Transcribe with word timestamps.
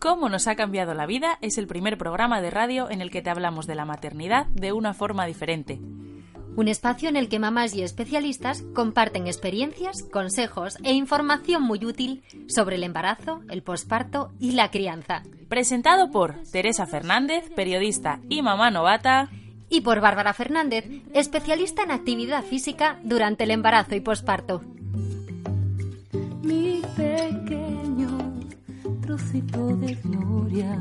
Cómo 0.00 0.28
nos 0.28 0.46
ha 0.46 0.56
cambiado 0.56 0.94
la 0.94 1.06
vida 1.06 1.38
es 1.42 1.58
el 1.58 1.66
primer 1.66 1.98
programa 1.98 2.40
de 2.40 2.50
radio 2.50 2.90
en 2.90 3.00
el 3.00 3.10
que 3.10 3.20
te 3.20 3.30
hablamos 3.30 3.66
de 3.66 3.74
la 3.74 3.84
maternidad 3.84 4.46
de 4.46 4.72
una 4.72 4.94
forma 4.94 5.26
diferente. 5.26 5.80
Un 6.56 6.66
espacio 6.66 7.08
en 7.08 7.16
el 7.16 7.28
que 7.28 7.38
mamás 7.38 7.74
y 7.74 7.82
especialistas 7.82 8.62
comparten 8.74 9.26
experiencias, 9.26 10.02
consejos 10.02 10.76
e 10.82 10.92
información 10.92 11.62
muy 11.62 11.84
útil 11.84 12.24
sobre 12.48 12.76
el 12.76 12.82
embarazo, 12.82 13.42
el 13.48 13.62
posparto 13.62 14.32
y 14.40 14.52
la 14.52 14.70
crianza. 14.70 15.22
Presentado 15.48 16.10
por 16.10 16.34
Teresa 16.50 16.86
Fernández, 16.86 17.48
periodista 17.54 18.20
y 18.28 18.42
mamá 18.42 18.70
novata. 18.72 19.30
Y 19.70 19.82
por 19.82 20.00
Bárbara 20.00 20.32
Fernández, 20.32 20.84
especialista 21.12 21.82
en 21.82 21.90
actividad 21.90 22.44
física 22.44 22.98
durante 23.02 23.44
el 23.44 23.50
embarazo 23.50 23.94
y 23.94 24.00
posparto. 24.00 24.62
Mi 26.42 26.80
pequeño 26.96 28.08
trocito 29.02 29.76
de 29.76 29.94
gloria 29.94 30.80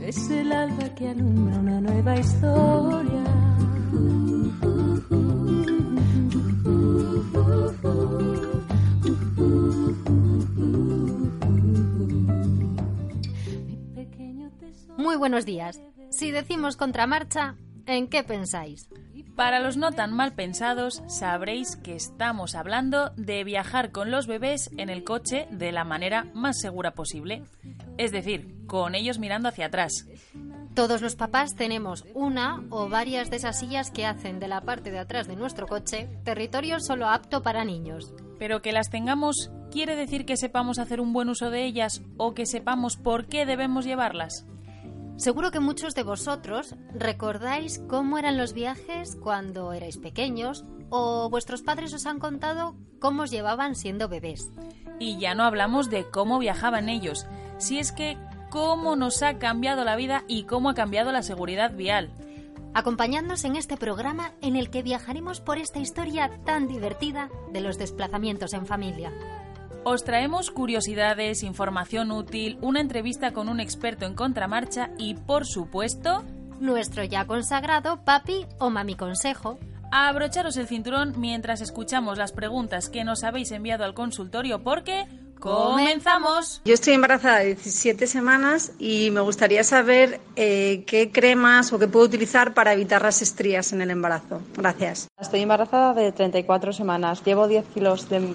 es 0.00 0.30
el 0.30 0.52
alba 0.52 0.88
que 0.94 1.08
alumbra 1.08 1.58
una 1.58 1.80
nueva 1.80 2.18
historia. 2.18 3.24
Muy 14.96 15.16
buenos 15.16 15.44
días. 15.44 15.80
Si 16.10 16.30
decimos 16.30 16.76
contramarcha, 16.76 17.56
¿en 17.86 18.08
qué 18.08 18.22
pensáis? 18.22 18.88
Para 19.36 19.58
los 19.58 19.76
no 19.76 19.90
tan 19.90 20.12
mal 20.12 20.32
pensados, 20.34 21.02
sabréis 21.08 21.76
que 21.76 21.96
estamos 21.96 22.54
hablando 22.54 23.10
de 23.16 23.42
viajar 23.42 23.90
con 23.90 24.12
los 24.12 24.28
bebés 24.28 24.70
en 24.76 24.90
el 24.90 25.02
coche 25.02 25.48
de 25.50 25.72
la 25.72 25.82
manera 25.84 26.28
más 26.34 26.60
segura 26.60 26.92
posible. 26.92 27.42
Es 27.98 28.12
decir, 28.12 28.54
con 28.66 28.94
ellos 28.94 29.18
mirando 29.18 29.48
hacia 29.48 29.66
atrás. 29.66 30.06
Todos 30.74 31.02
los 31.02 31.16
papás 31.16 31.54
tenemos 31.54 32.04
una 32.14 32.62
o 32.70 32.88
varias 32.88 33.30
de 33.30 33.36
esas 33.36 33.58
sillas 33.58 33.90
que 33.90 34.06
hacen 34.06 34.40
de 34.40 34.48
la 34.48 34.60
parte 34.60 34.90
de 34.90 34.98
atrás 34.98 35.26
de 35.26 35.36
nuestro 35.36 35.66
coche 35.66 36.08
territorio 36.24 36.80
solo 36.80 37.08
apto 37.08 37.42
para 37.42 37.64
niños. 37.64 38.12
Pero 38.38 38.62
que 38.62 38.72
las 38.72 38.90
tengamos 38.90 39.50
quiere 39.70 39.96
decir 39.96 40.26
que 40.26 40.36
sepamos 40.36 40.78
hacer 40.78 41.00
un 41.00 41.12
buen 41.12 41.28
uso 41.28 41.50
de 41.50 41.64
ellas 41.64 42.02
o 42.16 42.34
que 42.34 42.46
sepamos 42.46 42.96
por 42.96 43.26
qué 43.26 43.46
debemos 43.46 43.84
llevarlas. 43.84 44.46
Seguro 45.16 45.52
que 45.52 45.60
muchos 45.60 45.94
de 45.94 46.02
vosotros 46.02 46.74
recordáis 46.92 47.80
cómo 47.88 48.18
eran 48.18 48.36
los 48.36 48.52
viajes 48.52 49.16
cuando 49.16 49.72
erais 49.72 49.96
pequeños 49.96 50.64
o 50.90 51.30
vuestros 51.30 51.62
padres 51.62 51.94
os 51.94 52.06
han 52.06 52.18
contado 52.18 52.74
cómo 53.00 53.22
os 53.22 53.30
llevaban 53.30 53.76
siendo 53.76 54.08
bebés. 54.08 54.50
Y 54.98 55.18
ya 55.18 55.34
no 55.34 55.44
hablamos 55.44 55.88
de 55.88 56.10
cómo 56.10 56.38
viajaban 56.38 56.88
ellos, 56.88 57.26
si 57.58 57.78
es 57.78 57.92
que 57.92 58.18
cómo 58.50 58.96
nos 58.96 59.22
ha 59.22 59.38
cambiado 59.38 59.84
la 59.84 59.96
vida 59.96 60.24
y 60.26 60.44
cómo 60.44 60.70
ha 60.70 60.74
cambiado 60.74 61.12
la 61.12 61.22
seguridad 61.22 61.74
vial. 61.74 62.10
Acompañadnos 62.74 63.44
en 63.44 63.54
este 63.54 63.76
programa 63.76 64.32
en 64.40 64.56
el 64.56 64.68
que 64.68 64.82
viajaremos 64.82 65.40
por 65.40 65.58
esta 65.58 65.78
historia 65.78 66.30
tan 66.44 66.66
divertida 66.66 67.30
de 67.52 67.60
los 67.60 67.78
desplazamientos 67.78 68.52
en 68.52 68.66
familia. 68.66 69.12
Os 69.86 70.02
traemos 70.02 70.50
curiosidades, 70.50 71.42
información 71.42 72.10
útil, 72.10 72.56
una 72.62 72.80
entrevista 72.80 73.32
con 73.32 73.50
un 73.50 73.60
experto 73.60 74.06
en 74.06 74.14
contramarcha 74.14 74.88
y, 74.96 75.12
por 75.12 75.44
supuesto, 75.44 76.24
nuestro 76.58 77.04
ya 77.04 77.26
consagrado 77.26 78.02
papi 78.02 78.46
o 78.58 78.70
mami 78.70 78.96
consejo. 78.96 79.58
Abrocharos 79.92 80.56
el 80.56 80.68
cinturón 80.68 81.12
mientras 81.18 81.60
escuchamos 81.60 82.16
las 82.16 82.32
preguntas 82.32 82.88
que 82.88 83.04
nos 83.04 83.24
habéis 83.24 83.52
enviado 83.52 83.84
al 83.84 83.92
consultorio 83.92 84.62
porque 84.62 85.06
¡Comenzamos! 85.38 86.62
Yo 86.64 86.72
estoy 86.72 86.94
embarazada 86.94 87.40
de 87.40 87.48
17 87.48 88.06
semanas 88.06 88.72
y 88.78 89.10
me 89.10 89.20
gustaría 89.20 89.62
saber 89.62 90.18
eh, 90.36 90.84
qué 90.86 91.12
cremas 91.12 91.70
o 91.74 91.78
qué 91.78 91.86
puedo 91.86 92.06
utilizar 92.06 92.54
para 92.54 92.72
evitar 92.72 93.02
las 93.02 93.20
estrías 93.20 93.74
en 93.74 93.82
el 93.82 93.90
embarazo. 93.90 94.40
Gracias. 94.56 95.08
Estoy 95.20 95.42
embarazada 95.42 95.92
de 95.92 96.10
34 96.12 96.72
semanas. 96.72 97.22
Llevo 97.22 97.46
10 97.46 97.66
kilos 97.74 98.08
de, 98.08 98.34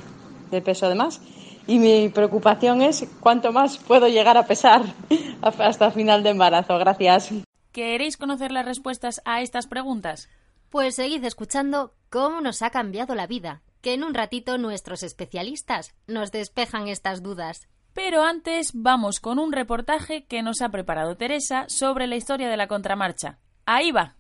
de 0.52 0.62
peso 0.62 0.88
de 0.88 0.94
más 0.94 1.20
y 1.70 1.78
mi 1.78 2.10
preocupación 2.10 2.82
es 2.82 3.08
cuánto 3.20 3.52
más 3.52 3.78
puedo 3.78 4.08
llegar 4.08 4.38
a 4.38 4.48
pesar 4.48 4.82
hasta 5.42 5.92
final 5.92 6.24
de 6.24 6.32
embarazo. 6.32 6.78
Gracias. 6.80 7.30
¿Queréis 7.72 8.18
conocer 8.18 8.52
las 8.52 8.66
respuestas 8.66 9.22
a 9.24 9.42
estas 9.42 9.68
preguntas? 9.68 10.30
Pues 10.72 10.96
seguid 10.96 11.24
escuchando 11.24 11.94
cómo 12.10 12.42
nos 12.42 12.64
ha 12.64 12.72
cambiado 12.72 13.14
la 13.14 13.28
vida, 13.28 13.62
que 13.82 13.94
en 13.94 14.04
un 14.04 14.16
ratito 14.16 14.58
nuestros 14.58 15.04
especialistas 15.04 15.94
nos 16.08 16.32
despejan 16.32 16.88
estas 16.88 17.22
dudas. 17.22 17.68
Pero 17.94 18.24
antes 18.24 18.72
vamos 18.74 19.20
con 19.20 19.38
un 19.38 19.52
reportaje 19.52 20.26
que 20.26 20.42
nos 20.42 20.62
ha 20.62 20.70
preparado 20.70 21.18
Teresa 21.18 21.66
sobre 21.68 22.08
la 22.08 22.16
historia 22.16 22.50
de 22.50 22.58
la 22.58 22.68
contramarcha. 22.68 23.38
Ahí 23.66 23.92
va. 23.92 24.16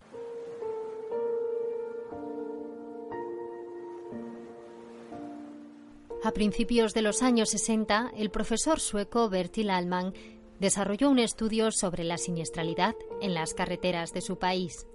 A 6.21 6.31
principios 6.31 6.93
de 6.93 7.01
los 7.01 7.21
años 7.21 7.49
60, 7.51 8.11
el 8.17 8.29
profesor 8.29 8.81
sueco 8.81 9.29
Bertil 9.29 9.69
Alman 9.69 10.13
desarrolló 10.59 11.09
un 11.09 11.17
estudio 11.17 11.71
sobre 11.71 12.03
la 12.03 12.17
siniestralidad 12.17 12.93
en 13.21 13.33
las 13.33 13.53
carreteras 13.53 14.11
de 14.11 14.19
su 14.19 14.37
país. 14.37 14.85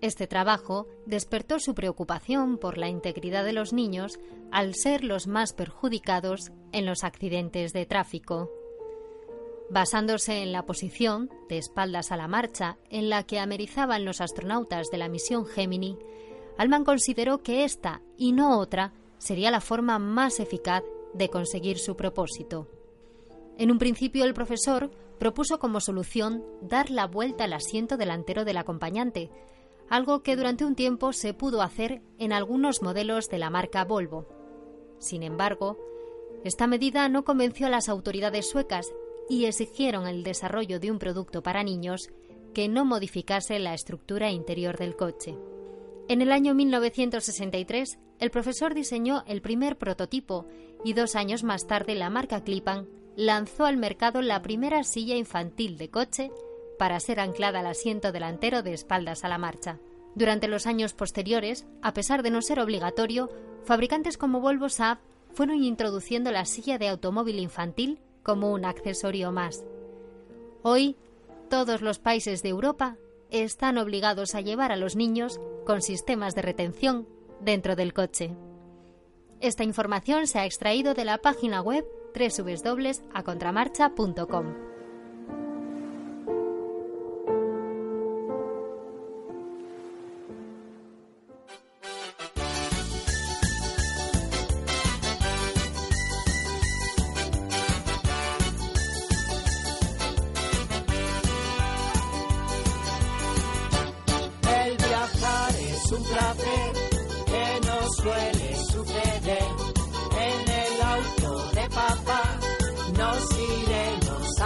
Este 0.00 0.28
trabajo 0.28 0.86
despertó 1.06 1.58
su 1.58 1.74
preocupación 1.74 2.56
por 2.56 2.78
la 2.78 2.88
integridad 2.88 3.44
de 3.44 3.52
los 3.52 3.72
niños 3.72 4.20
al 4.52 4.76
ser 4.76 5.02
los 5.02 5.26
más 5.26 5.52
perjudicados 5.54 6.52
en 6.70 6.86
los 6.86 7.02
accidentes 7.02 7.72
de 7.72 7.84
tráfico. 7.84 8.48
Basándose 9.70 10.42
en 10.44 10.52
la 10.52 10.66
posición, 10.66 11.30
de 11.48 11.58
espaldas 11.58 12.12
a 12.12 12.16
la 12.16 12.28
marcha, 12.28 12.78
en 12.90 13.10
la 13.10 13.24
que 13.24 13.40
amerizaban 13.40 14.04
los 14.04 14.20
astronautas 14.20 14.86
de 14.92 14.98
la 14.98 15.08
misión 15.08 15.46
Gemini, 15.46 15.98
Alman 16.58 16.84
consideró 16.84 17.42
que 17.42 17.64
esta 17.64 18.02
y 18.16 18.30
no 18.30 18.60
otra 18.60 18.92
sería 19.18 19.50
la 19.50 19.60
forma 19.60 19.98
más 19.98 20.40
eficaz 20.40 20.82
de 21.14 21.28
conseguir 21.28 21.78
su 21.78 21.96
propósito. 21.96 22.68
En 23.58 23.70
un 23.70 23.78
principio 23.78 24.24
el 24.24 24.34
profesor 24.34 24.90
propuso 25.18 25.58
como 25.58 25.80
solución 25.80 26.44
dar 26.62 26.90
la 26.90 27.06
vuelta 27.06 27.44
al 27.44 27.52
asiento 27.52 27.96
delantero 27.96 28.44
del 28.44 28.56
acompañante, 28.56 29.30
algo 29.88 30.22
que 30.22 30.36
durante 30.36 30.64
un 30.64 30.74
tiempo 30.74 31.12
se 31.12 31.34
pudo 31.34 31.62
hacer 31.62 32.02
en 32.18 32.32
algunos 32.32 32.82
modelos 32.82 33.28
de 33.28 33.38
la 33.38 33.50
marca 33.50 33.84
Volvo. 33.84 34.26
Sin 34.98 35.22
embargo, 35.22 35.78
esta 36.44 36.66
medida 36.66 37.08
no 37.08 37.24
convenció 37.24 37.66
a 37.66 37.70
las 37.70 37.88
autoridades 37.88 38.48
suecas 38.48 38.92
y 39.28 39.46
exigieron 39.46 40.06
el 40.06 40.22
desarrollo 40.22 40.78
de 40.78 40.90
un 40.90 40.98
producto 40.98 41.42
para 41.42 41.62
niños 41.62 42.10
que 42.54 42.68
no 42.68 42.84
modificase 42.84 43.58
la 43.58 43.74
estructura 43.74 44.30
interior 44.30 44.78
del 44.78 44.96
coche. 44.96 45.36
En 46.08 46.22
el 46.22 46.32
año 46.32 46.54
1963, 46.54 47.98
el 48.18 48.30
profesor 48.30 48.72
diseñó 48.72 49.24
el 49.26 49.42
primer 49.42 49.76
prototipo 49.76 50.46
y 50.82 50.94
dos 50.94 51.14
años 51.14 51.44
más 51.44 51.66
tarde 51.66 51.94
la 51.94 52.08
marca 52.08 52.42
Clipan 52.42 52.88
lanzó 53.14 53.66
al 53.66 53.76
mercado 53.76 54.22
la 54.22 54.40
primera 54.40 54.84
silla 54.84 55.16
infantil 55.16 55.76
de 55.76 55.90
coche 55.90 56.30
para 56.78 56.98
ser 57.00 57.20
anclada 57.20 57.60
al 57.60 57.66
asiento 57.66 58.10
delantero 58.10 58.62
de 58.62 58.72
espaldas 58.72 59.22
a 59.22 59.28
la 59.28 59.36
marcha. 59.36 59.80
Durante 60.14 60.48
los 60.48 60.66
años 60.66 60.94
posteriores, 60.94 61.66
a 61.82 61.92
pesar 61.92 62.22
de 62.22 62.30
no 62.30 62.40
ser 62.40 62.58
obligatorio, 62.60 63.28
fabricantes 63.64 64.16
como 64.16 64.40
Volvo 64.40 64.70
Saab 64.70 64.98
fueron 65.34 65.62
introduciendo 65.62 66.32
la 66.32 66.46
silla 66.46 66.78
de 66.78 66.88
automóvil 66.88 67.38
infantil 67.38 68.00
como 68.22 68.50
un 68.52 68.64
accesorio 68.64 69.30
más. 69.30 69.62
Hoy, 70.62 70.96
todos 71.50 71.82
los 71.82 71.98
países 71.98 72.42
de 72.42 72.48
Europa 72.48 72.96
están 73.30 73.76
obligados 73.76 74.34
a 74.34 74.40
llevar 74.40 74.72
a 74.72 74.76
los 74.76 74.96
niños 74.96 75.40
con 75.68 75.82
sistemas 75.82 76.34
de 76.34 76.40
retención 76.40 77.06
dentro 77.42 77.76
del 77.76 77.92
coche. 77.92 78.34
Esta 79.42 79.64
información 79.64 80.26
se 80.26 80.38
ha 80.38 80.46
extraído 80.46 80.94
de 80.94 81.04
la 81.04 81.18
página 81.18 81.60
web 81.60 81.84
www.acontramarcha.com. 82.14 84.77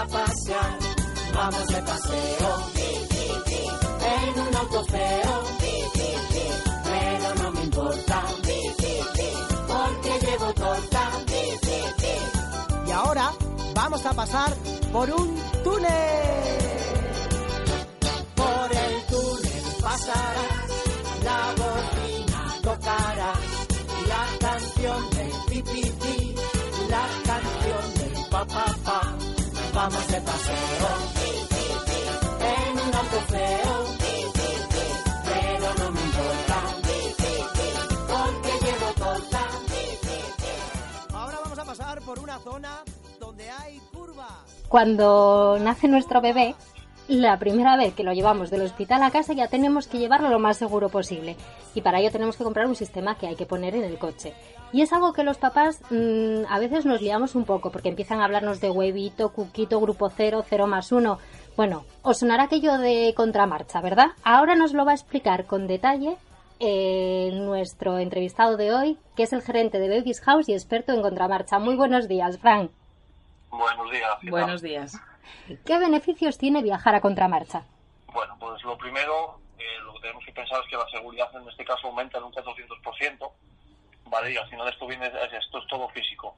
pasear, 0.07 0.79
vamos 1.35 1.67
de 1.69 1.83
paseo, 1.83 2.51
en 4.15 4.41
un 4.41 4.57
auto 4.57 4.85
feo, 4.85 5.43
pero 6.85 7.35
no 7.43 7.51
me 7.53 7.63
importa, 7.63 8.23
porque 9.69 10.27
llevo 10.27 10.53
torta. 10.55 11.11
Y 12.87 12.91
ahora 12.91 13.33
vamos 13.75 14.05
a 14.05 14.13
pasar 14.13 14.55
por 14.93 15.11
un 15.11 15.37
túnel. 15.65 15.89
Por 18.35 18.73
el 18.73 19.03
túnel 19.07 19.63
pasarás, 19.81 20.69
la 21.25 21.55
bocina 21.57 22.57
tocarás, 22.63 23.39
la 24.09 24.39
canción 24.41 25.11
del 25.11 25.33
pipiti, 25.49 26.35
la 26.89 27.07
canción 27.25 27.95
del 27.95 28.27
papapá. 28.31 28.75
Pa, 28.85 29.01
pa. 29.01 29.22
Vamos 29.75 30.07
de 30.09 30.21
paseo, 30.21 30.89
en 32.41 32.73
un 32.79 32.95
auto 32.95 33.21
feo, 33.29 33.85
pero 35.25 35.75
no 35.79 35.91
me 35.93 36.01
importa, 36.03 36.57
porque 38.09 38.53
llevo 38.65 38.93
torta. 38.99 39.41
Ahora 41.15 41.39
vamos 41.43 41.59
a 41.59 41.65
pasar 41.65 42.03
por 42.03 42.19
una 42.19 42.39
zona 42.41 42.83
donde 43.19 43.51
hay 43.51 43.81
curvas. 43.93 44.29
Cuando 44.69 45.59
nace 45.61 45.89
nuestro 45.89 46.21
bebé, 46.21 46.55
la 47.09 47.39
primera 47.39 47.77
vez 47.77 47.95
que 47.95 48.05
lo 48.05 48.13
llevamos 48.13 48.51
del 48.51 48.63
hospital 48.63 49.03
a 49.03 49.11
casa 49.11 49.33
ya 49.33 49.49
tenemos 49.49 49.87
que 49.87 49.99
llevarlo 49.99 50.29
lo 50.29 50.39
más 50.39 50.57
seguro 50.57 50.89
posible. 50.89 51.37
Y 51.75 51.81
para 51.81 52.01
ello 52.01 52.11
tenemos 52.11 52.37
que 52.37 52.45
comprar 52.45 52.67
un 52.67 52.77
sistema 52.77 53.17
que 53.17 53.27
hay 53.27 53.37
que 53.37 53.47
poner 53.47 53.75
en 53.75 53.85
el 53.85 53.99
coche. 53.99 54.35
Y 54.73 54.81
es 54.81 54.93
algo 54.93 55.13
que 55.13 55.25
los 55.25 55.37
papás 55.37 55.83
mm, 55.91 56.45
a 56.49 56.59
veces 56.59 56.87
nos 56.87 57.01
liamos 57.01 57.35
un 57.35 57.45
poco 57.45 57.71
porque 57.71 57.91
empiezan 57.91 58.21
a 58.21 58.25
hablarnos 58.25 58.61
de 58.61 58.71
huevito, 58.71 59.33
cuquito, 59.33 59.81
grupo 59.81 60.09
cero, 60.09 60.45
cero 60.49 60.67
más 60.67 60.93
uno. 60.93 61.19
Bueno, 61.57 61.85
os 62.03 62.19
sonará 62.19 62.45
aquello 62.45 62.79
de 62.79 63.13
contramarcha, 63.15 63.81
¿verdad? 63.81 64.13
Ahora 64.25 64.55
nos 64.55 64.73
lo 64.73 64.85
va 64.85 64.93
a 64.93 64.95
explicar 64.95 65.45
con 65.45 65.67
detalle 65.67 66.17
eh, 66.61 67.31
nuestro 67.35 67.99
entrevistado 67.99 68.57
de 68.57 68.73
hoy, 68.73 68.99
que 69.17 69.25
es 69.25 69.33
el 69.33 69.43
gerente 69.43 69.79
de 69.79 69.89
Babies 69.89 70.21
House 70.21 70.49
y 70.49 70.55
experto 70.55 70.93
en 70.93 71.03
contramarcha. 71.03 71.59
Muy 71.59 71.77
buenos 71.77 72.09
días, 72.09 72.39
Frank. 72.39 72.71
Buenos 73.51 73.91
días. 73.91 74.31
Buenos 74.31 74.63
días. 74.63 75.12
¿Qué 75.65 75.79
beneficios 75.79 76.39
tiene 76.39 76.63
viajar 76.63 76.95
a 76.95 77.01
contramarcha? 77.01 77.65
Bueno, 78.13 78.37
pues 78.39 78.63
lo 78.65 78.77
primero, 78.77 79.39
eh, 79.59 79.79
lo 79.85 79.95
que 79.95 80.01
tenemos 80.01 80.25
que 80.25 80.33
pensar 80.33 80.61
es 80.63 80.69
que 80.69 80.77
la 80.77 80.89
seguridad 80.89 81.35
en 81.35 81.49
este 81.49 81.65
caso 81.65 81.87
aumenta 81.89 82.19
en 82.19 82.25
un 82.25 82.33
400%, 82.33 83.33
¿vale? 84.07 84.33
Y 84.33 84.37
al 84.37 84.49
final 84.49 84.69
esto, 84.69 84.87
viene, 84.87 85.07
es- 85.07 85.33
esto 85.45 85.59
es 85.59 85.67
todo 85.69 85.89
físico. 85.91 86.37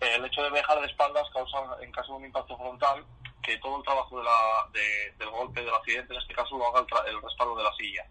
Eh, 0.00 0.14
el 0.16 0.24
hecho 0.24 0.42
de 0.42 0.50
viajar 0.50 0.80
de 0.80 0.86
espaldas 0.86 1.28
causa, 1.32 1.58
en 1.82 1.90
caso 1.92 2.12
de 2.12 2.18
un 2.18 2.24
impacto 2.26 2.56
frontal, 2.56 3.04
que 3.42 3.58
todo 3.58 3.76
el 3.78 3.82
trabajo 3.84 4.18
de 4.18 4.24
la- 4.24 4.68
de- 4.72 5.12
del 5.18 5.30
golpe, 5.30 5.62
del 5.62 5.74
accidente, 5.74 6.14
en 6.14 6.20
este 6.20 6.34
caso 6.34 6.56
lo 6.56 6.66
haga 6.68 6.80
el, 6.80 6.86
tra- 6.86 7.06
el 7.08 7.20
respaldo 7.22 7.56
de 7.56 7.64
la 7.64 7.72
silla. 7.74 8.04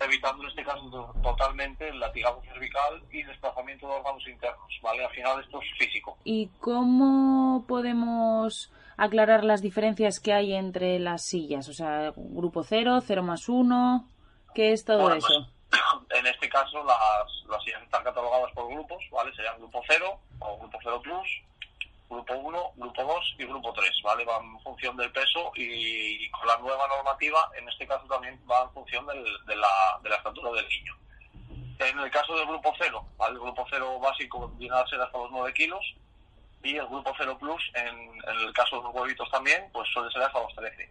Evitando 0.00 0.42
en 0.42 0.48
este 0.50 0.64
caso 0.64 0.90
to- 0.90 1.14
totalmente 1.22 1.88
el 1.88 2.00
latigazo 2.00 2.42
cervical 2.42 3.02
y 3.12 3.22
desplazamiento 3.22 3.86
de 3.86 3.94
órganos 3.94 4.26
internos, 4.26 4.78
¿vale? 4.82 5.04
Al 5.04 5.10
final 5.12 5.40
esto 5.40 5.60
es 5.62 5.78
físico. 5.78 6.18
¿Y 6.24 6.48
cómo 6.60 7.64
podemos 7.68 8.70
aclarar 8.96 9.44
las 9.44 9.62
diferencias 9.62 10.20
que 10.20 10.32
hay 10.32 10.54
entre 10.54 10.98
las 10.98 11.22
sillas? 11.22 11.68
O 11.68 11.72
sea, 11.72 12.12
grupo 12.16 12.62
cero, 12.64 13.00
cero 13.04 13.22
más 13.22 13.48
uno, 13.48 14.08
¿qué 14.54 14.72
es 14.72 14.84
todo 14.84 15.00
Bueno, 15.00 15.16
eso? 15.16 15.26
pues, 15.70 15.80
en 16.20 16.26
este 16.26 16.48
caso 16.48 16.82
las, 16.84 16.98
las 17.48 17.62
sillas 17.64 17.82
están 17.82 18.04
catalogadas 18.04 18.52
por 18.52 18.68
grupos, 18.68 19.02
¿vale? 19.10 19.34
Serían 19.34 19.58
grupo 19.58 19.82
0 19.88 20.18
o 20.40 20.58
grupo 20.58 20.78
0 20.82 21.00
plus, 21.02 21.28
grupo 22.10 22.34
1, 22.34 22.72
grupo 22.76 23.02
2 23.02 23.34
y 23.38 23.44
grupo 23.44 23.72
3, 23.72 23.90
¿vale? 24.04 24.24
Van 24.24 24.44
en 24.44 24.60
función 24.60 24.96
del 24.96 25.10
peso 25.10 25.50
y, 25.56 26.24
y 26.26 26.30
con 26.30 26.46
la 26.46 26.56
nueva 26.58 26.86
normativa, 26.88 27.50
en 27.58 27.68
este 27.68 27.86
caso 27.86 28.04
también 28.06 28.38
va 28.48 28.62
en 28.64 28.70
función 28.70 29.06
del- 29.06 29.24
de, 29.46 29.56
la, 29.56 29.68
de 30.02 30.08
la 30.10 30.16
estatura 30.16 30.50
del 30.52 30.68
niño. 30.68 30.94
En 31.80 31.98
el 31.98 32.10
caso 32.10 32.36
del 32.36 32.46
grupo 32.46 32.72
0, 32.78 33.04
¿vale? 33.16 33.34
El 33.34 33.40
grupo 33.40 33.66
0 33.68 33.98
básico 33.98 34.48
viene 34.56 34.76
a 34.76 34.86
ser 34.86 35.00
hasta 35.00 35.18
los 35.18 35.30
9 35.32 35.52
kilos 35.54 35.80
y 36.64 36.76
el 36.76 36.86
grupo 36.86 37.12
0 37.16 37.36
plus, 37.38 37.62
en, 37.74 37.96
en 37.96 38.40
el 38.46 38.52
caso 38.52 38.78
de 38.78 38.82
los 38.84 38.94
huevitos 38.94 39.30
también, 39.30 39.64
pues 39.72 39.88
suele 39.92 40.10
ser 40.10 40.22
hasta 40.22 40.40
los 40.40 40.54
13. 40.56 40.90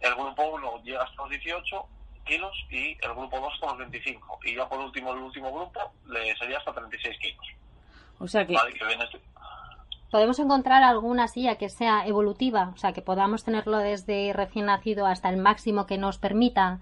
El 0.00 0.14
grupo 0.14 0.42
1 0.42 0.82
llega 0.84 1.02
hasta 1.02 1.22
los 1.22 1.30
18 1.30 1.86
kilos 2.24 2.52
y 2.70 2.90
el 3.04 3.14
grupo 3.14 3.40
2 3.40 3.54
hasta 3.54 3.66
los 3.68 3.78
25. 3.78 4.38
Y 4.44 4.56
ya 4.56 4.68
por 4.68 4.80
último, 4.80 5.12
el 5.12 5.20
último 5.20 5.52
grupo 5.52 5.92
le 6.08 6.36
sería 6.36 6.58
hasta 6.58 6.72
36 6.72 7.16
kilos. 7.20 7.46
O 8.18 8.26
sea 8.28 8.46
que 8.46 8.52
¿Vale? 8.54 8.72
Que 8.74 8.84
viene 8.84 9.04
este- 9.04 9.20
¿Podemos 10.10 10.38
encontrar 10.38 10.82
alguna 10.82 11.28
silla 11.28 11.56
que 11.56 11.68
sea 11.68 12.06
evolutiva? 12.06 12.72
O 12.74 12.78
sea, 12.78 12.92
que 12.92 13.02
podamos 13.02 13.44
tenerlo 13.44 13.78
desde 13.78 14.32
recién 14.32 14.66
nacido 14.66 15.06
hasta 15.06 15.28
el 15.28 15.36
máximo 15.36 15.86
que 15.86 15.98
nos 15.98 16.16
permita, 16.18 16.78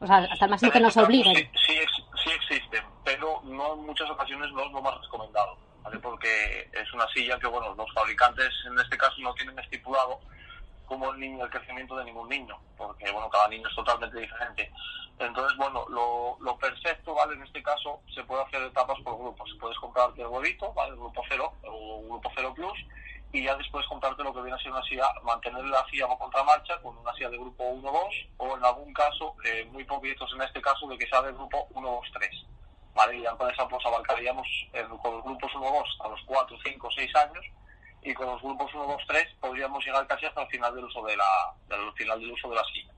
o 0.00 0.06
sea, 0.06 0.16
hasta 0.18 0.46
el 0.46 0.50
máximo 0.50 0.72
que 0.72 0.80
nos 0.80 0.96
obliguen. 0.96 1.34
Sí, 1.36 1.48
sí, 1.66 1.78
sí 2.24 2.30
existen, 2.30 2.84
pero 3.04 3.40
no 3.44 3.74
en 3.74 3.86
muchas 3.86 4.10
ocasiones 4.10 4.50
no 4.52 4.64
es 4.66 4.72
lo 4.72 4.82
más 4.82 5.00
recomendado, 5.00 5.56
¿vale? 5.86 6.00
Porque 6.00 6.68
es 6.72 6.92
una 6.92 7.06
silla 7.08 7.38
que, 7.38 7.46
bueno, 7.46 7.72
los 7.76 7.92
fabricantes 7.92 8.50
en 8.66 8.78
este 8.78 8.98
caso 8.98 9.14
no 9.20 9.32
tienen 9.34 9.56
estipulado 9.60 10.18
como 10.84 11.12
el 11.12 11.20
niño 11.20 11.44
el 11.44 11.50
crecimiento 11.50 11.96
de 11.96 12.04
ningún 12.04 12.28
niño, 12.28 12.58
porque, 12.76 13.10
bueno, 13.12 13.28
cada 13.30 13.48
niño 13.48 13.68
es 13.68 13.74
totalmente 13.74 14.18
diferente. 14.18 14.72
Entonces, 15.18 15.56
bueno, 15.56 15.86
lo, 15.88 16.36
lo 16.40 16.58
perfecto, 16.58 17.14
¿vale? 17.14 17.34
En 17.34 17.42
este 17.42 17.62
caso 17.62 18.00
se 18.14 18.22
puede 18.24 18.42
hacer 18.42 18.62
etapas 18.62 19.00
por 19.02 19.16
grupos. 19.16 19.48
Puedes 19.60 19.78
comprarte 19.78 20.22
el 20.22 20.28
huevito, 20.28 20.72
¿vale? 20.74 20.90
El 20.90 20.96
grupo 20.96 21.22
cero 21.28 21.52
o 21.62 22.02
grupo 22.02 22.30
cero 22.34 22.52
plus, 22.54 22.78
y 23.32 23.44
ya 23.44 23.54
después 23.56 23.86
comprarte 23.86 24.24
lo 24.24 24.34
que 24.34 24.42
viene 24.42 24.56
a 24.56 24.62
ser 24.62 24.72
una 24.72 24.82
silla, 24.82 25.06
mantener 25.22 25.64
la 25.64 25.86
silla 25.88 26.06
con 26.08 26.18
contramarcha 26.18 26.80
con 26.82 26.96
una 26.98 27.12
silla 27.14 27.30
de 27.30 27.38
grupo 27.38 27.64
1-2 27.64 28.28
o 28.38 28.56
en 28.56 28.64
algún 28.64 28.92
caso, 28.92 29.34
eh, 29.44 29.64
muy 29.70 29.84
poquitos 29.84 30.32
en 30.34 30.42
este 30.42 30.60
caso, 30.60 30.86
de 30.88 30.98
que 30.98 31.06
sea 31.06 31.22
de 31.22 31.32
grupo 31.32 31.68
1-2-3. 31.74 32.46
¿Vale? 32.96 33.18
Y 33.18 33.22
ya 33.22 33.30
con 33.36 33.50
esa 33.50 33.68
pues 33.68 33.84
abarcaríamos 33.84 34.46
eh, 34.72 34.84
con 35.02 35.14
los 35.16 35.22
grupos 35.24 35.52
1-2 35.52 35.84
a 36.04 36.08
los 36.08 36.20
4, 36.24 36.56
5, 36.64 36.88
6 36.96 37.14
años 37.16 37.44
y 38.02 38.14
con 38.14 38.26
los 38.26 38.40
grupos 38.42 38.72
1-2-3 38.72 39.36
podríamos 39.38 39.84
llegar 39.84 40.06
casi 40.06 40.24
hasta 40.26 40.42
el 40.42 40.48
final 40.48 40.74
del 40.74 40.84
uso 40.86 41.02
de 41.04 41.16
la, 41.16 41.24
del 41.68 41.92
final 41.92 42.18
del 42.20 42.32
uso 42.32 42.48
de 42.48 42.54
la 42.56 42.64
silla. 42.64 42.92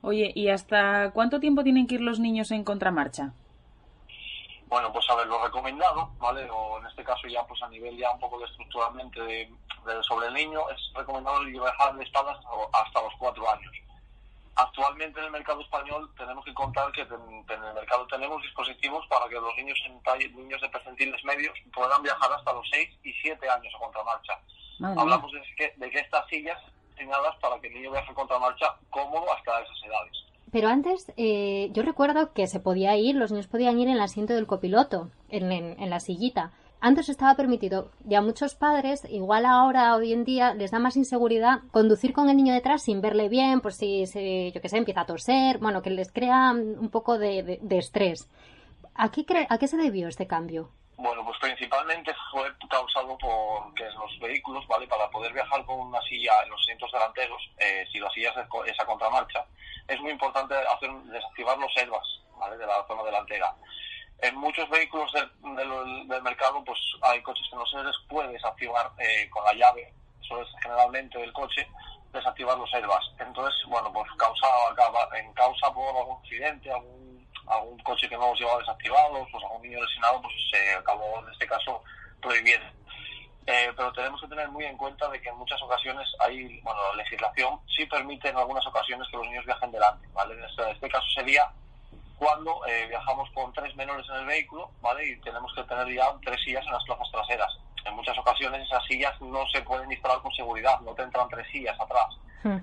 Oye, 0.00 0.32
¿y 0.34 0.48
hasta 0.48 1.10
cuánto 1.12 1.38
tiempo 1.38 1.62
tienen 1.62 1.86
que 1.86 1.96
ir 1.96 2.00
los 2.00 2.18
niños 2.18 2.50
en 2.50 2.64
contramarcha? 2.64 3.32
Bueno, 4.68 4.92
pues 4.92 5.08
a 5.10 5.14
ver, 5.16 5.26
lo 5.26 5.42
recomendado, 5.44 6.10
¿vale? 6.18 6.48
O 6.50 6.78
en 6.80 6.86
este 6.86 7.04
caso 7.04 7.28
ya 7.28 7.46
pues 7.46 7.62
a 7.62 7.68
nivel 7.68 7.96
ya 7.98 8.10
un 8.10 8.18
poco 8.18 8.38
de 8.38 8.46
estructuralmente 8.46 9.20
de, 9.20 9.52
de- 9.86 10.02
sobre 10.02 10.28
el 10.28 10.34
niño, 10.34 10.60
es 10.70 10.80
recomendado 10.94 11.44
viajar 11.44 11.94
de 11.94 12.04
espaldas 12.04 12.38
hasta, 12.38 12.78
hasta 12.82 13.02
los 13.02 13.12
cuatro 13.18 13.50
años. 13.50 13.72
Actualmente 14.56 15.18
en 15.18 15.26
el 15.26 15.32
mercado 15.32 15.60
español 15.60 16.10
tenemos 16.16 16.44
que 16.44 16.54
contar 16.54 16.90
que 16.92 17.00
en 17.02 17.64
el 17.64 17.74
mercado 17.74 18.06
tenemos 18.06 18.40
dispositivos 18.42 19.04
para 19.08 19.28
que 19.28 19.34
los 19.34 19.54
niños 19.56 19.78
en 19.86 20.00
niños 20.36 20.60
de 20.60 20.68
percentiles 20.68 21.24
medios 21.24 21.56
puedan 21.74 22.02
viajar 22.02 22.32
hasta 22.32 22.52
los 22.52 22.68
6 22.70 22.88
y 23.02 23.12
7 23.22 23.48
años 23.48 23.72
a 23.74 23.78
contramarcha. 23.78 24.32
Madre. 24.78 25.00
Hablamos 25.00 25.32
de 25.32 25.42
que, 25.56 25.72
de 25.76 25.90
que 25.90 25.98
estas 25.98 26.26
sillas 26.28 26.58
diseñadas 26.90 27.34
para 27.40 27.60
que 27.60 27.66
el 27.68 27.74
niño 27.74 27.90
viaje 27.90 28.10
a 28.10 28.14
contramarcha 28.14 28.66
cómodo 28.90 29.32
hasta 29.34 29.60
esas 29.60 29.82
edades. 29.84 30.12
Pero 30.52 30.68
antes, 30.68 31.12
eh, 31.16 31.68
yo 31.72 31.82
recuerdo 31.82 32.32
que 32.32 32.46
se 32.46 32.60
podía 32.60 32.96
ir, 32.96 33.16
los 33.16 33.32
niños 33.32 33.48
podían 33.48 33.78
ir 33.80 33.88
en 33.88 33.94
el 33.94 34.00
asiento 34.00 34.34
del 34.34 34.46
copiloto, 34.46 35.10
en, 35.30 35.50
en- 35.50 35.82
en 35.82 35.90
la 35.90 35.98
sillita. 35.98 36.52
Antes 36.86 37.08
estaba 37.08 37.34
permitido. 37.34 37.88
Y 38.06 38.14
a 38.14 38.20
muchos 38.20 38.54
padres, 38.54 39.06
igual 39.08 39.46
ahora, 39.46 39.96
hoy 39.96 40.12
en 40.12 40.22
día, 40.26 40.52
les 40.52 40.70
da 40.70 40.78
más 40.78 40.98
inseguridad 40.98 41.60
conducir 41.72 42.12
con 42.12 42.28
el 42.28 42.36
niño 42.36 42.52
detrás 42.52 42.82
sin 42.82 43.00
verle 43.00 43.30
bien, 43.30 43.62
pues 43.62 43.76
si, 43.76 44.04
se, 44.06 44.52
yo 44.52 44.60
que 44.60 44.68
sé, 44.68 44.76
empieza 44.76 45.00
a 45.00 45.06
toser, 45.06 45.56
bueno, 45.60 45.80
que 45.80 45.88
les 45.88 46.12
crea 46.12 46.50
un 46.52 46.90
poco 46.90 47.16
de, 47.16 47.58
de- 47.62 47.78
estrés. 47.78 48.28
¿A 48.94 49.10
qué, 49.10 49.24
cre- 49.24 49.46
¿A 49.48 49.56
qué 49.56 49.66
se 49.66 49.78
debió 49.78 50.08
este 50.08 50.26
cambio? 50.26 50.68
Bueno, 50.98 51.24
pues 51.24 51.38
principalmente 51.40 52.12
fue 52.30 52.52
causado 52.68 53.16
por 53.16 53.72
que 53.74 53.84
los 53.84 54.18
vehículos, 54.20 54.66
¿vale? 54.68 54.86
Para 54.86 55.08
poder 55.08 55.32
viajar 55.32 55.64
con 55.64 55.80
una 55.88 56.02
silla 56.02 56.32
en 56.44 56.50
los 56.50 56.60
asientos 56.60 56.92
delanteros, 56.92 57.40
eh, 57.60 57.86
si 57.92 57.98
la 57.98 58.10
silla 58.10 58.28
es, 58.28 58.70
es 58.70 58.78
a 58.80 58.84
contramarcha, 58.84 59.42
es 59.88 59.98
muy 60.02 60.10
importante 60.10 60.54
hacer 60.54 60.92
desactivar 61.04 61.56
los 61.56 61.74
airbags, 61.78 62.20
¿vale? 62.38 62.58
De 62.58 62.66
la 62.66 62.84
zona 62.86 63.02
delantera. 63.04 63.54
En 64.24 64.36
muchos 64.36 64.68
vehículos 64.70 65.12
del, 65.12 65.28
del- 66.08 66.22
mercado, 66.22 66.64
pues 66.64 66.78
hay 67.02 67.22
coches 67.22 67.46
que 67.50 67.56
no 67.56 67.66
se 67.66 67.82
les 67.84 67.94
puede 68.08 68.32
desactivar 68.32 68.90
eh, 68.98 69.28
con 69.28 69.44
la 69.44 69.52
llave, 69.52 69.92
eso 70.22 70.40
es 70.40 70.48
generalmente 70.62 71.18
del 71.18 71.32
coche, 71.34 71.68
desactivar 72.10 72.56
los 72.56 72.72
airbags. 72.72 73.10
Entonces, 73.18 73.54
bueno, 73.68 73.92
pues 73.92 74.10
causa, 74.16 74.46
en 75.18 75.30
causa 75.34 75.72
por 75.74 75.94
algún 75.94 76.16
accidente, 76.18 76.70
algún, 76.72 77.28
algún 77.48 77.78
coche 77.80 78.08
que 78.08 78.16
no 78.16 78.28
los 78.30 78.38
llevaba 78.40 78.60
desactivados, 78.60 79.28
pues 79.30 79.44
algún 79.44 79.62
niño 79.62 79.82
lesionado, 79.82 80.22
pues 80.22 80.34
se 80.50 80.72
acabó 80.74 81.18
en 81.18 81.30
este 81.32 81.46
caso 81.46 81.82
prohibiendo. 82.22 82.66
Eh, 83.46 83.70
pero 83.76 83.92
tenemos 83.92 84.18
que 84.22 84.28
tener 84.28 84.48
muy 84.48 84.64
en 84.64 84.78
cuenta 84.78 85.06
de 85.10 85.20
que 85.20 85.28
en 85.28 85.36
muchas 85.36 85.60
ocasiones 85.60 86.08
hay, 86.20 86.60
bueno, 86.62 86.80
la 86.92 87.02
legislación 87.02 87.60
sí 87.76 87.84
permite 87.84 88.30
en 88.30 88.38
algunas 88.38 88.66
ocasiones 88.66 89.06
que 89.10 89.18
los 89.18 89.26
niños 89.26 89.44
viajen 89.44 89.70
delante, 89.70 90.08
¿vale? 90.14 90.32
En 90.32 90.44
este, 90.44 90.62
en 90.62 90.68
este 90.70 90.88
caso 90.88 91.06
sería 91.14 91.52
cuando 92.24 92.58
eh, 92.66 92.86
viajamos 92.88 93.28
con 93.34 93.52
tres 93.52 93.76
menores 93.76 94.06
en 94.08 94.16
el 94.16 94.24
vehículo, 94.24 94.70
¿vale? 94.80 95.06
Y 95.06 95.16
tenemos 95.20 95.52
que 95.54 95.62
tener 95.64 95.86
ya 95.94 96.04
tres 96.24 96.40
sillas 96.42 96.64
en 96.64 96.72
las 96.72 96.84
plazas 96.84 97.06
traseras. 97.12 97.52
En 97.84 97.94
muchas 97.94 98.16
ocasiones 98.16 98.62
esas 98.62 98.82
sillas 98.86 99.12
no 99.20 99.46
se 99.52 99.60
pueden 99.60 99.92
instalar 99.92 100.22
con 100.22 100.32
seguridad, 100.32 100.80
no 100.80 100.94
te 100.94 101.02
entran 101.02 101.28
tres 101.28 101.46
sillas 101.52 101.78
atrás. 101.78 102.06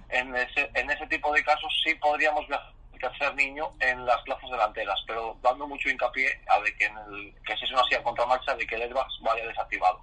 En 0.10 0.36
ese, 0.36 0.70
en 0.74 0.89
ese 0.89 1.06
tipo 1.08 1.32
de 1.34 1.44
casos 1.44 1.72
sí 1.84 1.94
podríamos 1.96 2.48
viajar 2.48 2.72
el 2.94 3.00
tercer 3.00 3.36
niño 3.36 3.72
en 3.80 4.03
las 4.06 4.22
plazas 4.24 4.50
delanteras, 4.50 5.00
pero 5.08 5.38
dando 5.41 5.68
mucho 5.68 5.89
hincapié 5.89 6.27
a 6.50 6.60
de 6.62 6.75
que, 6.75 6.86
en 6.86 6.98
el, 6.98 7.36
que 7.46 7.56
si 7.58 7.65
es 7.65 7.72
una 7.72 7.84
silla 7.84 8.03
contra 8.03 8.25
marcha, 8.25 8.56
de 8.56 8.65
que 8.65 8.75
el 8.75 8.84
airbag 8.84 9.08
vaya 9.22 9.46
desactivado. 9.48 10.01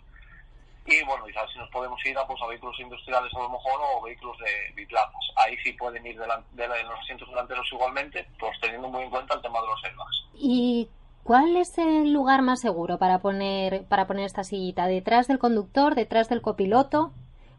Y 0.88 1.04
bueno, 1.04 1.28
y 1.28 1.37
a 1.37 1.42
ver 1.42 1.50
si 1.52 1.59
nos 1.59 1.71
podemos 1.71 2.04
ir 2.07 2.16
a, 2.18 2.26
pues, 2.26 2.40
a 2.42 2.47
vehículos 2.47 2.78
industriales 2.80 3.33
a 3.35 3.38
lo 3.38 3.50
mejor 3.50 3.80
o 3.80 4.02
vehículos 4.02 4.37
de 4.38 4.73
biplazas. 4.75 5.14
Ahí 5.37 5.57
sí 5.64 5.73
pueden 5.75 6.07
ir 6.07 6.18
de, 6.18 6.26
la- 6.26 6.42
en 6.57 6.88
los 6.88 6.99
asientos 7.00 7.28
delanteros 7.28 7.66
igualmente, 7.73 8.26
pues 8.38 8.59
teniendo 8.61 8.88
muy 8.88 9.02
en 9.04 9.11
cuenta 9.11 9.35
el 9.35 9.42
tema 9.42 9.61
de 9.61 9.66
los 9.66 9.85
airbags. 9.85 10.25
¿Y 10.35 10.88
cuál 11.25 11.57
es 11.57 11.76
el 11.78 12.12
lugar 12.12 12.42
más 12.42 12.61
seguro 12.61 12.99
para 12.99 13.18
poner, 13.21 13.85
para 13.87 14.07
poner 14.07 14.25
esta 14.25 14.45
sillita? 14.45 14.87
¿Detrás 14.87 15.28
del 15.28 15.38
conductor? 15.38 15.95
¿Detrás 15.95 16.28
del 16.28 16.40
copiloto? 16.42 17.12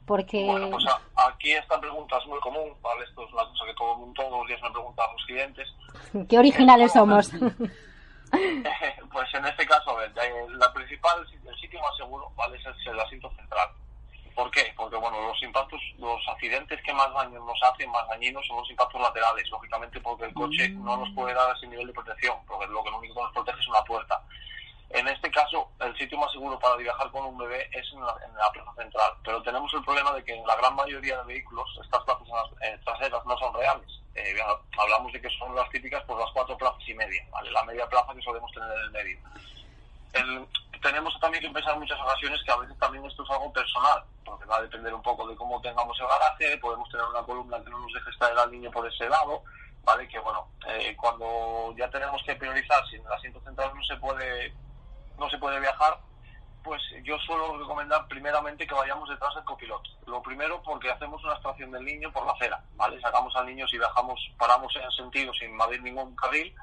Porque... 0.05 0.45
Bueno, 0.45 0.69
pues 0.71 0.85
a- 0.87 1.27
aquí 1.29 1.51
esta 1.51 1.79
pregunta 1.79 2.17
es 2.17 2.25
muy 2.27 2.39
común, 2.39 2.73
¿vale? 2.81 3.03
Esto 3.07 3.25
es 3.27 3.31
una 3.33 3.43
cosa 3.45 3.65
que 3.65 3.73
todo, 3.75 4.11
todos 4.15 4.31
los 4.39 4.47
días 4.47 4.61
me 4.63 4.71
preguntan 4.71 5.05
los 5.13 5.25
clientes. 5.25 5.67
Qué 6.27 6.39
originales 6.39 6.93
somos. 6.93 7.31
pues 9.11 9.33
en 9.33 9.45
este 9.45 9.65
caso, 9.65 9.91
a 9.91 10.01
ver, 10.01 10.11
eh, 10.21 10.45
la 10.51 10.71
principal, 10.73 11.25
el 11.45 11.59
sitio 11.59 11.79
más 11.81 11.95
seguro, 11.97 12.31
¿vale? 12.35 12.57
Es 12.57 12.87
el 12.87 12.99
asiento 12.99 13.29
central. 13.31 13.69
¿Por 14.35 14.51
qué? 14.51 14.71
Porque, 14.77 14.95
bueno, 14.95 15.19
los 15.21 15.43
impactos, 15.43 15.81
los 15.97 16.21
accidentes 16.29 16.81
que 16.83 16.93
más 16.93 17.13
daño 17.13 17.43
nos 17.43 17.59
hacen, 17.61 17.91
más 17.91 18.07
dañinos, 18.07 18.45
son 18.47 18.57
los 18.57 18.69
impactos 18.69 19.01
laterales, 19.01 19.49
lógicamente 19.49 19.99
porque 19.99 20.25
el 20.25 20.33
coche 20.33 20.69
no 20.69 20.95
nos 20.95 21.09
puede 21.13 21.33
dar 21.33 21.53
ese 21.55 21.67
nivel 21.67 21.87
de 21.87 21.93
protección, 21.93 22.37
porque 22.47 22.67
lo 22.67 22.83
que 22.83 22.91
lo 22.91 22.99
único 22.99 23.15
que 23.15 23.21
nos 23.21 23.33
protege 23.33 23.59
es 23.59 23.67
una 23.67 23.81
puerta. 23.81 24.21
En 24.89 25.07
este 25.07 25.29
caso, 25.29 25.69
el 25.79 25.95
sitio 25.97 26.17
más 26.17 26.31
seguro 26.31 26.57
para 26.57 26.75
viajar 26.75 27.11
con 27.11 27.23
un 27.23 27.37
bebé 27.37 27.69
es 27.73 27.85
en 27.93 28.01
la, 28.01 28.51
plaza 28.51 28.73
central, 28.75 29.11
pero 29.23 29.41
tenemos 29.43 29.71
el 29.73 29.83
problema 29.83 30.11
de 30.13 30.23
que 30.23 30.33
en 30.33 30.45
la 30.47 30.55
gran 30.55 30.75
mayoría 30.75 31.17
de 31.17 31.25
vehículos 31.25 31.79
estas 31.83 32.03
plazas 32.03 32.23
traseras 32.83 33.23
no 33.25 33.37
son 33.37 33.53
reales. 33.53 34.01
Eh, 34.15 34.35
hablamos 34.77 35.13
de 35.13 35.21
que 35.21 35.29
son 35.37 35.55
las 35.55 35.69
típicas, 35.69 36.03
pues 36.07 36.19
las 36.19 36.31
cuatro 36.31 36.57
plazas 36.57 36.81
y 36.87 36.93
media, 36.95 37.23
¿vale? 37.31 37.51
La 37.51 37.63
media 37.63 37.87
plaza 37.87 38.13
que 38.15 38.21
solemos 38.21 38.51
tener 38.51 38.69
en 38.71 38.83
el 38.83 38.91
medio. 38.91 39.19
Tenemos 40.81 41.19
también 41.19 41.43
que 41.43 41.49
pensar 41.51 41.73
en 41.73 41.81
muchas 41.81 41.99
ocasiones 41.99 42.41
que 42.43 42.51
a 42.51 42.57
veces 42.57 42.77
también 42.79 43.05
esto 43.05 43.23
es 43.23 43.29
algo 43.29 43.53
personal, 43.53 44.03
porque 44.25 44.45
va 44.45 44.57
a 44.57 44.61
depender 44.61 44.93
un 44.93 45.03
poco 45.03 45.27
de 45.27 45.35
cómo 45.35 45.61
tengamos 45.61 45.99
el 45.99 46.07
garaje, 46.07 46.57
podemos 46.57 46.89
tener 46.89 47.05
una 47.05 47.21
columna 47.21 47.61
que 47.63 47.69
no 47.69 47.79
nos 47.79 47.93
deje 47.93 48.09
extraer 48.09 48.37
al 48.39 48.51
niño 48.51 48.71
por 48.71 48.87
ese 48.87 49.07
lado, 49.07 49.43
¿vale? 49.83 50.07
Que 50.07 50.17
bueno, 50.19 50.47
eh, 50.67 50.95
cuando 50.95 51.75
ya 51.77 51.89
tenemos 51.89 52.23
que 52.23 52.35
priorizar 52.35 52.83
si 52.87 52.95
en 52.95 53.05
el 53.05 53.11
asiento 53.11 53.41
central 53.41 53.71
no 53.75 53.83
se 53.83 53.97
puede 53.97 54.53
no 55.19 55.29
se 55.29 55.37
puede 55.37 55.59
viajar, 55.59 55.99
pues 56.63 56.81
yo 57.03 57.17
suelo 57.19 57.57
recomendar 57.57 58.07
primeramente 58.07 58.67
que 58.67 58.73
vayamos 58.73 59.09
detrás 59.09 59.33
del 59.35 59.43
copiloto. 59.43 59.89
Lo 60.05 60.21
primero 60.21 60.61
porque 60.63 60.91
hacemos 60.91 61.23
una 61.23 61.33
extracción 61.33 61.71
del 61.71 61.85
niño 61.85 62.11
por 62.11 62.25
la 62.25 62.33
acera, 62.33 62.61
¿vale? 62.75 62.99
Sacamos 63.01 63.35
al 63.35 63.45
niño 63.45 63.67
si 63.67 63.77
viajamos, 63.77 64.19
paramos 64.37 64.73
en 64.75 64.91
sentido 64.91 65.33
sin 65.33 65.51
invadir 65.51 65.81
ningún 65.81 66.15
carril, 66.15 66.53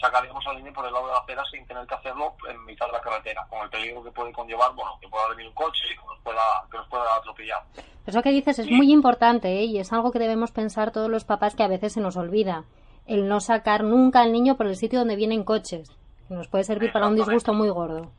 sacaríamos 0.00 0.46
al 0.46 0.56
niño 0.56 0.72
por 0.72 0.86
el 0.86 0.92
lado 0.92 1.06
de 1.06 1.12
la 1.12 1.18
acera 1.18 1.44
sin 1.50 1.66
tener 1.66 1.86
que 1.86 1.94
hacerlo 1.94 2.34
en 2.48 2.64
mitad 2.64 2.86
de 2.86 2.92
la 2.92 3.00
carretera, 3.00 3.46
con 3.48 3.62
el 3.62 3.70
peligro 3.70 4.04
que 4.04 4.10
puede 4.10 4.32
conllevar, 4.32 4.72
bueno, 4.74 4.98
que 5.00 5.08
pueda 5.08 5.28
venir 5.28 5.48
un 5.48 5.54
coche 5.54 5.84
y 5.92 5.96
que 5.96 6.06
nos 6.06 6.20
pueda, 6.20 6.42
que 6.70 6.76
nos 6.76 6.88
pueda 6.88 7.16
atropellar. 7.16 7.62
Eso 8.06 8.22
que 8.22 8.30
dices 8.30 8.58
es 8.58 8.70
muy 8.70 8.92
importante 8.92 9.58
¿eh? 9.58 9.64
y 9.64 9.78
es 9.78 9.92
algo 9.92 10.12
que 10.12 10.18
debemos 10.18 10.52
pensar 10.52 10.92
todos 10.92 11.10
los 11.10 11.24
papás 11.24 11.54
que 11.54 11.62
a 11.62 11.68
veces 11.68 11.94
se 11.94 12.00
nos 12.00 12.16
olvida. 12.16 12.64
El 13.06 13.26
no 13.28 13.40
sacar 13.40 13.84
nunca 13.84 14.20
al 14.20 14.32
niño 14.32 14.56
por 14.56 14.66
el 14.66 14.76
sitio 14.76 14.98
donde 14.98 15.16
vienen 15.16 15.44
coches. 15.44 15.97
Nos 16.28 16.48
puede 16.48 16.64
servir 16.64 16.92
para 16.92 17.06
un 17.06 17.16
disgusto 17.16 17.52
muy 17.52 17.68
gordo. 17.70 18.10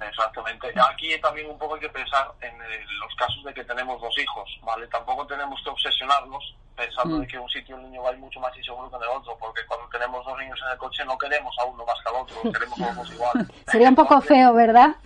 Exactamente. 0.00 0.72
Aquí 0.90 1.18
también 1.20 1.50
un 1.50 1.58
poco 1.58 1.74
hay 1.74 1.80
que 1.80 1.88
pensar 1.90 2.32
en 2.40 2.54
eh, 2.62 2.84
los 3.00 3.14
casos 3.16 3.44
de 3.44 3.52
que 3.52 3.64
tenemos 3.64 4.00
dos 4.00 4.16
hijos, 4.18 4.48
¿vale? 4.62 4.86
Tampoco 4.86 5.26
tenemos 5.26 5.60
que 5.62 5.68
obsesionarnos 5.70 6.54
pensando 6.74 7.18
Mm. 7.18 7.20
de 7.20 7.26
que 7.26 7.38
un 7.38 7.48
sitio 7.50 7.76
el 7.76 7.82
niño 7.82 8.02
va 8.02 8.08
a 8.08 8.12
ir 8.12 8.18
mucho 8.18 8.40
más 8.40 8.56
inseguro 8.56 8.88
que 8.88 8.96
en 8.96 9.02
el 9.02 9.08
otro, 9.10 9.36
porque 9.38 9.60
cuando 9.66 9.86
tenemos 9.90 10.24
dos 10.24 10.38
niños 10.38 10.58
en 10.64 10.72
el 10.72 10.78
coche 10.78 11.04
no 11.04 11.18
queremos 11.18 11.54
a 11.58 11.64
uno 11.66 11.84
más 11.84 11.98
que 12.02 12.08
al 12.08 12.14
otro, 12.22 12.36
queremos 12.52 12.80
a 12.80 12.94
dos 12.94 13.12
igual. 13.12 13.52
Sería 13.70 13.88
un 13.90 13.94
poco 13.94 14.18
feo, 14.22 14.54
¿verdad? 14.54 14.96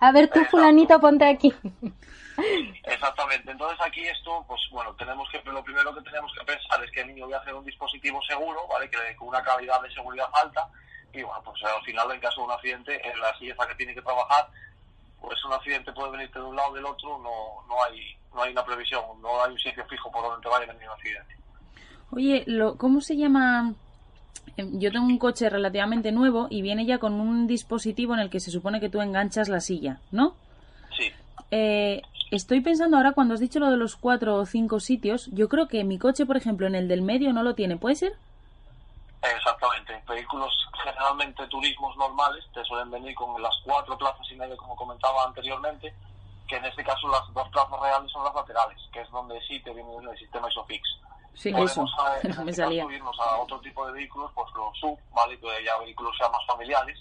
A 0.00 0.12
ver 0.12 0.28
tú, 0.28 0.44
fulanito, 0.50 1.00
ponte 1.00 1.24
aquí. 1.24 1.54
Exactamente. 2.84 3.50
Entonces 3.50 3.78
aquí 3.80 4.06
esto, 4.06 4.44
pues 4.46 4.60
bueno, 4.70 4.94
tenemos 4.96 5.28
que 5.30 5.40
lo 5.50 5.62
primero 5.64 5.94
que 5.94 6.02
tenemos 6.02 6.30
que 6.38 6.44
pensar 6.44 6.82
es 6.84 6.90
que 6.90 7.00
el 7.00 7.08
niño 7.08 7.26
viaje 7.26 7.50
en 7.50 7.56
un 7.56 7.64
dispositivo 7.64 8.20
seguro, 8.22 8.66
¿vale? 8.68 8.90
Que 8.90 9.16
con 9.16 9.28
una 9.28 9.42
calidad 9.42 9.80
de 9.82 9.90
seguridad 9.92 10.26
alta 10.32 10.68
y 11.12 11.22
bueno, 11.22 11.42
pues 11.44 11.62
al 11.64 11.82
final 11.84 12.10
en 12.10 12.20
caso 12.20 12.40
de 12.40 12.46
un 12.46 12.52
accidente 12.52 13.08
en 13.08 13.20
la 13.20 13.36
silla 13.38 13.54
esa 13.54 13.68
que 13.68 13.74
tiene 13.74 13.94
que 13.94 14.02
trabajar, 14.02 14.48
pues 15.20 15.44
un 15.44 15.52
accidente 15.52 15.92
puede 15.92 16.12
venirte 16.12 16.38
de 16.38 16.44
un 16.44 16.56
lado 16.56 16.70
o 16.70 16.74
del 16.74 16.86
otro, 16.86 17.18
no 17.18 17.66
no 17.68 17.82
hay 17.84 18.16
no 18.34 18.42
hay 18.42 18.52
una 18.52 18.64
previsión, 18.64 19.02
no 19.20 19.42
hay 19.44 19.52
un 19.52 19.58
sitio 19.58 19.84
fijo 19.86 20.10
por 20.10 20.22
donde 20.22 20.42
te 20.42 20.48
vaya 20.48 20.64
a 20.64 20.72
venir 20.72 20.88
un 20.88 20.94
accidente. 20.94 21.36
Oye, 22.10 22.44
lo, 22.46 22.76
¿cómo 22.76 23.00
se 23.00 23.16
llama? 23.16 23.74
Em, 24.56 24.78
Yo 24.78 24.90
tengo 24.90 25.06
un 25.06 25.18
coche 25.18 25.48
relativamente 25.48 26.12
nuevo 26.12 26.46
y 26.50 26.62
viene 26.62 26.84
ya 26.86 26.98
con 26.98 27.14
un 27.14 27.46
dispositivo 27.46 28.14
en 28.14 28.20
el 28.20 28.30
que 28.30 28.40
se 28.40 28.50
supone 28.50 28.80
que 28.80 28.88
tú 28.88 29.00
enganchas 29.00 29.48
la 29.48 29.60
silla, 29.60 30.00
¿no? 30.10 30.34
Sí. 30.96 31.10
Eh, 31.50 32.02
estoy 32.30 32.60
pensando 32.60 32.96
ahora 32.96 33.12
cuando 33.12 33.34
has 33.34 33.40
dicho 33.40 33.60
lo 33.60 33.70
de 33.70 33.76
los 33.76 33.96
cuatro 33.96 34.36
o 34.36 34.46
cinco 34.46 34.80
sitios, 34.80 35.28
yo 35.32 35.48
creo 35.48 35.68
que 35.68 35.84
mi 35.84 35.98
coche, 35.98 36.26
por 36.26 36.36
ejemplo, 36.36 36.66
en 36.66 36.74
el 36.74 36.88
del 36.88 37.02
medio 37.02 37.32
no 37.32 37.42
lo 37.42 37.54
tiene, 37.54 37.76
¿puede 37.76 37.96
ser? 37.96 38.12
Exactamente. 39.22 40.02
Vehículos 40.08 40.52
generalmente 40.82 41.46
turismos 41.48 41.96
normales 41.96 42.44
te 42.52 42.64
suelen 42.64 42.90
venir 42.90 43.14
con 43.14 43.40
las 43.40 43.54
cuatro 43.64 43.96
plazas 43.96 44.26
y 44.30 44.34
medio, 44.36 44.56
como 44.56 44.74
comentaba 44.76 45.24
anteriormente, 45.24 45.94
que 46.48 46.56
en 46.56 46.64
este 46.64 46.82
caso 46.84 47.06
las 47.08 47.22
dos 47.32 47.48
plazas 47.50 47.80
reales 47.80 48.10
son 48.10 48.24
las 48.24 48.34
laterales, 48.34 48.78
que 48.92 49.00
es 49.00 49.10
donde 49.10 49.40
sí 49.42 49.60
te 49.62 49.72
viene 49.72 49.90
el 49.96 50.18
sistema 50.18 50.48
ISOFIX. 50.48 50.82
Sí, 51.34 51.50
Podemos, 51.52 51.70
eso. 51.72 51.84
eh, 51.84 52.20
en 52.24 52.44
Me 52.44 52.52
salía. 52.52 52.82
caso, 52.82 52.92
irnos 52.94 53.20
a 53.20 53.36
otro 53.38 53.60
tipo 53.60 53.86
de 53.86 53.92
vehículos, 53.92 54.30
pues 54.34 54.48
los 54.54 54.78
SUV, 54.78 54.98
¿vale? 55.12 55.38
Que 55.40 55.64
ya 55.64 55.78
vehículos 55.78 56.14
sean 56.18 56.30
más 56.32 56.44
familiares, 56.46 56.98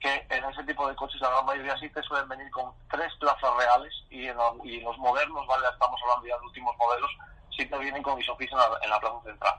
que 0.00 0.26
en 0.30 0.44
ese 0.44 0.62
tipo 0.64 0.86
de 0.88 0.94
coches 0.96 1.20
la 1.20 1.28
gran 1.30 1.44
mayoría 1.44 1.76
sí 1.78 1.88
te 1.90 2.02
suelen 2.04 2.28
venir 2.28 2.50
con 2.50 2.72
tres 2.90 3.12
plazas 3.18 3.54
reales 3.56 3.92
y 4.10 4.26
en, 4.28 4.36
los- 4.36 4.56
y 4.64 4.78
en 4.78 4.84
los 4.84 4.96
modernos, 4.98 5.46
¿vale? 5.46 5.66
Estamos 5.70 6.00
hablando 6.02 6.26
ya 6.26 6.38
de 6.38 6.46
últimos 6.46 6.74
modelos, 6.78 7.10
sí 7.56 7.66
te 7.66 7.78
vienen 7.78 8.02
con 8.02 8.18
ISOFIX 8.20 8.52
en 8.52 8.58
la, 8.58 8.68
en 8.82 8.90
la 8.90 9.00
plaza 9.00 9.20
central. 9.24 9.54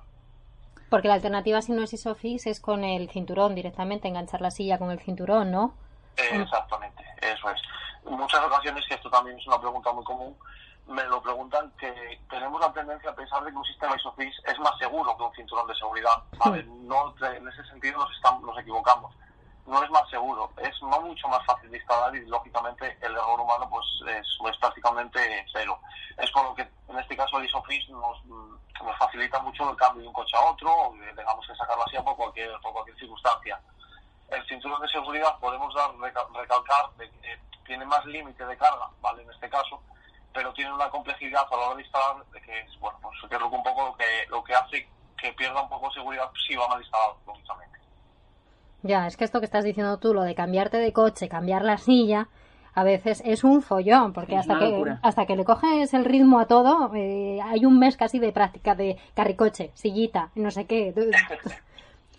Porque 0.90 1.08
la 1.08 1.16
alternativa, 1.16 1.62
si 1.62 1.72
no 1.72 1.84
es 1.84 1.94
ISOFIX, 1.94 2.46
es 2.48 2.60
con 2.60 2.84
el 2.84 3.10
cinturón 3.10 3.56
directamente, 3.56 4.08
enganchar 4.08 4.42
la 4.42 4.52
silla 4.52 4.78
con 4.78 4.92
el 4.92 5.00
cinturón, 5.00 5.52
¿no? 5.52 5.74
Eh, 6.18 6.42
Exactamente, 6.42 7.04
eso 7.22 7.50
es. 7.50 7.62
En 8.06 8.14
muchas 8.14 8.42
ocasiones, 8.42 8.86
que 8.88 8.96
esto 8.96 9.10
también 9.10 9.38
es 9.38 9.48
una 9.48 9.60
pregunta 9.60 9.92
muy 9.92 10.04
común, 10.04 10.38
me 10.88 11.04
lo 11.06 11.22
preguntan 11.22 11.72
que 11.80 12.20
tenemos 12.30 12.62
la 12.62 12.72
tendencia 12.72 13.10
a 13.10 13.16
pensar 13.16 13.44
de 13.44 13.52
que 13.52 13.58
un 13.58 13.66
sistema 13.66 13.96
ISOFIX 13.96 14.36
es 14.46 14.60
más 14.60 14.78
seguro 14.78 15.18
que 15.18 15.24
un 15.24 15.34
cinturón 15.34 15.68
de 15.68 15.76
seguridad. 15.76 16.24
¿vale? 16.38 16.64
No, 16.64 17.16
en 17.20 17.48
ese 17.48 17.64
sentido 17.66 17.98
nos, 18.00 18.16
estamos, 18.16 18.44
nos 18.44 18.58
equivocamos. 18.60 19.14
No 19.66 19.84
es 19.84 19.90
más 19.90 20.08
seguro, 20.10 20.52
es 20.58 20.80
mucho 20.82 21.28
más 21.28 21.44
fácil 21.46 21.72
de 21.72 21.78
instalar 21.78 22.16
y 22.16 22.26
lógicamente 22.28 22.98
el 23.02 23.14
error 23.14 23.40
humano 23.40 23.68
pues 23.70 23.86
es, 24.08 24.28
es 24.50 24.58
prácticamente 24.58 25.46
cero. 25.52 25.80
Es 26.18 26.30
por 26.32 26.44
lo 26.46 26.54
que 26.56 26.62
en 26.88 27.00
este 27.00 27.18
caso 27.18 27.40
el 27.40 27.46
ISOFIX 27.46 27.90
nos, 27.90 28.24
mm, 28.26 28.56
nos 28.84 28.98
facilita 29.00 29.40
mucho 29.40 29.68
el 29.70 29.76
cambio 29.76 30.04
de 30.04 30.08
un 30.08 30.14
coche 30.14 30.38
a 30.38 30.42
otro 30.46 30.72
o 30.72 30.94
que 30.94 31.14
tengamos 31.14 31.46
que 31.48 31.56
sacarlo 31.56 31.84
así 31.86 31.98
por 32.04 32.16
cualquier, 32.16 32.52
por 32.62 32.74
cualquier 32.74 32.98
circunstancia 32.98 33.60
el 34.30 34.46
cinturón 34.48 34.82
de 34.82 34.88
seguridad 34.90 35.38
podemos 35.40 35.74
dar 35.76 35.92
reca- 35.98 36.28
recalcar 36.34 36.90
de 36.98 37.06
eh, 37.06 37.40
tiene 37.66 37.86
más 37.86 38.04
límite 38.06 38.46
de 38.46 38.58
carga, 38.58 38.90
¿vale? 39.02 39.24
En 39.24 39.32
este 39.32 39.50
caso, 39.50 39.82
pero 40.34 40.52
tiene 40.54 40.74
una 40.74 40.90
complejidad 40.90 41.46
a 41.52 41.56
la 41.56 41.62
hora 41.68 41.76
de 41.76 41.84
instalar 41.84 42.26
de 42.26 42.42
que 42.42 42.60
es, 42.60 42.80
bueno, 42.80 42.98
pues 43.02 43.16
que 43.30 43.36
un 43.38 43.64
poco 43.64 43.86
lo 43.86 43.96
que, 43.96 44.26
lo 44.30 44.44
que 44.44 44.56
hace 44.56 44.90
que 45.18 45.32
pierda 45.34 45.62
un 45.62 45.70
poco 45.70 45.88
de 45.88 45.94
seguridad 45.96 46.30
si 46.48 46.56
va 46.56 46.68
mal 46.68 46.82
instalado, 46.82 47.18
lógicamente. 47.26 47.80
Ya, 48.86 49.08
es 49.08 49.18
que 49.18 49.24
esto 49.24 49.40
que 49.40 49.46
estás 49.46 49.64
diciendo 49.64 49.98
tú, 49.98 50.14
lo 50.14 50.22
de 50.22 50.36
cambiarte 50.36 50.78
de 50.78 50.94
coche, 50.94 51.28
cambiar 51.28 51.64
la 51.64 51.78
silla, 51.80 52.28
a 52.76 52.84
veces 52.84 53.24
es 53.26 53.44
un 53.44 53.64
follón, 53.64 54.14
porque 54.14 54.38
hasta 54.38 54.60
que, 54.60 54.66
locura. 54.70 55.00
hasta 55.02 55.26
que 55.26 55.36
le 55.36 55.44
coges 55.44 55.92
el 55.96 56.06
ritmo 56.06 56.40
a 56.40 56.46
todo, 56.46 56.92
eh, 56.94 57.40
hay 57.44 57.66
un 57.66 57.80
mes 57.80 57.98
casi 57.98 58.20
de 58.20 58.32
práctica 58.32 58.76
de 58.76 58.98
carricoche, 59.16 59.72
sillita, 59.74 60.30
no 60.36 60.52
sé 60.52 60.66
qué. 60.66 60.94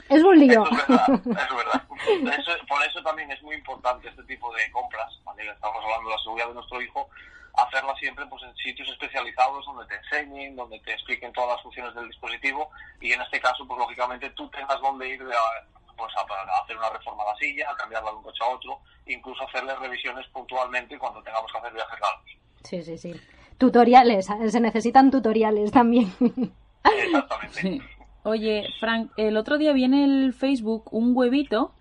Es 0.09 0.23
un 0.23 0.39
lío. 0.39 0.63
Eso 0.65 0.75
es 0.75 1.25
verdad, 1.25 1.43
es 1.49 1.57
verdad. 1.57 2.39
Eso- 2.39 2.67
por 2.69 2.81
eso 2.85 3.03
también 3.03 3.29
es 3.33 3.43
muy 3.43 3.57
importante 3.57 4.09
este 4.09 4.23
tipo 4.25 4.55
de 4.55 4.71
compras, 4.71 5.13
¿vale? 5.25 5.51
Estamos 5.51 5.83
hablando 5.83 6.09
de 6.11 6.15
la 6.15 6.23
seguridad 6.23 6.47
de 6.49 6.55
nuestro 6.55 6.81
hijo, 6.81 7.09
hacerla 7.55 7.93
siempre 7.97 8.25
pues 8.27 8.41
en 8.45 8.55
sitios 8.57 8.89
especializados 8.89 9.67
donde 9.67 9.85
te 9.87 9.97
enseñen, 9.97 10.55
donde 10.55 10.79
te 10.81 10.93
expliquen 10.93 11.33
todas 11.33 11.57
las 11.57 11.63
funciones 11.63 11.93
del 11.97 12.07
dispositivo 12.07 12.71
y 13.01 13.11
en 13.13 13.21
este 13.23 13.41
caso, 13.41 13.67
pues 13.67 13.79
lógicamente 13.81 14.31
tú 14.31 14.49
tengas 14.51 14.81
donde 14.81 15.09
ir 15.09 15.23
a, 15.23 15.86
pues, 15.97 16.13
a, 16.17 16.63
hacer 16.63 16.77
una 16.77 16.91
reforma 16.91 17.23
a 17.25 17.33
la 17.33 17.37
silla, 17.37 17.71
a 17.71 17.77
cambiarla 17.77 18.11
de 18.11 18.17
un 18.17 18.23
coche 18.23 18.45
a 18.45 18.49
otro, 18.55 18.81
incluso 19.07 19.45
hacerle 19.45 19.75
revisiones 19.77 20.27
puntualmente 20.29 20.99
cuando 20.99 21.23
tengamos 21.23 21.51
que 21.51 21.59
hacer 21.59 21.73
viajes 21.73 22.01
largos. 22.01 22.31
Sí, 22.65 22.83
sí, 22.83 22.99
sí. 22.99 23.21
Tutoriales, 23.59 24.27
se 24.27 24.61
necesitan 24.61 25.11
tutoriales 25.11 25.73
también. 25.73 26.13
Exactamente. 26.85 27.61
Sí. 27.61 27.83
Oye, 28.25 28.67
Frank, 28.81 29.13
el 29.17 29.37
otro 29.37 29.57
día 29.57 29.73
viene 29.73 30.05
el 30.05 30.35
Facebook 30.35 30.93
un 30.93 31.17
huevito 31.17 31.73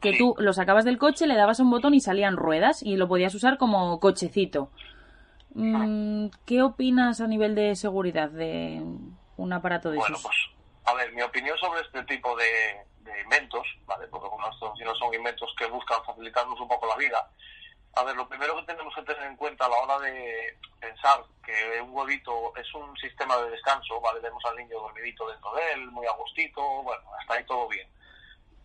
que 0.00 0.12
Sí. 0.12 0.18
tú 0.18 0.34
lo 0.38 0.52
sacabas 0.52 0.84
del 0.84 0.98
coche, 0.98 1.26
le 1.26 1.34
dabas 1.34 1.58
un 1.60 1.70
botón 1.70 1.94
y 1.94 2.00
salían 2.00 2.36
ruedas 2.36 2.82
y 2.82 2.96
lo 2.96 3.08
podías 3.08 3.34
usar 3.34 3.56
como 3.56 3.98
cochecito. 3.98 4.70
Mm, 5.54 6.26
¿Qué 6.44 6.60
opinas 6.62 7.22
a 7.22 7.26
nivel 7.26 7.54
de 7.54 7.74
seguridad 7.76 8.28
de 8.28 8.82
un 9.38 9.52
aparato 9.54 9.90
de 9.90 9.96
Bueno, 9.96 10.16
esos? 10.16 10.22
pues, 10.30 10.36
a 10.84 10.94
ver, 10.94 11.14
mi 11.14 11.22
opinión 11.22 11.56
sobre 11.56 11.80
este 11.80 12.02
tipo 12.04 12.36
de, 12.36 12.44
de 13.06 13.20
inventos, 13.22 13.66
¿vale? 13.86 14.06
Porque 14.08 14.28
bueno, 14.28 14.50
estos 14.50 14.78
no 14.78 14.94
son 14.96 15.14
inventos 15.14 15.54
que 15.56 15.66
buscan 15.66 16.04
facilitarnos 16.04 16.60
un 16.60 16.68
poco 16.68 16.86
la 16.86 16.96
vida. 16.96 17.30
A 17.94 18.04
ver, 18.04 18.14
lo 18.14 18.28
primero 18.28 18.54
que 18.56 18.66
tenemos 18.66 18.94
que 18.94 19.02
tener 19.02 19.22
en 19.22 19.36
cuenta 19.36 19.64
a 19.64 19.68
la 19.70 19.76
hora 19.78 19.98
de 20.00 20.58
pensar 20.78 21.24
que 21.42 21.80
un 21.80 21.90
huevito 21.94 22.54
es 22.56 22.74
un 22.74 22.94
sistema 22.98 23.36
de 23.38 23.50
descanso, 23.50 24.00
¿vale? 24.00 24.20
Vemos 24.20 24.44
al 24.44 24.56
niño 24.56 24.78
dormidito 24.78 25.26
dentro 25.28 25.54
de 25.54 25.72
él, 25.72 25.90
muy 25.90 26.06
agustito, 26.06 26.60
bueno, 26.82 27.02
hasta 27.18 27.34
ahí 27.34 27.44
todo 27.44 27.66
bien. 27.68 27.88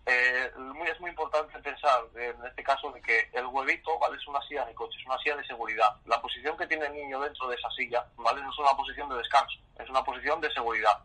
Eh, 0.05 0.51
es 0.85 0.99
muy 0.99 1.11
importante 1.11 1.57
pensar, 1.59 2.03
en 2.15 2.45
este 2.45 2.63
caso, 2.63 2.91
de 2.91 3.01
que 3.01 3.29
el 3.31 3.45
huevito, 3.45 3.97
¿vale? 3.99 4.17
Es 4.17 4.27
una 4.27 4.41
silla 4.41 4.65
de 4.65 4.73
coche, 4.73 4.97
es 4.99 5.05
una 5.05 5.17
silla 5.19 5.37
de 5.37 5.45
seguridad. 5.45 5.95
La 6.05 6.21
posición 6.21 6.57
que 6.57 6.67
tiene 6.67 6.87
el 6.87 6.93
niño 6.93 7.21
dentro 7.21 7.47
de 7.47 7.55
esa 7.55 7.69
silla, 7.71 8.05
¿vale? 8.17 8.41
No 8.41 8.51
es 8.51 8.59
una 8.59 8.75
posición 8.75 9.07
de 9.07 9.15
descanso, 9.15 9.59
es 9.79 9.89
una 9.89 10.03
posición 10.03 10.41
de 10.41 10.51
seguridad 10.51 11.01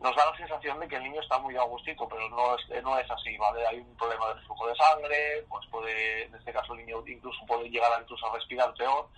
nos 0.00 0.14
da 0.14 0.30
la 0.30 0.36
sensación 0.36 0.78
de 0.78 0.88
que 0.88 0.96
el 0.96 1.02
niño 1.02 1.20
está 1.20 1.38
muy 1.38 1.56
agustito, 1.56 2.08
pero 2.08 2.28
no 2.30 2.56
es, 2.56 2.82
no 2.82 2.98
es 2.98 3.10
así, 3.10 3.36
¿vale? 3.36 3.66
Hay 3.66 3.78
un 3.78 3.96
problema 3.96 4.32
de 4.32 4.40
flujo 4.42 4.68
de 4.68 4.76
sangre, 4.76 5.44
pues 5.48 5.66
puede, 5.70 6.24
en 6.24 6.34
este 6.34 6.52
caso 6.52 6.74
el 6.74 6.86
niño 6.86 7.02
incluso 7.06 7.44
puede 7.46 7.68
llegar 7.68 7.92
a, 7.92 8.00
incluso 8.00 8.26
a 8.26 8.34
respirar 8.34 8.72
peor, 8.74 9.08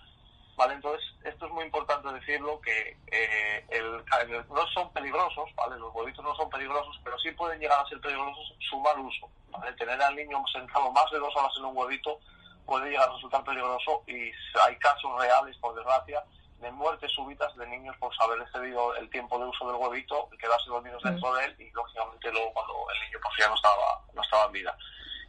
¿vale? 0.55 0.73
Entonces, 0.73 1.03
esto 1.23 1.45
es 1.45 1.51
muy 1.51 1.65
importante 1.65 2.11
decirlo, 2.11 2.59
que 2.61 2.97
eh, 3.11 3.65
el, 3.69 4.03
no 4.49 4.67
son 4.73 4.91
peligrosos, 4.91 5.49
¿vale? 5.55 5.77
Los 5.77 5.93
huevitos 5.93 6.25
no 6.25 6.35
son 6.35 6.49
peligrosos, 6.49 6.99
pero 7.03 7.17
sí 7.19 7.29
pueden 7.31 7.59
llegar 7.59 7.79
a 7.79 7.87
ser 7.87 8.01
peligrosos 8.01 8.55
su 8.69 8.79
mal 8.79 8.97
uso, 8.99 9.29
¿vale? 9.51 9.73
Tener 9.73 10.01
al 10.01 10.15
niño 10.15 10.43
sentado 10.51 10.91
más 10.91 11.09
de 11.11 11.19
dos 11.19 11.35
horas 11.35 11.51
en 11.59 11.65
un 11.65 11.77
huevito 11.77 12.19
puede 12.65 12.89
llegar 12.89 13.09
a 13.09 13.13
resultar 13.13 13.43
peligroso 13.43 14.03
y 14.07 14.31
hay 14.65 14.75
casos 14.79 15.11
reales, 15.19 15.55
por 15.57 15.75
desgracia, 15.75 16.23
de 16.61 16.71
muertes 16.71 17.11
súbitas 17.11 17.55
de 17.57 17.65
niños 17.67 17.95
por 17.97 18.13
haber 18.19 18.41
excedido 18.41 18.95
el 18.95 19.09
tiempo 19.09 19.39
de 19.39 19.45
uso 19.45 19.65
del 19.67 19.75
huevito, 19.75 20.29
quedarse 20.39 20.69
dormidos 20.69 21.01
dentro 21.03 21.33
de 21.33 21.45
él 21.45 21.55
y 21.59 21.71
lógicamente 21.71 22.31
luego 22.31 22.53
cuando 22.53 22.73
el 22.93 23.01
niño 23.01 23.19
pues 23.21 23.35
ya 23.39 23.47
no 23.49 23.55
estaba, 23.55 24.01
no 24.13 24.21
estaba 24.21 24.45
en 24.45 24.51
vida. 24.51 24.77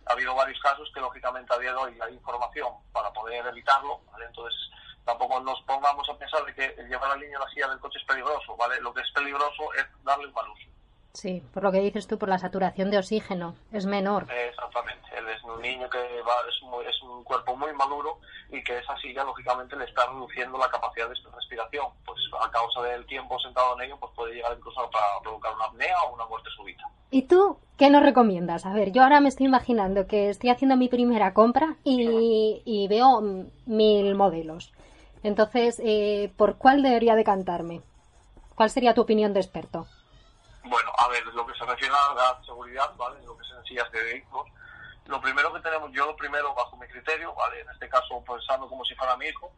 Ha 0.06 0.12
habido 0.12 0.34
varios 0.34 0.60
casos 0.60 0.90
que 0.92 1.00
lógicamente 1.00 1.54
a 1.54 1.58
día 1.58 1.70
de 1.70 1.76
hoy 1.76 1.98
hay 2.02 2.14
información 2.14 2.74
para 2.92 3.10
poder 3.12 3.46
evitarlo, 3.46 4.00
entonces 4.26 4.60
tampoco 5.04 5.40
nos 5.40 5.60
pongamos 5.62 6.08
a 6.08 6.18
pensar 6.18 6.44
de 6.44 6.54
que 6.54 6.82
llevar 6.84 7.10
al 7.10 7.20
niño 7.20 7.38
a 7.38 7.44
la 7.44 7.50
silla 7.50 7.68
del 7.68 7.80
coche 7.80 7.98
es 7.98 8.04
peligroso, 8.04 8.56
¿vale? 8.56 8.80
Lo 8.80 8.92
que 8.92 9.00
es 9.00 9.10
peligroso 9.12 9.72
es 9.74 9.86
darle 10.04 10.26
un 10.26 10.34
mal 10.34 10.48
uso. 10.50 10.71
Sí, 11.14 11.42
por 11.52 11.62
lo 11.62 11.70
que 11.70 11.80
dices 11.80 12.06
tú, 12.06 12.18
por 12.18 12.30
la 12.30 12.38
saturación 12.38 12.90
de 12.90 12.96
oxígeno, 12.96 13.54
es 13.70 13.84
menor. 13.84 14.26
Exactamente, 14.32 15.08
él 15.16 15.28
es 15.28 15.44
un 15.44 15.60
niño 15.60 15.88
que 15.90 15.98
va, 15.98 16.32
es, 16.48 16.88
es 16.88 17.02
un 17.02 17.22
cuerpo 17.22 17.54
muy 17.54 17.72
maduro 17.74 18.18
y 18.50 18.64
que 18.64 18.78
esa 18.78 18.96
silla 18.96 19.22
lógicamente 19.22 19.76
le 19.76 19.84
está 19.84 20.06
reduciendo 20.06 20.56
la 20.56 20.70
capacidad 20.70 21.08
de 21.08 21.14
respiración. 21.14 21.86
Pues 22.06 22.18
a 22.40 22.50
causa 22.50 22.82
del 22.82 23.04
tiempo 23.04 23.38
sentado 23.40 23.74
en 23.74 23.86
ello, 23.86 23.98
pues 24.00 24.10
puede 24.16 24.34
llegar 24.34 24.56
incluso 24.56 24.80
a 24.80 25.22
provocar 25.22 25.54
una 25.54 25.66
apnea 25.66 25.94
o 26.08 26.14
una 26.14 26.26
muerte 26.26 26.48
súbita. 26.56 26.84
¿Y 27.10 27.22
tú 27.22 27.58
qué 27.76 27.90
nos 27.90 28.02
recomiendas? 28.02 28.64
A 28.64 28.72
ver, 28.72 28.92
yo 28.92 29.02
ahora 29.02 29.20
me 29.20 29.28
estoy 29.28 29.46
imaginando 29.46 30.06
que 30.06 30.30
estoy 30.30 30.48
haciendo 30.48 30.78
mi 30.78 30.88
primera 30.88 31.34
compra 31.34 31.76
y, 31.84 32.62
y 32.64 32.88
veo 32.88 33.20
mil 33.66 34.14
modelos. 34.14 34.72
Entonces, 35.22 35.78
eh, 35.84 36.32
¿por 36.38 36.56
cuál 36.56 36.82
debería 36.82 37.14
decantarme? 37.16 37.82
¿Cuál 38.54 38.70
sería 38.70 38.94
tu 38.94 39.02
opinión 39.02 39.34
de 39.34 39.40
experto? 39.40 39.86
Bueno, 40.64 40.92
a 40.96 41.08
ver, 41.08 41.26
lo 41.26 41.46
que 41.46 41.54
se 41.54 41.64
refiere 41.64 41.94
a 41.94 42.14
la 42.14 42.40
seguridad, 42.44 42.94
¿vale? 42.96 43.22
Lo 43.24 43.36
que 43.36 43.44
se 43.44 43.68
sillas 43.68 43.90
de 43.90 44.02
vehículos, 44.02 44.46
lo 45.06 45.20
primero 45.20 45.52
que 45.52 45.60
tenemos, 45.60 45.90
yo 45.92 46.06
lo 46.06 46.16
primero 46.16 46.54
bajo 46.54 46.76
mi 46.76 46.86
criterio, 46.86 47.34
¿vale? 47.34 47.60
En 47.60 47.70
este 47.70 47.88
caso 47.88 48.22
pensando 48.24 48.68
como 48.68 48.84
si 48.84 48.94
fuera 48.94 49.16
mi 49.16 49.26
hijo, 49.26 49.52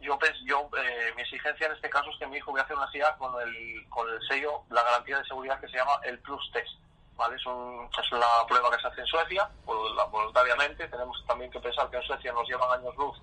yo, 0.00 0.18
yo 0.44 0.68
eh, 0.78 1.12
mi 1.14 1.22
exigencia 1.22 1.66
en 1.66 1.74
este 1.74 1.88
caso 1.88 2.10
es 2.10 2.18
que 2.18 2.26
mi 2.26 2.38
hijo 2.38 2.50
voy 2.50 2.60
a 2.60 2.64
hacer 2.64 2.76
una 2.76 2.90
silla 2.90 3.16
con 3.16 3.40
el, 3.40 3.88
con 3.88 4.08
el 4.08 4.20
sello, 4.26 4.62
la 4.70 4.82
garantía 4.82 5.18
de 5.18 5.24
seguridad 5.26 5.60
que 5.60 5.68
se 5.68 5.76
llama 5.76 6.00
el 6.02 6.18
Plus 6.18 6.50
Test, 6.52 6.74
¿vale? 7.14 7.36
Es, 7.36 7.46
un, 7.46 7.88
es 7.96 8.12
una 8.12 8.26
prueba 8.48 8.70
que 8.70 8.82
se 8.82 8.88
hace 8.88 9.00
en 9.00 9.06
Suecia, 9.06 9.48
voluntariamente, 9.64 10.88
tenemos 10.88 11.24
también 11.26 11.50
que 11.52 11.60
pensar 11.60 11.88
que 11.88 11.98
en 11.98 12.02
Suecia 12.02 12.32
nos 12.32 12.48
llevan 12.48 12.80
años 12.80 12.96
luz 12.96 13.16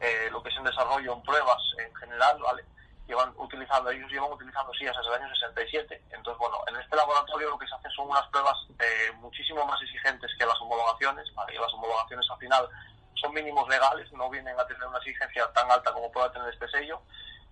eh, 0.00 0.28
lo 0.30 0.42
que 0.42 0.50
es 0.50 0.56
en 0.56 0.64
desarrollo 0.64 1.14
en 1.14 1.22
pruebas 1.22 1.62
en 1.78 1.94
general, 1.94 2.38
¿vale? 2.42 2.64
Llevan 3.06 3.32
utilizando, 3.36 3.90
ellos 3.90 4.10
llevan 4.10 4.32
utilizando 4.32 4.72
sillas 4.74 4.96
desde 4.96 5.16
el 5.16 5.22
año 5.22 5.34
67. 5.34 6.02
Entonces, 6.10 6.38
bueno, 6.38 6.58
en 6.68 6.76
este 6.76 6.96
laboratorio 6.96 7.50
lo 7.50 7.58
que 7.58 7.66
se 7.66 7.74
hace 7.74 7.90
son 7.90 8.08
unas 8.08 8.26
pruebas 8.28 8.56
eh, 8.78 9.12
muchísimo 9.16 9.64
más 9.66 9.80
exigentes 9.82 10.30
que 10.38 10.46
las 10.46 10.60
homologaciones, 10.60 11.32
¿vale? 11.34 11.54
las 11.58 11.72
homologaciones 11.74 12.26
al 12.30 12.38
final 12.38 12.68
son 13.14 13.34
mínimos 13.34 13.68
legales, 13.68 14.10
no 14.12 14.30
vienen 14.30 14.58
a 14.58 14.66
tener 14.66 14.84
una 14.86 14.98
exigencia 14.98 15.50
tan 15.52 15.70
alta 15.70 15.92
como 15.92 16.10
pueda 16.10 16.32
tener 16.32 16.52
este 16.52 16.68
sello. 16.68 17.02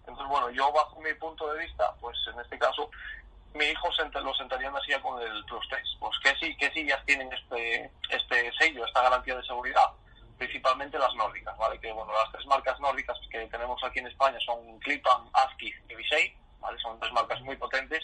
Entonces, 0.00 0.26
bueno, 0.28 0.50
yo 0.50 0.72
bajo 0.72 1.00
mi 1.00 1.12
punto 1.14 1.52
de 1.52 1.60
vista, 1.60 1.94
pues 2.00 2.16
en 2.32 2.40
este 2.40 2.58
caso, 2.58 2.90
mi 3.54 3.64
hijo 3.66 3.88
lo 4.22 4.34
sentaría 4.34 4.68
en 4.68 4.74
la 4.74 4.80
silla 4.80 5.02
con 5.02 5.20
el 5.20 5.44
Plus 5.44 5.68
Test. 5.68 5.98
Pues 5.98 6.18
que 6.22 6.34
sí, 6.36 6.56
que 6.56 6.70
sillas 6.72 7.04
tienen 7.04 7.32
este, 7.32 7.90
este 8.08 8.52
sello, 8.58 8.84
esta 8.84 9.02
garantía 9.02 9.36
de 9.36 9.44
seguridad 9.44 9.90
principalmente 10.40 10.98
las 10.98 11.14
nórdicas, 11.16 11.54
¿vale? 11.58 11.78
Que, 11.80 11.92
bueno, 11.92 12.10
las 12.14 12.32
tres 12.32 12.46
marcas 12.46 12.80
nórdicas 12.80 13.18
que 13.30 13.46
tenemos 13.48 13.78
aquí 13.84 13.98
en 13.98 14.06
España 14.06 14.38
son 14.40 14.78
Clipan, 14.78 15.28
Aski 15.34 15.70
y 15.86 15.94
Visey, 15.94 16.34
¿vale? 16.60 16.78
Son 16.80 16.98
tres 16.98 17.12
marcas 17.12 17.38
muy 17.42 17.56
potentes. 17.56 18.02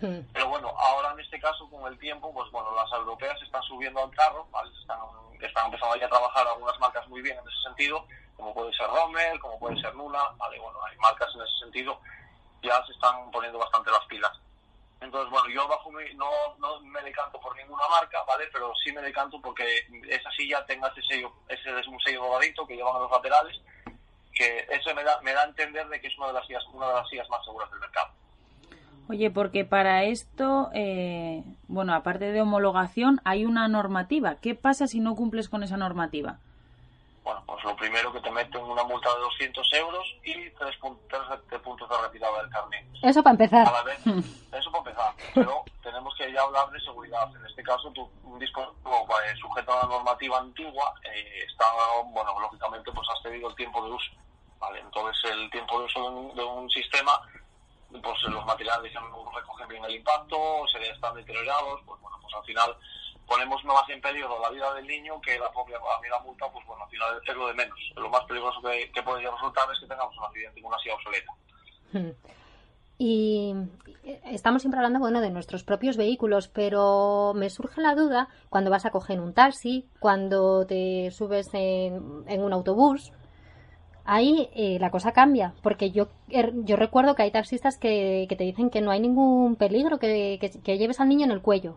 Hmm. 0.00 0.18
Pero 0.32 0.48
bueno, 0.48 0.74
ahora 0.76 1.12
en 1.12 1.20
este 1.20 1.38
caso, 1.38 1.70
con 1.70 1.90
el 1.90 1.96
tiempo, 2.00 2.34
pues 2.34 2.50
bueno, 2.50 2.74
las 2.74 2.90
europeas 2.92 3.40
están 3.40 3.62
subiendo 3.62 4.02
al 4.02 4.10
carro, 4.10 4.48
¿vale? 4.50 4.68
Están, 4.80 4.98
están 5.40 5.66
empezando 5.66 5.94
ya 5.94 6.06
a 6.06 6.08
trabajar 6.08 6.48
algunas 6.48 6.76
marcas 6.80 7.06
muy 7.06 7.22
bien 7.22 7.38
en 7.38 7.48
ese 7.48 7.62
sentido, 7.62 8.04
como 8.36 8.52
puede 8.52 8.74
ser 8.74 8.88
Rommel, 8.88 9.38
como 9.38 9.56
puede 9.60 9.80
ser 9.80 9.94
Luna, 9.94 10.22
¿vale? 10.38 10.58
Bueno, 10.58 10.80
hay 10.84 10.96
marcas 10.98 11.28
en 11.36 11.42
ese 11.42 11.58
sentido, 11.60 12.00
ya 12.64 12.84
se 12.84 12.92
están 12.94 13.30
poniendo 13.30 13.60
bastante 13.60 13.92
las 13.92 14.04
pilas. 14.06 14.32
Entonces, 15.00 15.30
bueno, 15.30 15.48
yo 15.50 15.68
bajo 15.68 15.90
no, 15.92 16.30
no 16.58 16.80
me 16.80 17.02
decanto 17.02 17.38
por 17.40 17.54
ninguna 17.56 17.82
marca, 17.90 18.18
¿vale? 18.26 18.44
Pero 18.52 18.72
sí 18.82 18.92
me 18.92 19.02
decanto 19.02 19.40
porque 19.40 19.64
esa 20.08 20.30
silla 20.30 20.64
tenga 20.66 20.88
ese 20.88 21.02
sello, 21.02 21.32
ese 21.48 21.78
es 21.78 21.86
un 21.86 22.00
sello 22.00 22.22
doradito 22.22 22.66
que 22.66 22.76
llevan 22.76 22.96
a 22.96 23.00
los 23.00 23.10
laterales, 23.10 23.60
que 24.32 24.66
eso 24.70 24.94
me 24.94 25.04
da, 25.04 25.20
me 25.20 25.32
da 25.32 25.42
a 25.42 25.46
entender 25.46 25.86
de 25.88 26.00
que 26.00 26.06
es 26.06 26.18
una 26.18 26.28
de 26.28 26.32
las 26.34 26.46
sillas, 26.46 26.64
una 26.72 26.88
de 26.88 26.94
las 26.94 27.08
sillas 27.08 27.28
más 27.28 27.44
seguras 27.44 27.70
del 27.70 27.80
mercado. 27.80 28.08
Oye, 29.08 29.30
porque 29.30 29.64
para 29.64 30.02
esto, 30.04 30.70
eh, 30.74 31.44
bueno, 31.68 31.94
aparte 31.94 32.32
de 32.32 32.40
homologación, 32.40 33.20
hay 33.24 33.44
una 33.44 33.68
normativa. 33.68 34.36
¿Qué 34.36 34.54
pasa 34.54 34.88
si 34.88 34.98
no 34.98 35.14
cumples 35.14 35.48
con 35.48 35.62
esa 35.62 35.76
normativa? 35.76 36.40
Bueno, 37.26 37.42
pues 37.44 37.64
lo 37.64 37.74
primero 37.74 38.12
que 38.12 38.20
te 38.20 38.30
meten 38.30 38.62
una 38.62 38.84
multa 38.84 39.12
de 39.12 39.20
200 39.20 39.72
euros 39.72 40.06
y 40.22 40.48
tres, 40.50 40.76
puntos 40.76 41.88
de 41.90 41.98
retirada 41.98 42.40
del 42.40 42.50
carnet. 42.50 42.86
Eso 43.02 43.20
para 43.20 43.32
empezar. 43.32 43.66
eso 44.52 44.70
para 44.70 44.78
empezar. 44.78 45.12
Pero 45.34 45.64
tenemos 45.82 46.14
que 46.14 46.32
ya 46.32 46.42
hablar 46.42 46.70
de 46.70 46.78
seguridad. 46.82 47.28
En 47.34 47.44
este 47.44 47.64
caso, 47.64 47.90
tu, 47.90 48.08
un 48.22 48.38
dispositivo 48.38 49.08
eh, 49.24 49.36
sujeto 49.40 49.72
a 49.72 49.82
la 49.82 49.88
normativa 49.88 50.38
antigua 50.38 50.94
eh, 51.02 51.42
está, 51.50 51.64
bueno, 52.12 52.30
lógicamente, 52.38 52.92
pues 52.92 53.08
has 53.12 53.20
tenido 53.24 53.48
el 53.48 53.56
tiempo 53.56 53.84
de 53.84 53.90
uso. 53.90 54.12
¿vale? 54.60 54.78
Entonces, 54.78 55.32
el 55.32 55.50
tiempo 55.50 55.80
de 55.80 55.86
uso 55.86 56.00
de 56.02 56.08
un, 56.08 56.36
de 56.36 56.44
un 56.44 56.70
sistema, 56.70 57.20
pues 57.90 58.22
los 58.22 58.46
materiales 58.46 58.92
ya 58.92 59.00
no 59.00 59.32
recogen 59.34 59.66
bien 59.66 59.84
el 59.84 59.96
impacto, 59.96 60.64
se 60.70 60.90
están 60.90 61.16
deteriorados, 61.16 61.80
pues 61.86 62.00
bueno, 62.00 62.18
pues 62.22 62.32
al 62.34 62.44
final 62.44 62.76
ponemos 63.26 63.64
más 63.64 63.88
en 63.88 64.00
peligro 64.00 64.40
la 64.40 64.50
vida 64.50 64.72
del 64.74 64.86
niño 64.86 65.20
que 65.20 65.38
la 65.38 65.50
propia 65.52 65.76
a 65.76 66.00
mí 66.00 66.08
la 66.08 66.20
multa, 66.20 66.46
pues 66.52 66.64
bueno, 66.66 66.84
al 66.84 66.90
final 66.90 67.20
es 67.26 67.36
lo 67.36 67.48
de 67.48 67.54
menos. 67.54 67.78
Lo 67.96 68.08
más 68.08 68.24
peligroso 68.24 68.60
que, 68.62 68.90
que 68.92 69.02
podría 69.02 69.30
resultar 69.30 69.68
es 69.72 69.80
que 69.80 69.86
tengamos 69.86 70.16
un 70.16 70.24
accidente 70.24 70.62
con 70.62 70.68
una 70.72 70.78
silla 70.78 70.94
obsoleta. 70.94 71.32
Hmm. 71.92 72.10
Y 72.98 73.54
estamos 74.24 74.62
siempre 74.62 74.78
hablando, 74.78 75.00
bueno, 75.00 75.20
de 75.20 75.30
nuestros 75.30 75.64
propios 75.64 75.96
vehículos, 75.96 76.48
pero 76.48 77.32
me 77.34 77.50
surge 77.50 77.82
la 77.82 77.94
duda 77.94 78.28
cuando 78.48 78.70
vas 78.70 78.86
a 78.86 78.90
coger 78.90 79.20
un 79.20 79.34
taxi, 79.34 79.86
cuando 80.00 80.66
te 80.66 81.10
subes 81.10 81.50
en, 81.52 82.22
un 82.42 82.52
autobús, 82.54 83.12
ahí 84.04 84.48
eh, 84.54 84.78
la 84.80 84.90
cosa 84.90 85.12
cambia, 85.12 85.52
porque 85.62 85.90
yo, 85.90 86.08
er, 86.30 86.52
yo 86.64 86.76
recuerdo 86.76 87.14
que 87.14 87.24
hay 87.24 87.30
taxistas 87.30 87.76
que, 87.76 88.26
te 88.30 88.44
dicen 88.44 88.70
que 88.70 88.80
no 88.80 88.90
hay 88.90 89.00
ningún 89.00 89.56
peligro, 89.56 89.98
que 89.98 90.38
lleves 90.64 90.98
al 90.98 91.08
niño 91.08 91.26
en 91.26 91.32
el 91.32 91.42
cuello 91.42 91.76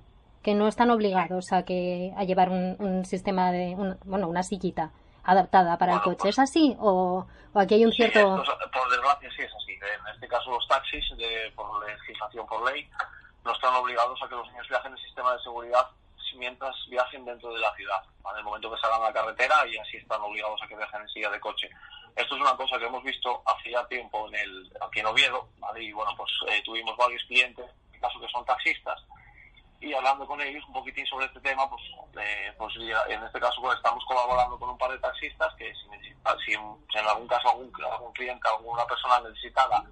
que 0.50 0.56
no 0.56 0.68
están 0.68 0.90
obligados 0.90 1.54
a 1.54 1.62
que 1.62 2.12
a 2.18 2.24
llevar 2.24 2.50
un, 2.50 3.06
sistema 3.06 3.52
de 3.52 3.76
bueno 4.04 4.28
una 4.28 4.42
sillita 4.42 4.90
adaptada 5.24 5.78
para 5.78 5.94
el 5.94 6.02
coche. 6.02 6.18
pues 6.22 6.34
es 6.34 6.40
así 6.40 6.76
o, 6.80 7.28
aquí 7.54 7.76
hay 7.76 7.86
un 7.86 7.92
cierto 7.92 8.44
por 8.74 8.90
desgracia 8.90 9.30
sí 9.30 9.44
es 9.44 9.54
así. 9.54 9.74
En 9.74 10.12
este 10.12 10.28
caso 10.28 10.50
los 10.50 10.68
taxis 10.68 11.06
de, 11.18 11.54
por 11.56 11.88
legislación 11.88 12.48
por 12.48 12.66
ley 12.66 12.90
no 13.46 13.52
están 13.54 13.76
obligados 13.76 14.20
a 14.24 14.28
que 14.28 14.34
los 14.34 14.48
niños 14.48 14.68
viajen 14.68 14.92
en 14.92 14.98
sistema 14.98 15.34
de 15.34 15.44
seguridad 15.44 15.88
mientras 16.36 16.76
viajen 16.90 17.26
dentro 17.26 17.54
de 17.54 17.60
la 17.60 17.72
ciudad 17.76 18.02
en 18.32 18.38
el 18.38 18.44
momento 18.44 18.72
que 18.72 18.82
salgan 18.82 19.04
a 19.04 19.06
la 19.06 19.14
carretera 19.14 19.68
y 19.68 19.78
así 19.78 19.98
están 19.98 20.22
obligados 20.22 20.60
a 20.64 20.68
que 20.68 20.76
viajen 20.76 21.02
en 21.02 21.10
silla 21.10 21.30
de 21.30 21.40
coche. 21.40 21.70
Esto 22.16 22.36
es 22.36 22.42
una 22.42 22.56
cosa 22.58 22.80
que 22.80 22.86
hemos 22.86 23.04
visto 23.04 23.44
hace 23.46 23.70
ya 23.70 23.86
tiempo 23.88 24.28
en 24.30 24.36
el 24.36 24.72
aquí 24.82 25.00
en 25.00 25.06
Oviedo 25.06 25.48
y 25.78 25.92
bueno 25.92 26.12
pues 26.18 26.32
eh, 26.48 26.64
tuvimos 26.66 26.98
varios 26.98 27.22
clientes 27.26 27.66
en 27.66 27.86
este 27.86 28.00
caso 28.00 28.20
que 28.20 28.28
son 28.30 28.44
taxistas 28.46 29.00
y 29.82 29.94
hablando 29.94 30.26
con 30.28 30.42
ellos 30.42 30.64
un 30.68 30.74
poquitín 30.74 31.06
sobre 31.06 31.26
este 31.26 31.40
tema, 31.40 31.70
pues, 31.70 31.82
eh, 32.22 32.54
pues 32.58 32.74
en 32.76 33.24
este 33.24 33.40
caso 33.40 33.62
pues, 33.62 33.78
estamos 33.78 34.04
colaborando 34.06 34.60
con 34.60 34.70
un 34.70 34.78
par 34.78 34.92
de 34.92 35.00
taxistas 35.00 35.54
que 35.56 35.74
si, 35.74 35.88
si 36.46 36.54
en, 36.54 37.06
algún 37.08 37.28
caso 37.28 37.50
algún, 37.50 37.72
algún 37.92 38.12
cliente, 38.14 38.48
alguna 38.50 38.86
persona 38.86 39.22
necesitada 39.22 39.84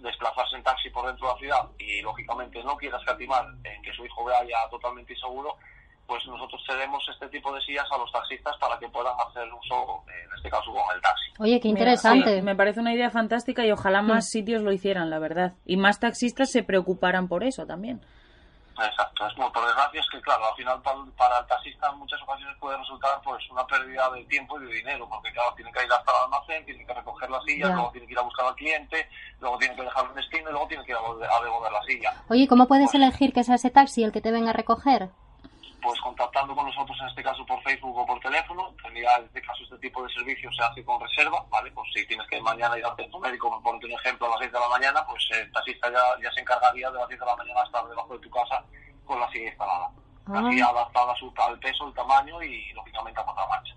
desplazarse 0.00 0.56
en 0.56 0.62
taxi 0.62 0.90
por 0.90 1.06
dentro 1.06 1.26
de 1.26 1.32
la 1.32 1.38
ciudad 1.38 1.70
y 1.78 2.00
lógicamente 2.00 2.62
no 2.64 2.76
quiera 2.76 2.98
escatimar 2.98 3.46
en 3.64 3.82
que 3.82 3.92
su 3.92 4.04
hijo 4.04 4.24
vaya 4.24 4.56
totalmente 4.70 5.12
inseguro, 5.12 5.56
pues 6.06 6.24
nosotros 6.26 6.62
cedemos 6.66 7.04
este 7.12 7.28
tipo 7.28 7.52
de 7.52 7.60
sillas 7.62 7.86
a 7.90 7.98
los 7.98 8.10
taxistas 8.12 8.56
para 8.58 8.78
que 8.78 8.88
puedan 8.88 9.14
hacer 9.28 9.52
uso, 9.52 10.04
en 10.06 10.36
este 10.36 10.48
caso, 10.48 10.72
con 10.72 10.94
el 10.94 11.02
taxi. 11.02 11.24
Oye, 11.38 11.60
qué 11.60 11.68
Mira, 11.68 11.80
interesante. 11.80 12.36
sí, 12.36 12.42
me 12.42 12.54
parece 12.54 12.80
una 12.80 12.94
idea 12.94 13.10
fantástica 13.10 13.66
y 13.66 13.72
ojalá 13.72 14.02
más 14.02 14.30
sitios 14.30 14.62
lo 14.62 14.72
hicieran, 14.72 15.10
la 15.10 15.18
verdad. 15.18 15.54
Y 15.64 15.76
más 15.76 15.98
taxistas 15.98 16.50
se 16.50 16.62
preocuparan 16.62 17.28
por 17.28 17.42
eso 17.44 17.66
también. 17.66 18.00
Exacto, 18.78 19.26
es 19.26 19.36
muy 19.38 19.50
por 19.50 19.64
desgracia 19.66 20.00
es 20.00 20.06
que 20.10 20.20
claro, 20.20 20.46
al 20.48 20.54
final 20.54 20.80
para, 20.82 20.98
para 21.16 21.38
el 21.38 21.46
taxista 21.46 21.88
en 21.90 21.98
muchas 21.98 22.20
ocasiones 22.22 22.56
puede 22.58 22.76
resultar 22.76 23.20
pues 23.24 23.42
una 23.50 23.66
pérdida 23.66 24.10
de 24.10 24.24
tiempo 24.24 24.60
y 24.60 24.66
de 24.66 24.72
dinero, 24.74 25.08
porque 25.08 25.32
claro, 25.32 25.52
tiene 25.54 25.72
que 25.72 25.84
ir 25.84 25.92
hasta 25.92 26.10
el 26.10 26.16
almacén, 26.24 26.64
tiene 26.66 26.84
que 26.86 26.92
recoger 26.94 27.30
la 27.30 27.40
silla, 27.42 27.68
Ya. 27.68 27.74
luego 27.74 27.90
tiene 27.92 28.06
que 28.06 28.12
ir 28.12 28.18
a 28.18 28.22
buscar 28.22 28.46
al 28.46 28.54
cliente, 28.54 29.08
luego 29.40 29.58
tiene 29.58 29.76
que 29.76 29.82
dejarlo 29.82 30.10
en 30.10 30.16
destino 30.16 30.48
y 30.48 30.52
luego 30.52 30.68
tiene 30.68 30.84
que 30.84 30.92
ir 30.92 30.96
a, 30.98 31.00
volver- 31.00 31.28
a 31.30 31.42
devolver 31.42 31.72
la 31.72 31.82
silla. 31.84 32.12
Oye, 32.28 32.46
¿cómo 32.48 32.66
puedes 32.68 32.94
elegir 32.94 33.32
que 33.32 33.44
sea 33.44 33.54
ese 33.54 33.70
taxi 33.70 34.04
el 34.04 34.12
que 34.12 34.20
te 34.20 34.30
venga 34.30 34.50
a 34.50 34.54
recoger? 34.54 35.10
Pues 35.82 36.00
contactando 36.00 36.54
con 36.56 36.66
nosotros 36.66 36.96
en 37.00 37.08
este 37.08 37.22
caso 37.22 37.44
por 37.46 37.62
Facebook 37.62 37.96
o 37.96 38.06
por 38.06 38.18
teléfono, 38.20 38.74
tendría 38.82 39.16
en 39.18 39.24
este 39.26 39.42
caso 39.42 39.62
este 39.62 39.78
tipo 39.78 40.02
de 40.02 40.12
servicio 40.12 40.50
se 40.52 40.62
hace 40.62 40.84
con 40.84 41.00
reserva, 41.00 41.44
¿vale? 41.50 41.70
Pues 41.72 41.86
si 41.94 42.06
tienes 42.06 42.26
que 42.28 42.40
mañana 42.40 42.76
ir 42.78 42.84
al 42.84 42.96
centro 42.96 43.18
médico, 43.20 43.50
por 43.50 43.62
ponerte 43.62 43.86
un 43.86 43.92
ejemplo, 43.92 44.26
a 44.26 44.30
las 44.30 44.38
6 44.40 44.52
de 44.52 44.58
la 44.60 44.68
mañana, 44.68 45.06
pues 45.06 45.22
el 45.32 45.52
taxista 45.52 45.88
ya, 45.92 46.22
ya 46.22 46.32
se 46.32 46.40
encargaría 46.40 46.90
de 46.90 46.98
las 46.98 47.08
6 47.08 47.20
de 47.20 47.26
la 47.26 47.36
mañana 47.36 47.62
estar 47.64 47.86
debajo 47.86 48.14
de 48.14 48.20
tu 48.20 48.30
casa 48.30 48.64
con 49.04 49.20
la 49.20 49.30
silla 49.30 49.48
instalada. 49.48 49.90
Ah. 50.26 50.42
Así 50.48 50.60
adaptada 50.60 51.12
a 51.12 51.16
su, 51.16 51.32
al 51.36 51.58
peso, 51.60 51.86
el 51.86 51.94
tamaño 51.94 52.42
y 52.42 52.72
lógicamente 52.72 53.20
a 53.20 53.24
contramarcha. 53.24 53.74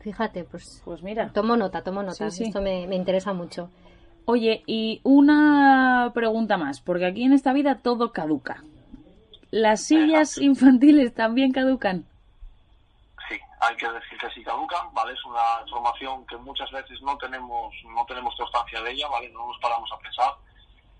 Fíjate, 0.00 0.44
pues 0.44 0.82
Pues 0.84 1.02
mira. 1.02 1.30
tomo 1.32 1.56
nota, 1.56 1.82
tomo 1.84 2.02
nota. 2.02 2.30
Sí, 2.30 2.38
sí. 2.38 2.44
Esto 2.44 2.60
me, 2.62 2.86
me 2.86 2.96
interesa 2.96 3.32
mucho. 3.32 3.70
Oye, 4.24 4.62
y 4.66 5.00
una 5.04 6.10
pregunta 6.14 6.56
más, 6.56 6.80
porque 6.80 7.06
aquí 7.06 7.24
en 7.24 7.32
esta 7.32 7.52
vida 7.52 7.78
todo 7.82 8.12
caduca. 8.12 8.62
¿Las 9.50 9.82
sillas 9.84 10.38
infantiles 10.38 11.14
también 11.14 11.52
caducan? 11.52 12.04
Sí, 13.28 13.38
hay 13.60 13.76
que 13.76 13.90
decir 13.90 14.18
que 14.18 14.30
sí 14.30 14.42
caducan, 14.44 14.92
¿vale? 14.92 15.12
Es 15.14 15.24
una 15.24 15.40
información 15.64 16.26
que 16.26 16.36
muchas 16.36 16.70
veces 16.70 17.00
no 17.02 17.16
tenemos 17.18 17.72
no 17.84 18.04
tenemos 18.06 18.34
constancia 18.36 18.80
de 18.82 18.92
ella, 18.92 19.08
¿vale? 19.08 19.28
No 19.30 19.46
nos 19.46 19.58
paramos 19.58 19.90
a 19.92 19.98
pensar. 19.98 20.32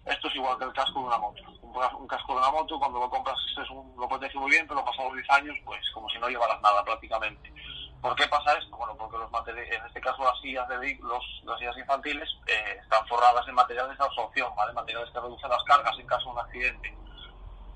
Esto 0.07 0.29
es 0.29 0.37
igual 0.37 0.57
que 0.59 0.65
el 0.65 0.73
casco 0.73 1.01
de 1.01 1.07
una 1.07 1.19
moto. 1.19 1.43
Un, 1.61 1.73
ca- 1.75 1.97
un 1.97 2.07
casco 2.09 2.33
de 2.33 2.39
una 2.39 2.51
moto, 2.51 2.79
cuando 2.79 2.99
lo 2.99 3.11
compras, 3.11 3.37
es 3.63 3.71
un, 3.71 3.95
lo 3.99 4.09
protege 4.09 4.39
muy 4.39 4.51
bien, 4.51 4.67
pero 4.67 4.83
pasados 4.85 5.13
10 5.13 5.29
años, 5.31 5.57
pues 5.67 5.81
como 5.93 6.09
si 6.09 6.19
no 6.19 6.29
llevaras 6.29 6.61
nada 6.63 6.83
prácticamente. 6.83 7.53
¿Por 8.01 8.15
qué 8.17 8.27
pasa 8.29 8.55
esto? 8.55 8.75
Bueno, 8.77 8.97
porque 8.97 9.19
los 9.19 9.31
materiales, 9.31 9.71
en 9.77 9.85
este 9.85 10.01
caso 10.01 10.25
las 10.25 10.41
sillas 10.41 10.67
de 10.69 10.99
los, 11.03 11.25
las 11.45 11.59
sillas 11.59 11.77
infantiles 11.77 12.29
eh, 12.47 12.79
están 12.81 13.07
forradas 13.07 13.47
en 13.49 13.55
materiales 13.55 13.99
de 13.99 14.05
absorción, 14.05 14.55
¿vale? 14.57 14.73
Materiales 14.73 15.11
que 15.13 15.21
reducen 15.21 15.51
las 15.51 15.63
cargas 15.65 15.99
en 15.99 16.07
caso 16.07 16.25
de 16.27 16.31
un 16.31 16.39
accidente. 16.39 16.97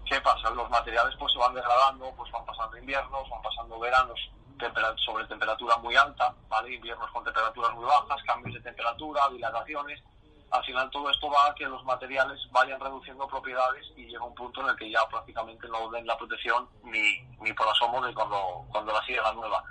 ¿Qué 0.04 0.20
pasa? 0.20 0.50
Los 0.50 0.68
materiales 0.70 1.14
pues 1.18 1.32
se 1.32 1.38
van 1.38 1.54
degradando, 1.54 2.12
pues 2.16 2.30
van 2.32 2.44
pasando 2.44 2.76
inviernos, 2.76 3.28
van 3.30 3.42
pasando 3.42 3.78
veranos 3.78 4.18
tempera- 4.58 4.94
sobre 5.04 5.24
temperatura 5.26 5.76
muy 5.78 5.96
alta, 5.96 6.34
¿vale? 6.48 6.74
Inviernos 6.74 7.10
con 7.10 7.24
temperaturas 7.24 7.72
muy 7.74 7.84
bajas, 7.84 8.22
cambios 8.24 8.54
de 8.54 8.60
temperatura, 8.60 9.28
dilataciones. 9.30 10.02
Al 10.50 10.62
final 10.64 10.90
todo 10.90 11.08
esto 11.08 11.30
va 11.30 11.46
a 11.46 11.54
que 11.54 11.64
los 11.64 11.82
materiales 11.84 12.38
vayan 12.50 12.78
reduciendo 12.78 13.26
propiedades 13.26 13.86
y 13.96 14.04
llega 14.06 14.22
un 14.24 14.34
punto 14.34 14.60
en 14.60 14.68
el 14.68 14.76
que 14.76 14.90
ya 14.90 15.00
prácticamente 15.08 15.66
no 15.68 15.88
den 15.90 16.06
la 16.06 16.18
protección 16.18 16.68
ni, 16.84 17.22
ni 17.40 17.52
por 17.54 17.66
asomo 17.68 18.04
de 18.04 18.12
cuando, 18.12 18.66
cuando 18.70 18.92
la 18.92 19.02
sigue 19.06 19.22
la 19.22 19.32
nueva. 19.32 19.64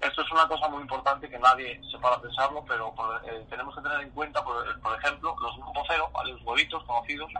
Esto 0.00 0.22
es 0.22 0.30
una 0.32 0.48
cosa 0.48 0.68
muy 0.68 0.80
importante 0.82 1.28
que 1.28 1.38
nadie 1.38 1.80
se 1.90 1.98
para 1.98 2.16
a 2.16 2.20
pensarlo, 2.20 2.64
pero 2.66 2.94
por- 2.94 3.20
eh, 3.28 3.46
tenemos 3.50 3.74
que 3.74 3.82
tener 3.82 4.00
en 4.00 4.10
cuenta, 4.10 4.42
por, 4.42 4.66
ejemplo, 4.98 5.36
los 5.38 5.56
grupo 5.56 5.82
cero, 5.86 6.10
los 6.24 6.42
huevitos 6.42 6.82
conocidos, 6.84 7.30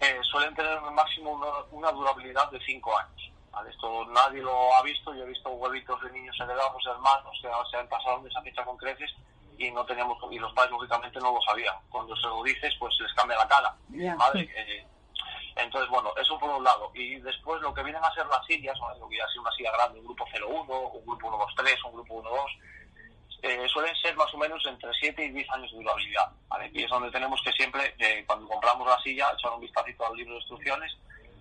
eh, 0.00 0.18
suelen 0.22 0.54
tener 0.54 0.80
máximo 0.80 1.32
una, 1.32 1.46
una 1.70 1.92
durabilidad 1.92 2.50
de 2.50 2.60
5 2.60 2.98
años. 2.98 3.32
¿vale? 3.50 3.70
Esto 3.70 4.06
nadie 4.06 4.42
lo 4.42 4.74
ha 4.74 4.82
visto. 4.82 5.14
Yo 5.14 5.24
he 5.24 5.28
visto 5.28 5.50
huevitos 5.50 6.00
de 6.02 6.10
niños 6.12 6.36
heredados, 6.40 6.82
hermanos, 6.86 7.38
que 7.42 7.48
se 7.70 7.76
han 7.76 7.88
pasado 7.88 8.20
de 8.22 8.28
esa 8.28 8.42
fecha 8.42 8.64
con 8.64 8.76
creces 8.76 9.10
y 9.58 9.70
no 9.70 9.84
teníamos 9.84 10.16
y 10.30 10.38
los 10.38 10.52
padres 10.54 10.72
lógicamente 10.72 11.20
no 11.20 11.32
lo 11.32 11.40
sabían. 11.42 11.74
Cuando 11.90 12.16
se 12.16 12.26
lo 12.26 12.42
dices, 12.42 12.74
pues 12.78 12.94
les 13.00 13.12
cambia 13.12 13.36
la 13.36 13.46
cara. 13.46 13.76
¿vale? 14.16 14.48
Eh, 14.56 14.86
entonces, 15.56 15.90
bueno, 15.90 16.10
eso 16.16 16.38
por 16.38 16.48
un 16.50 16.64
lado. 16.64 16.90
Y 16.94 17.16
después 17.16 17.60
lo 17.60 17.74
que 17.74 17.82
vienen 17.82 18.02
a 18.02 18.14
ser 18.14 18.26
las 18.26 18.44
sillas, 18.46 18.78
lo 18.98 19.08
que 19.08 19.18
ya 19.18 19.28
sea 19.28 19.42
una 19.42 19.52
silla 19.52 19.72
grande, 19.72 20.00
un 20.00 20.06
grupo 20.06 20.24
01, 20.32 20.48
un 20.48 21.04
grupo 21.04 21.28
123, 21.28 21.84
un 21.84 21.92
grupo 21.92 22.22
12, 22.22 22.34
eh, 23.42 23.66
suelen 23.68 23.94
ser 23.96 24.16
más 24.16 24.32
o 24.34 24.38
menos 24.38 24.64
entre 24.66 24.90
7 25.00 25.24
y 25.24 25.30
10 25.30 25.50
años 25.50 25.70
de 25.72 25.78
durabilidad. 25.78 26.30
¿vale? 26.48 26.70
Y 26.72 26.82
es 26.84 26.90
donde 26.90 27.10
tenemos 27.10 27.40
que 27.42 27.52
siempre, 27.52 27.94
eh, 27.98 28.24
cuando 28.26 28.48
compramos 28.48 28.86
la 28.86 28.98
silla, 29.02 29.32
echar 29.36 29.52
un 29.52 29.60
vistacito 29.60 30.06
al 30.06 30.16
libro 30.16 30.34
de 30.34 30.40
instrucciones, 30.40 30.92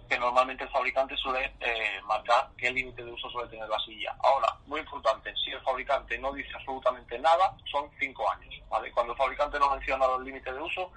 que 0.09 0.17
normalmente 0.17 0.63
el 0.63 0.69
fabricante 0.71 1.15
suele 1.17 1.53
eh, 1.59 2.01
marcar 2.05 2.49
qué 2.57 2.71
límite 2.71 3.03
de 3.03 3.12
uso 3.12 3.29
suele 3.29 3.49
tener 3.49 3.69
la 3.69 3.79
silla. 3.79 4.15
Ahora, 4.23 4.55
muy 4.65 4.79
importante, 4.79 5.31
si 5.43 5.51
el 5.51 5.62
fabricante 5.62 6.17
no 6.17 6.33
dice 6.33 6.49
absolutamente 6.55 7.19
nada, 7.19 7.55
son 7.71 7.88
5 7.99 8.31
años. 8.31 8.55
¿vale? 8.69 8.91
Cuando 8.91 9.13
el 9.13 9.17
fabricante 9.17 9.59
no 9.59 9.69
menciona 9.69 10.05
el 10.17 10.23
límite 10.23 10.51
de 10.51 10.59
uso, 10.59 10.91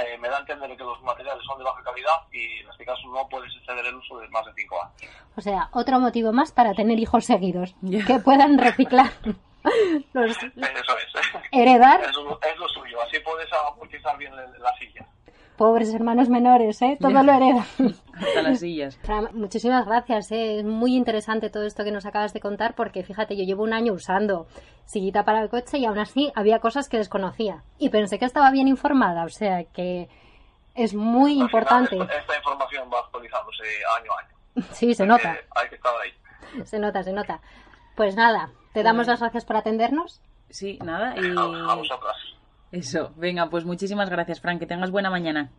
eh, 0.00 0.18
me 0.18 0.28
da 0.28 0.38
a 0.38 0.40
entender 0.40 0.76
que 0.76 0.82
los 0.82 1.00
materiales 1.02 1.44
son 1.46 1.58
de 1.58 1.64
baja 1.64 1.80
calidad 1.84 2.22
y 2.32 2.58
en 2.58 2.68
este 2.68 2.84
caso 2.84 3.02
no 3.06 3.28
puedes 3.28 3.54
exceder 3.54 3.86
el 3.86 3.94
uso 3.94 4.18
de 4.18 4.28
más 4.28 4.44
de 4.46 4.52
5 4.56 4.82
años. 4.82 5.12
O 5.36 5.40
sea, 5.40 5.68
otro 5.72 6.00
motivo 6.00 6.32
más 6.32 6.50
para 6.50 6.74
tener 6.74 6.98
hijos 6.98 7.24
seguidos. 7.24 7.74
Que 8.06 8.18
puedan 8.18 8.58
reciclar. 8.58 9.12
Los, 10.12 10.30
Eso 10.36 10.46
es. 10.46 11.26
heredar, 11.52 12.00
es 12.02 12.14
lo 12.58 12.68
suyo, 12.68 13.00
así 13.02 13.18
puedes 13.20 13.48
amortizar 13.72 14.16
bien 14.18 14.34
la, 14.36 14.42
la 14.46 14.72
silla. 14.78 15.06
pobres 15.56 15.92
hermanos 15.94 16.28
menores, 16.28 16.80
¿eh? 16.82 16.96
Todo 17.00 17.22
lo 17.22 17.32
heredan. 17.32 17.64
Hasta 18.14 18.42
las 18.42 18.60
sillas. 18.60 18.96
Fran, 19.02 19.28
muchísimas 19.32 19.86
gracias, 19.86 20.30
¿eh? 20.32 20.58
es 20.58 20.64
muy 20.64 20.94
interesante 20.96 21.50
todo 21.50 21.64
esto 21.64 21.84
que 21.84 21.90
nos 21.92 22.06
acabas 22.06 22.32
de 22.32 22.40
contar 22.40 22.74
porque 22.74 23.02
fíjate, 23.02 23.36
yo 23.36 23.44
llevo 23.44 23.62
un 23.62 23.72
año 23.72 23.92
usando 23.92 24.46
sillita 24.84 25.24
para 25.24 25.40
el 25.42 25.48
coche 25.48 25.78
y 25.78 25.84
aún 25.86 25.98
así 25.98 26.30
había 26.34 26.60
cosas 26.60 26.88
que 26.88 26.98
desconocía 26.98 27.62
y 27.78 27.88
pensé 27.90 28.18
que 28.18 28.24
estaba 28.24 28.50
bien 28.50 28.68
informada, 28.68 29.24
o 29.24 29.28
sea 29.28 29.64
que 29.64 30.08
es 30.74 30.94
muy 30.94 31.32
Al 31.32 31.38
importante. 31.38 31.90
final, 31.90 32.06
esta, 32.08 32.20
esta 32.20 32.36
información 32.36 32.90
va 32.92 33.00
actualizándose 33.00 33.64
año 33.98 34.10
a 34.12 34.20
año. 34.24 34.66
Sí, 34.72 34.94
se 34.94 35.06
nota, 35.06 35.32
que- 35.34 35.46
hay 35.56 35.68
que 35.70 35.74
estar 35.76 35.92
ahí. 36.02 36.64
se 36.64 36.78
nota, 36.78 37.02
se 37.02 37.12
nota. 37.12 37.40
Pues 37.96 38.14
nada, 38.14 38.50
te 38.76 38.82
damos 38.82 39.06
las 39.06 39.20
gracias 39.20 39.46
por 39.46 39.56
atendernos. 39.56 40.20
Sí, 40.50 40.78
nada, 40.84 41.14
y... 41.16 41.34
A, 41.34 41.72
a 41.72 41.74
vosotras. 41.76 42.14
Eso, 42.70 43.10
venga, 43.16 43.48
pues 43.48 43.64
muchísimas 43.64 44.10
gracias, 44.10 44.42
Frank, 44.42 44.58
que 44.58 44.66
tengas 44.66 44.90
buena 44.90 45.08
mañana. 45.08 45.50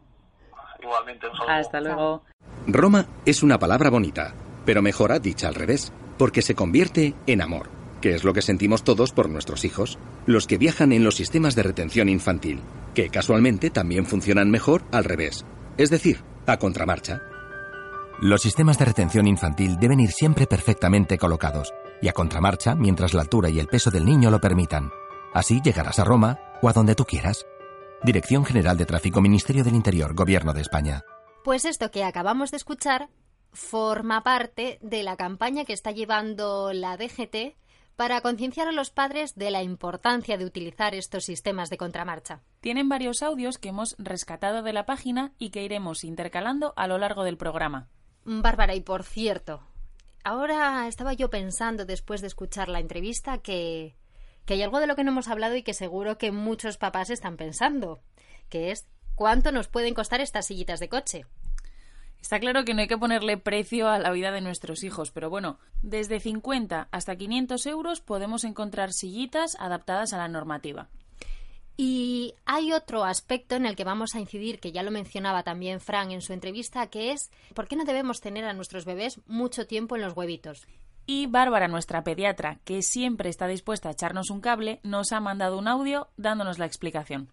Igualmente, 0.80 1.28
un 1.28 1.36
saludo. 1.36 1.52
Hasta 1.52 1.82
luego. 1.82 2.24
Roma 2.68 3.08
es 3.26 3.42
una 3.42 3.58
palabra 3.58 3.90
bonita, 3.90 4.36
pero 4.68 4.84
mejora 4.84 5.18
dicha 5.18 5.48
al 5.48 5.56
revés, 5.56 5.92
porque 6.20 6.44
se 6.44 6.54
convierte 6.54 7.16
en 7.26 7.42
amor, 7.42 7.72
que 8.02 8.14
es 8.14 8.24
lo 8.24 8.34
que 8.34 8.44
sentimos 8.44 8.84
todos 8.84 9.14
por 9.14 9.30
nuestros 9.30 9.66
hijos, 9.66 9.98
los 10.28 10.46
que 10.46 10.60
viajan 10.60 10.92
en 10.92 11.04
los 11.04 11.16
sistemas 11.16 11.56
de 11.56 11.64
retención 11.64 12.10
infantil, 12.10 12.62
que 12.94 13.10
casualmente 13.10 13.72
también 13.72 14.06
funcionan 14.06 14.52
mejor 14.52 14.84
al 14.92 15.06
revés, 15.06 15.44
es 15.80 15.90
decir, 15.90 16.24
a 16.46 16.58
contramarcha. 16.58 17.24
Los 18.22 18.44
sistemas 18.44 18.78
de 18.78 18.86
retención 18.86 19.26
infantil 19.26 19.78
deben 19.80 20.02
ir 20.02 20.12
siempre 20.12 20.46
perfectamente 20.46 21.18
colocados 21.18 21.74
y 22.02 22.08
a 22.08 22.14
contramarcha 22.14 22.76
mientras 22.76 23.14
la 23.14 23.22
altura 23.22 23.50
y 23.50 23.60
el 23.60 23.68
peso 23.68 23.92
del 23.92 24.06
niño 24.06 24.32
lo 24.32 24.40
permitan. 24.40 24.92
Así 25.34 25.62
llegarás 25.62 26.00
a 26.00 26.04
Roma 26.04 26.40
o 26.62 26.70
a 26.70 26.74
donde 26.74 26.96
tú 26.96 27.06
quieras. 27.06 27.46
Dirección 28.04 28.46
General 28.46 28.78
de 28.78 28.86
Tráfico, 28.86 29.22
Ministerio 29.22 29.64
del 29.64 29.76
Interior, 29.76 30.14
Gobierno 30.14 30.54
de 30.54 30.62
España. 30.62 31.04
Pues 31.44 31.66
esto 31.66 31.92
que 31.92 32.04
acabamos 32.04 32.52
de 32.52 32.58
escuchar 32.58 33.10
forma 33.52 34.24
parte 34.24 34.80
de 34.82 35.04
la 35.04 35.16
campaña 35.18 35.66
que 35.66 35.74
está 35.74 35.92
llevando 35.92 36.74
la 36.74 36.98
DGT 36.98 37.56
para 37.96 38.22
concienciar 38.22 38.68
a 38.68 38.72
los 38.72 38.92
padres 38.92 39.36
de 39.36 39.50
la 39.50 39.64
importancia 39.64 40.38
de 40.38 40.46
utilizar 40.46 40.94
estos 40.94 41.26
sistemas 41.26 41.72
de 41.72 41.78
contramarcha. 41.78 42.42
Tienen 42.62 42.90
varios 42.90 43.24
audios 43.24 43.58
que 43.58 43.70
hemos 43.70 43.96
rescatado 43.98 44.62
de 44.62 44.72
la 44.72 44.86
página 44.86 45.34
y 45.40 45.50
que 45.50 45.64
iremos 45.64 46.04
intercalando 46.04 46.74
a 46.76 46.88
lo 46.88 47.00
largo 47.00 47.24
del 47.24 47.38
programa. 47.38 47.90
Bárbara, 48.24 48.76
y 48.76 48.82
por 48.82 49.04
cierto, 49.04 49.64
ahora 50.28 50.88
estaba 50.88 51.14
yo 51.14 51.30
pensando 51.30 51.86
después 51.86 52.20
de 52.20 52.28
escuchar 52.28 52.68
la 52.68 52.82
entrevista 52.82 53.38
que, 53.38 53.96
que 54.46 54.56
hay 54.56 54.62
algo 54.62 54.80
de 54.80 54.88
lo 54.88 54.96
que 54.96 55.06
no 55.06 55.12
hemos 55.12 55.30
hablado 55.30 55.56
y 55.56 55.64
que 55.64 55.74
seguro 55.74 56.18
que 56.18 56.32
muchos 56.32 56.78
papás 56.78 57.10
están 57.10 57.38
pensando, 57.38 58.02
que 58.50 58.72
es 58.72 58.88
cuánto 59.16 59.54
nos 59.54 59.70
pueden 59.70 59.94
costar 59.94 60.20
estas 60.20 60.48
sillitas 60.48 60.82
de 60.82 60.90
coche. 60.90 61.26
Está 62.22 62.42
claro 62.42 62.66
que 62.66 62.74
no 62.74 62.82
hay 62.82 62.88
que 62.88 62.98
ponerle 62.98 63.38
precio 63.38 63.88
a 63.88 64.00
la 64.00 64.12
vida 64.12 64.32
de 64.32 64.42
nuestros 64.42 64.84
hijos, 64.84 65.12
pero 65.12 65.30
bueno, 65.30 65.60
desde 65.82 66.20
50 66.20 66.90
hasta 66.92 67.16
500 67.16 67.66
euros 67.68 68.02
podemos 68.02 68.44
encontrar 68.44 68.92
sillitas 68.92 69.56
adaptadas 69.60 70.12
a 70.12 70.18
la 70.18 70.28
normativa. 70.28 70.90
Y 71.80 72.34
hay 72.46 72.74
otro 72.74 73.04
aspecto 73.04 73.56
en 73.56 73.68
el 73.68 73.76
que 73.76 73.84
vamos 73.84 74.16
a 74.16 74.20
incidir, 74.20 74.60
que 74.60 74.72
ya 74.72 74.82
lo 74.82 74.90
mencionaba 74.90 75.44
también 75.44 75.80
Fran 75.80 76.10
en 76.10 76.22
su 76.22 76.34
entrevista, 76.34 76.88
que 76.88 77.12
es 77.12 77.30
por 77.54 77.68
qué 77.68 77.76
no 77.76 77.86
debemos 77.86 78.20
tener 78.20 78.46
a 78.46 78.54
nuestros 78.54 78.84
bebés 78.84 79.20
mucho 79.28 79.68
tiempo 79.68 79.96
en 79.96 80.02
los 80.02 80.18
huevitos. 80.18 80.66
Y 81.06 81.28
Bárbara, 81.28 81.68
nuestra 81.68 82.04
pediatra, 82.04 82.60
que 82.66 82.82
siempre 82.82 83.30
está 83.30 83.48
dispuesta 83.48 83.90
a 83.90 83.92
echarnos 83.92 84.32
un 84.32 84.42
cable, 84.42 84.80
nos 84.84 85.12
ha 85.12 85.20
mandado 85.20 85.60
un 85.60 85.68
audio 85.68 86.10
dándonos 86.18 86.58
la 86.58 86.66
explicación. 86.66 87.32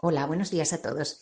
Hola, 0.00 0.26
buenos 0.26 0.50
días 0.50 0.72
a 0.72 0.80
todos. 0.80 1.20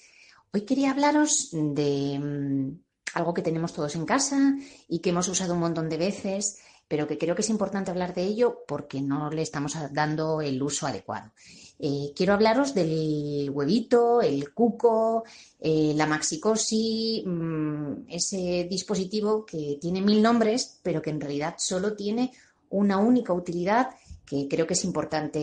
Hoy 0.53 0.63
quería 0.63 0.93
hablaros 0.93 1.51
de, 1.53 2.19
mm, 2.19 2.81
algo 3.15 3.35
que 3.35 3.43
tenemos 3.43 3.73
todos 3.73 3.97
en 3.97 4.07
casa 4.07 4.55
y 4.89 5.01
que 5.01 5.11
hemos 5.11 5.29
usado 5.29 5.55
un 5.55 5.61
montón 5.61 5.89
de 5.89 5.99
veces, 5.99 6.63
pero 6.91 7.07
que 7.07 7.19
creo 7.19 7.37
que 7.37 7.43
es 7.43 7.51
importante 7.51 7.93
hablar 7.93 8.13
de 8.15 8.25
ello 8.25 8.65
porque 8.67 9.01
no 9.01 9.31
le 9.31 9.43
estamos 9.43 9.77
dando 9.93 10.41
el 10.41 10.61
uso 10.61 10.89
adecuado. 10.89 11.31
Eh, 11.79 12.13
quiero 12.17 12.33
hablaros 12.33 12.75
del 12.75 13.49
huevito, 13.49 14.21
el 14.21 14.53
cuco, 14.53 15.23
eh, 15.61 15.93
la 15.95 16.07
maxicosi, 16.07 17.23
mm, 17.25 18.09
ese 18.09 18.67
dispositivo 18.69 19.47
que 19.47 19.79
tiene 19.81 20.03
mil 20.03 20.21
nombres, 20.21 20.81
pero 20.83 21.01
que 21.01 21.11
en 21.11 21.21
realidad 21.21 21.55
solo 21.59 21.95
tiene 21.95 22.33
una 22.71 22.99
única 22.99 23.33
utilidad 23.33 23.91
que 24.27 24.49
creo 24.49 24.67
que 24.67 24.75
es 24.75 24.85
importante 24.85 25.39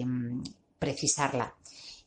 em, 0.00 0.42
precisarla. 0.78 1.54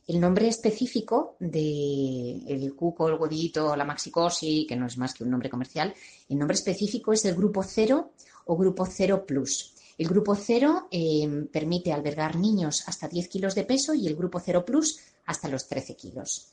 El 0.08 0.20
nombre 0.20 0.48
específico 0.48 1.36
del 1.38 2.74
cuco, 2.74 3.08
el 3.08 3.14
huevito, 3.14 3.76
la 3.76 3.84
maxicosi, 3.84 4.66
que 4.68 4.74
no 4.74 4.86
es 4.86 4.98
más 4.98 5.14
que 5.14 5.22
un 5.22 5.30
nombre 5.30 5.50
comercial, 5.50 5.94
el 6.28 6.38
nombre 6.38 6.56
específico 6.56 7.12
es 7.12 7.24
el 7.24 7.36
grupo 7.36 7.62
cero 7.62 8.10
o 8.46 8.56
grupo 8.56 8.86
cero 8.86 9.26
plus. 9.26 9.74
El 9.98 10.08
grupo 10.08 10.34
cero 10.34 10.88
em, 10.90 11.46
permite 11.46 11.92
albergar 11.92 12.36
niños 12.36 12.84
hasta 12.86 13.08
10 13.08 13.28
kilos 13.28 13.54
de 13.54 13.64
peso 13.64 13.94
y 13.94 14.06
el 14.06 14.16
grupo 14.16 14.40
cero 14.40 14.64
plus 14.64 14.98
hasta 15.26 15.48
los 15.48 15.68
13 15.68 15.96
kilos. 15.96 16.48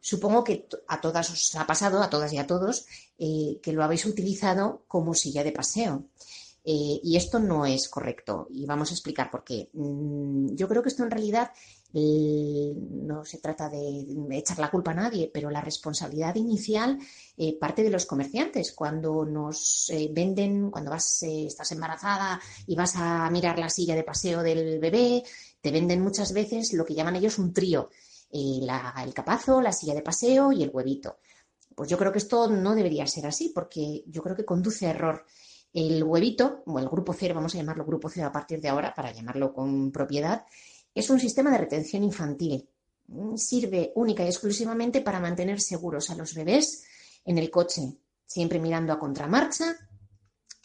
Supongo 0.00 0.44
que 0.44 0.68
a 0.86 1.00
todas 1.00 1.30
os 1.30 1.54
ha 1.56 1.66
pasado, 1.66 2.02
a 2.02 2.08
todas 2.08 2.32
y 2.32 2.38
a 2.38 2.46
todos, 2.46 2.86
eh, 3.18 3.58
que 3.62 3.72
lo 3.72 3.82
habéis 3.82 4.06
utilizado 4.06 4.82
como 4.86 5.14
silla 5.14 5.42
de 5.42 5.52
paseo. 5.52 6.04
Eh, 6.64 7.00
y 7.02 7.16
esto 7.16 7.38
no 7.38 7.64
es 7.64 7.88
correcto 7.88 8.48
y 8.50 8.66
vamos 8.66 8.90
a 8.90 8.94
explicar 8.94 9.30
por 9.30 9.44
qué. 9.44 9.70
Mm, 9.72 10.54
yo 10.56 10.66
creo 10.66 10.82
que 10.82 10.88
esto 10.88 11.04
en 11.04 11.12
realidad 11.12 11.52
eh, 11.52 11.85
no 11.92 13.24
se 13.24 13.38
trata 13.38 13.68
de 13.68 14.04
echar 14.32 14.58
la 14.58 14.70
culpa 14.70 14.90
a 14.90 14.94
nadie, 14.94 15.30
pero 15.32 15.50
la 15.50 15.60
responsabilidad 15.60 16.34
inicial 16.34 16.98
eh, 17.36 17.58
parte 17.58 17.82
de 17.82 17.90
los 17.90 18.06
comerciantes. 18.06 18.72
Cuando 18.72 19.24
nos 19.24 19.90
venden, 20.12 20.70
cuando 20.70 20.90
vas, 20.90 21.22
estás 21.22 21.72
embarazada 21.72 22.40
y 22.66 22.74
vas 22.76 22.94
a 22.96 23.30
mirar 23.30 23.58
la 23.58 23.70
silla 23.70 23.94
de 23.94 24.04
paseo 24.04 24.42
del 24.42 24.78
bebé, 24.78 25.22
te 25.60 25.70
venden 25.70 26.02
muchas 26.02 26.32
veces 26.32 26.72
lo 26.74 26.84
que 26.84 26.94
llaman 26.94 27.16
ellos 27.16 27.38
un 27.38 27.52
trío. 27.52 27.90
el 28.30 29.14
capazo, 29.14 29.60
la 29.60 29.72
silla 29.72 29.94
de 29.94 30.02
paseo 30.02 30.52
y 30.52 30.62
el 30.62 30.70
huevito. 30.72 31.18
Pues 31.76 31.90
yo 31.90 31.98
creo 31.98 32.10
que 32.10 32.18
esto 32.18 32.48
no 32.48 32.74
debería 32.74 33.06
ser 33.06 33.26
así 33.26 33.52
porque 33.54 34.02
yo 34.06 34.22
creo 34.22 34.34
que 34.34 34.46
conduce 34.46 34.86
a 34.86 34.90
error. 34.90 35.26
El 35.74 36.02
huevito, 36.02 36.62
o 36.64 36.78
el 36.78 36.88
grupo 36.88 37.12
cero, 37.12 37.34
vamos 37.34 37.54
a 37.54 37.58
llamarlo 37.58 37.84
grupo 37.84 38.08
cero 38.08 38.28
a 38.28 38.32
partir 38.32 38.62
de 38.62 38.70
ahora 38.70 38.94
para 38.94 39.12
llamarlo 39.12 39.52
con 39.52 39.92
propiedad, 39.92 40.46
es 40.96 41.10
un 41.10 41.20
sistema 41.20 41.50
de 41.50 41.58
retención 41.58 42.02
infantil. 42.02 42.68
Sirve 43.36 43.92
única 43.94 44.24
y 44.24 44.28
exclusivamente 44.28 45.02
para 45.02 45.20
mantener 45.20 45.60
seguros 45.60 46.08
a 46.08 46.16
los 46.16 46.34
bebés 46.34 46.84
en 47.24 47.36
el 47.36 47.50
coche, 47.50 47.98
siempre 48.24 48.58
mirando 48.58 48.94
a 48.94 48.98
contramarcha 48.98 49.76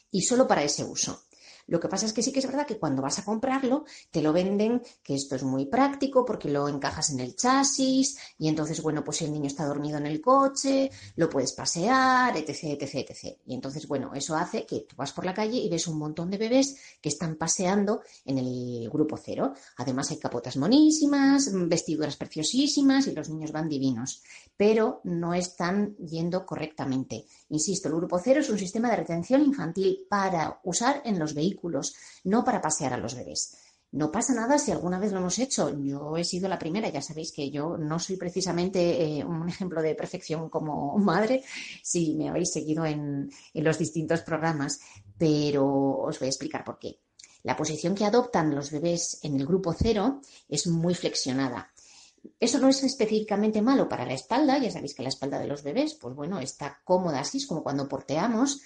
y 0.09 0.21
solo 0.21 0.47
para 0.47 0.63
ese 0.63 0.85
uso. 0.85 1.25
Lo 1.71 1.79
que 1.79 1.87
pasa 1.87 2.05
es 2.05 2.11
que 2.11 2.21
sí 2.21 2.33
que 2.33 2.39
es 2.39 2.45
verdad 2.45 2.67
que 2.67 2.77
cuando 2.77 3.01
vas 3.01 3.17
a 3.19 3.23
comprarlo, 3.23 3.85
te 4.11 4.21
lo 4.21 4.33
venden 4.33 4.81
que 5.01 5.15
esto 5.15 5.37
es 5.37 5.43
muy 5.43 5.67
práctico 5.67 6.25
porque 6.25 6.49
lo 6.49 6.67
encajas 6.67 7.11
en 7.11 7.21
el 7.21 7.33
chasis 7.33 8.17
y 8.37 8.49
entonces, 8.49 8.81
bueno, 8.81 9.05
pues 9.05 9.21
el 9.21 9.31
niño 9.31 9.47
está 9.47 9.65
dormido 9.65 9.97
en 9.97 10.05
el 10.05 10.19
coche, 10.19 10.91
lo 11.15 11.29
puedes 11.29 11.53
pasear, 11.53 12.35
etc, 12.35 12.77
etc, 12.77 13.09
etc. 13.09 13.37
Y 13.45 13.53
entonces, 13.53 13.87
bueno, 13.87 14.11
eso 14.13 14.35
hace 14.35 14.65
que 14.65 14.81
tú 14.81 14.97
vas 14.97 15.13
por 15.13 15.23
la 15.23 15.33
calle 15.33 15.59
y 15.59 15.69
ves 15.69 15.87
un 15.87 15.97
montón 15.97 16.29
de 16.29 16.37
bebés 16.37 16.75
que 16.99 17.07
están 17.07 17.37
paseando 17.37 18.01
en 18.25 18.39
el 18.39 18.89
grupo 18.89 19.15
cero. 19.15 19.53
Además 19.77 20.11
hay 20.11 20.17
capotas 20.17 20.57
monísimas, 20.57 21.51
vestiduras 21.53 22.17
preciosísimas 22.17 23.07
y 23.07 23.13
los 23.13 23.29
niños 23.29 23.53
van 23.53 23.69
divinos, 23.69 24.23
pero 24.57 24.99
no 25.05 25.33
están 25.33 25.95
yendo 25.95 26.45
correctamente. 26.45 27.23
Insisto, 27.51 27.89
el 27.89 27.95
grupo 27.95 28.17
cero 28.17 28.39
es 28.39 28.49
un 28.49 28.57
sistema 28.57 28.89
de 28.89 28.95
retención 28.95 29.41
infantil 29.41 30.05
para 30.09 30.61
usar 30.63 31.01
en 31.03 31.19
los 31.19 31.33
vehículos 31.33 31.93
no 32.23 32.45
para 32.45 32.61
pasear 32.61 32.93
a 32.93 32.97
los 32.97 33.13
bebés. 33.13 33.57
No 33.91 34.09
pasa 34.09 34.33
nada 34.33 34.57
si 34.57 34.71
alguna 34.71 34.99
vez 34.99 35.11
lo 35.11 35.19
hemos 35.19 35.37
hecho. 35.37 35.77
Yo 35.83 36.15
he 36.15 36.23
sido 36.23 36.47
la 36.47 36.57
primera, 36.57 36.87
ya 36.87 37.01
sabéis 37.01 37.33
que 37.33 37.51
yo 37.51 37.77
no 37.77 37.99
soy 37.99 38.15
precisamente 38.15 39.19
eh, 39.19 39.25
un 39.25 39.49
ejemplo 39.49 39.81
de 39.81 39.95
perfección 39.95 40.49
como 40.49 40.97
madre, 41.11 41.43
si 41.83 42.15
me 42.15 42.29
habéis 42.29 42.53
seguido 42.53 42.85
en, 42.85 43.29
en 43.53 43.63
los 43.63 43.77
distintos 43.77 44.21
programas, 44.21 44.79
pero 45.17 45.65
os 45.67 46.19
voy 46.19 46.27
a 46.27 46.29
explicar 46.29 46.63
por 46.63 46.79
qué. 46.79 47.01
La 47.43 47.57
posición 47.57 47.95
que 47.95 48.05
adoptan 48.05 48.55
los 48.55 48.71
bebés 48.71 49.19
en 49.23 49.35
el 49.35 49.45
grupo 49.45 49.73
cero 49.73 50.21
es 50.47 50.67
muy 50.67 50.95
flexionada. 50.95 51.70
Eso 52.39 52.59
no 52.59 52.69
es 52.69 52.83
específicamente 52.83 53.61
malo 53.61 53.89
para 53.89 54.05
la 54.05 54.13
espalda, 54.13 54.59
ya 54.59 54.69
sabéis 54.69 54.93
que 54.93 55.03
la 55.03 55.09
espalda 55.09 55.39
de 55.39 55.47
los 55.47 55.63
bebés, 55.63 55.95
pues 55.95 56.15
bueno, 56.15 56.39
está 56.39 56.81
cómoda 56.83 57.21
así, 57.21 57.37
es 57.37 57.47
como 57.47 57.63
cuando 57.63 57.87
porteamos, 57.87 58.61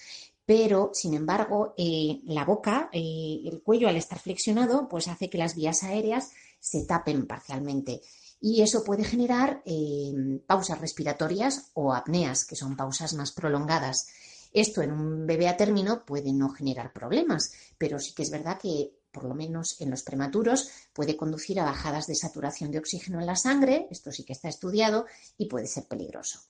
pero 0.46 0.92
sin 0.94 1.14
embargo 1.14 1.74
eh, 1.78 2.20
la 2.26 2.46
boca, 2.46 2.90
eh, 2.92 3.42
el 3.46 3.62
cuello 3.64 3.88
al 3.88 3.96
estar 3.96 4.20
flexionado, 4.20 4.88
pues 4.90 5.08
hace 5.08 5.30
que 5.30 5.38
las 5.38 5.56
vías 5.56 5.84
aéreas 5.84 6.32
se 6.60 6.86
tapen 6.86 7.28
parcialmente 7.28 8.02
y 8.42 8.62
eso 8.62 8.84
puede 8.84 9.04
generar 9.04 9.62
eh, 9.66 10.42
pausas 10.46 10.80
respiratorias 10.80 11.72
o 11.74 11.94
apneas, 11.94 12.46
que 12.46 12.56
son 12.56 12.76
pausas 12.76 13.14
más 13.14 13.32
prolongadas. 13.32 14.08
Esto 14.54 14.82
en 14.82 14.92
un 14.92 15.26
bebé 15.26 15.48
a 15.48 15.58
término 15.58 16.06
puede 16.06 16.32
no 16.32 16.50
generar 16.50 16.94
problemas, 16.94 17.54
pero 17.78 18.00
sí 18.00 18.14
que 18.14 18.24
es 18.24 18.30
verdad 18.30 18.60
que 18.60 18.92
por 19.16 19.24
lo 19.24 19.34
menos 19.34 19.80
en 19.80 19.90
los 19.90 20.04
prematuros, 20.04 20.70
puede 20.92 21.16
conducir 21.16 21.58
a 21.62 21.64
bajadas 21.64 22.06
de 22.06 22.16
saturación 22.16 22.70
de 22.72 22.80
oxígeno 22.80 23.22
en 23.22 23.26
la 23.26 23.38
sangre, 23.38 23.88
esto 23.90 24.12
sí 24.12 24.26
que 24.26 24.34
está 24.34 24.50
estudiado, 24.50 25.06
y 25.38 25.46
puede 25.46 25.68
ser 25.68 25.86
peligroso 25.86 26.42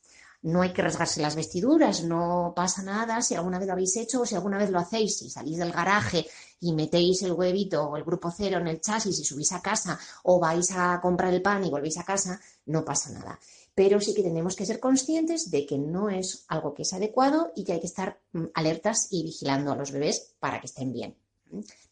no 0.46 0.62
hay 0.62 0.74
que 0.74 0.84
rasgarse 0.84 1.22
las 1.22 1.36
vestiduras, 1.36 2.04
no 2.04 2.54
pasa 2.56 2.84
nada 2.84 3.20
si 3.24 3.34
alguna 3.34 3.58
vez 3.58 3.66
lo 3.66 3.74
habéis 3.74 3.98
hecho 3.98 4.22
o 4.22 4.26
si 4.28 4.36
alguna 4.36 4.60
vez 4.60 4.70
lo 4.70 4.78
hacéis, 4.78 5.18
si 5.18 5.30
salís 5.30 5.58
del 5.58 5.72
garaje 5.72 6.28
y 6.62 6.72
metéis 6.74 7.24
el 7.24 7.32
huevito 7.32 7.90
o 7.90 7.98
el 7.98 8.04
grupo 8.04 8.30
cero 8.30 8.60
en 8.60 8.68
el 8.68 8.80
chasis 8.80 9.20
y 9.20 9.26
subís 9.26 9.52
a 9.54 9.62
casa 9.62 9.98
o 10.24 10.40
vais 10.40 10.70
a 10.72 11.00
comprar 11.02 11.34
el 11.34 11.42
pan 11.42 11.66
y 11.66 11.72
volvéis 11.72 11.98
a 11.98 12.04
casa, 12.04 12.40
no 12.68 12.86
pasa 12.86 13.12
nada. 13.12 13.40
Pero 13.74 14.00
sí 14.00 14.14
que 14.14 14.22
tenemos 14.22 14.56
que 14.56 14.68
ser 14.68 14.80
conscientes 14.80 15.50
de 15.50 15.66
que 15.66 15.80
no 15.80 16.10
es 16.10 16.46
algo 16.48 16.76
que 16.76 16.84
es 16.84 16.94
adecuado 16.94 17.52
y 17.56 17.64
que 17.64 17.74
hay 17.74 17.80
que 17.80 17.88
estar 17.88 18.20
mm, 18.34 18.46
alertas 18.54 19.08
y 19.10 19.24
vigilando 19.24 19.72
a 19.72 19.76
los 19.76 19.92
bebés 19.92 20.36
para 20.40 20.60
que 20.60 20.68
estén 20.68 20.94
bien. 20.94 21.16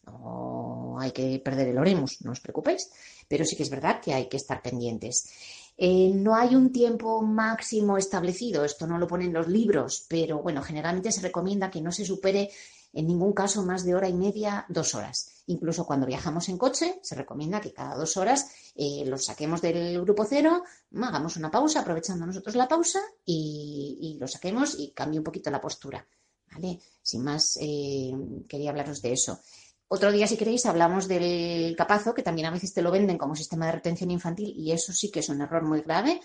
No 0.06 0.98
hay 0.98 1.12
que 1.12 1.40
perder 1.44 1.68
el 1.68 1.78
oremus, 1.78 2.22
no 2.22 2.32
os 2.32 2.40
preocupéis, 2.40 2.90
pero 3.28 3.44
sí 3.44 3.56
que 3.56 3.62
es 3.62 3.70
verdad 3.70 4.00
que 4.00 4.14
hay 4.14 4.28
que 4.28 4.36
estar 4.36 4.62
pendientes. 4.62 5.28
Eh, 5.76 6.12
no 6.14 6.36
hay 6.36 6.54
un 6.54 6.72
tiempo 6.72 7.22
máximo 7.22 7.98
establecido, 7.98 8.64
esto 8.64 8.86
no 8.86 8.98
lo 8.98 9.08
ponen 9.08 9.32
los 9.32 9.48
libros, 9.48 10.06
pero 10.08 10.40
bueno, 10.40 10.62
generalmente 10.62 11.10
se 11.10 11.20
recomienda 11.20 11.70
que 11.70 11.80
no 11.80 11.90
se 11.90 12.04
supere 12.04 12.50
en 12.92 13.08
ningún 13.08 13.32
caso 13.32 13.64
más 13.64 13.84
de 13.84 13.94
hora 13.94 14.08
y 14.08 14.14
media, 14.14 14.66
dos 14.68 14.94
horas. 14.94 15.42
Incluso 15.46 15.84
cuando 15.84 16.06
viajamos 16.06 16.48
en 16.48 16.58
coche, 16.58 17.00
se 17.02 17.16
recomienda 17.16 17.60
que 17.60 17.72
cada 17.72 17.96
dos 17.96 18.16
horas 18.16 18.46
eh, 18.76 19.04
los 19.04 19.24
saquemos 19.24 19.60
del 19.60 20.00
grupo 20.00 20.24
cero, 20.24 20.62
hagamos 21.02 21.36
una 21.36 21.50
pausa, 21.50 21.80
aprovechando 21.80 22.24
nosotros 22.24 22.54
la 22.54 22.68
pausa 22.68 23.00
y, 23.24 23.98
y 24.00 24.18
lo 24.18 24.28
saquemos 24.28 24.78
y 24.78 24.92
cambie 24.92 25.18
un 25.18 25.24
poquito 25.24 25.50
la 25.50 25.60
postura. 25.60 26.06
¿Vale? 26.52 26.78
Sin 27.02 27.24
más, 27.24 27.58
eh, 27.60 28.12
quería 28.48 28.70
hablaros 28.70 29.02
de 29.02 29.12
eso. 29.12 29.40
Otro 29.88 30.10
día, 30.10 30.26
si 30.26 30.36
queréis, 30.36 30.66
hablamos 30.66 31.08
del 31.08 31.76
capazo, 31.76 32.14
que 32.14 32.22
también 32.22 32.46
a 32.46 32.50
veces 32.50 32.72
te 32.72 32.82
lo 32.82 32.90
venden 32.90 33.18
como 33.18 33.36
sistema 33.36 33.66
de 33.66 33.72
retención 33.72 34.10
infantil 34.10 34.52
y 34.56 34.72
eso 34.72 34.92
sí 34.92 35.10
que 35.10 35.20
es 35.20 35.28
un 35.28 35.40
error 35.40 35.62
muy 35.62 35.82
grave. 35.82 36.20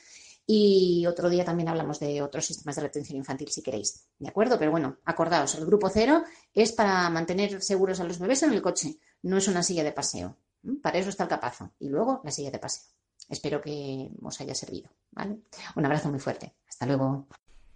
Y 0.52 1.06
otro 1.06 1.30
día 1.30 1.46
también 1.46 1.70
hablamos 1.70 2.00
de 2.00 2.24
otros 2.24 2.46
sistemas 2.46 2.76
de 2.76 2.82
retención 2.82 3.18
infantil, 3.18 3.50
si 3.50 3.62
queréis. 3.62 4.08
¿De 4.18 4.30
acuerdo? 4.30 4.58
Pero 4.58 4.72
bueno, 4.72 4.98
acordaos, 5.06 5.54
el 5.56 5.66
grupo 5.66 5.90
cero 5.90 6.24
es 6.54 6.72
para 6.72 7.08
mantener 7.12 7.62
seguros 7.62 8.00
a 8.00 8.04
los 8.04 8.18
bebés 8.18 8.42
en 8.42 8.54
el 8.54 8.62
coche, 8.62 8.98
no 9.22 9.38
es 9.38 9.48
una 9.48 9.62
silla 9.62 9.84
de 9.84 9.92
paseo. 9.92 10.38
Para 10.82 10.98
eso 10.98 11.10
está 11.10 11.24
el 11.24 11.30
capazo. 11.30 11.74
Y 11.80 11.90
luego 11.90 12.22
la 12.24 12.32
silla 12.32 12.50
de 12.50 12.60
paseo. 12.60 12.84
Espero 13.30 13.62
que 13.62 14.10
os 14.22 14.42
haya 14.42 14.56
servido. 14.56 14.90
¿vale? 15.12 15.42
Un 15.76 15.86
abrazo 15.86 16.10
muy 16.10 16.20
fuerte. 16.20 16.56
Hasta 16.68 16.86
luego. 16.88 17.28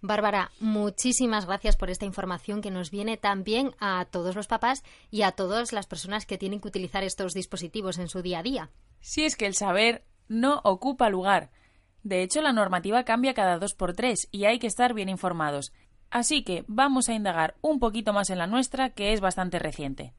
Bárbara, 0.06 0.50
muchísimas 0.60 1.46
gracias 1.46 1.78
por 1.78 1.88
esta 1.88 2.04
información 2.04 2.60
que 2.60 2.70
nos 2.70 2.90
viene 2.90 3.16
también 3.16 3.74
a 3.80 4.04
todos 4.04 4.36
los 4.36 4.46
papás 4.46 4.84
y 5.10 5.22
a 5.22 5.32
todas 5.32 5.72
las 5.72 5.86
personas 5.86 6.26
que 6.26 6.36
tienen 6.36 6.60
que 6.60 6.68
utilizar 6.68 7.02
estos 7.02 7.32
dispositivos 7.32 7.96
en 7.96 8.10
su 8.10 8.20
día 8.20 8.40
a 8.40 8.42
día. 8.42 8.70
Si 9.00 9.24
es 9.24 9.34
que 9.34 9.46
el 9.46 9.54
saber 9.54 10.04
no 10.28 10.60
ocupa 10.62 11.08
lugar. 11.08 11.50
De 12.02 12.22
hecho, 12.22 12.42
la 12.42 12.52
normativa 12.52 13.04
cambia 13.04 13.32
cada 13.32 13.58
dos 13.58 13.72
por 13.72 13.94
tres 13.94 14.28
y 14.30 14.44
hay 14.44 14.58
que 14.58 14.66
estar 14.66 14.92
bien 14.92 15.08
informados. 15.08 15.72
Así 16.10 16.44
que 16.44 16.66
vamos 16.66 17.08
a 17.08 17.14
indagar 17.14 17.54
un 17.62 17.78
poquito 17.78 18.12
más 18.12 18.28
en 18.28 18.36
la 18.36 18.46
nuestra, 18.46 18.90
que 18.90 19.14
es 19.14 19.22
bastante 19.22 19.58
reciente. 19.58 20.12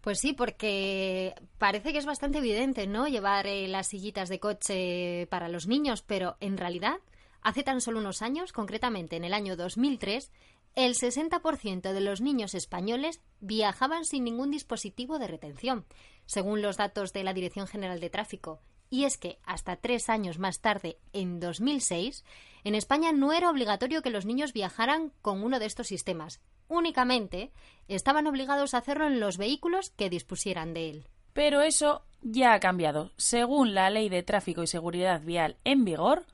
Pues 0.00 0.20
sí, 0.20 0.32
porque 0.32 1.34
parece 1.58 1.92
que 1.92 1.98
es 1.98 2.06
bastante 2.06 2.38
evidente, 2.38 2.86
¿no? 2.86 3.08
Llevar 3.08 3.46
eh, 3.46 3.68
las 3.68 3.88
sillitas 3.88 4.30
de 4.30 4.40
coche 4.40 5.26
para 5.26 5.50
los 5.50 5.66
niños, 5.66 6.00
pero 6.00 6.38
en 6.40 6.56
realidad 6.56 6.96
Hace 7.42 7.62
tan 7.64 7.80
solo 7.80 7.98
unos 7.98 8.22
años, 8.22 8.52
concretamente 8.52 9.16
en 9.16 9.24
el 9.24 9.34
año 9.34 9.56
2003, 9.56 10.30
el 10.74 10.94
60% 10.94 11.92
de 11.92 12.00
los 12.00 12.20
niños 12.20 12.54
españoles 12.54 13.20
viajaban 13.40 14.04
sin 14.04 14.24
ningún 14.24 14.50
dispositivo 14.50 15.18
de 15.18 15.26
retención, 15.26 15.84
según 16.26 16.62
los 16.62 16.76
datos 16.76 17.12
de 17.12 17.24
la 17.24 17.34
Dirección 17.34 17.66
General 17.66 18.00
de 18.00 18.10
Tráfico. 18.10 18.60
Y 18.88 19.04
es 19.04 19.18
que 19.18 19.38
hasta 19.44 19.76
tres 19.76 20.08
años 20.08 20.38
más 20.38 20.60
tarde, 20.60 20.98
en 21.12 21.40
2006, 21.40 22.24
en 22.64 22.74
España 22.74 23.12
no 23.12 23.32
era 23.32 23.50
obligatorio 23.50 24.02
que 24.02 24.10
los 24.10 24.24
niños 24.24 24.52
viajaran 24.52 25.12
con 25.20 25.42
uno 25.42 25.58
de 25.58 25.66
estos 25.66 25.88
sistemas. 25.88 26.40
Únicamente 26.68 27.52
estaban 27.88 28.26
obligados 28.26 28.72
a 28.72 28.78
hacerlo 28.78 29.06
en 29.06 29.18
los 29.18 29.36
vehículos 29.36 29.90
que 29.90 30.10
dispusieran 30.10 30.74
de 30.74 30.90
él. 30.90 31.08
Pero 31.32 31.62
eso 31.62 32.02
ya 32.20 32.54
ha 32.54 32.60
cambiado. 32.60 33.12
Según 33.16 33.74
la 33.74 33.90
Ley 33.90 34.08
de 34.08 34.22
Tráfico 34.22 34.62
y 34.62 34.66
Seguridad 34.66 35.22
Vial 35.22 35.56
en 35.64 35.84
vigor, 35.84 36.26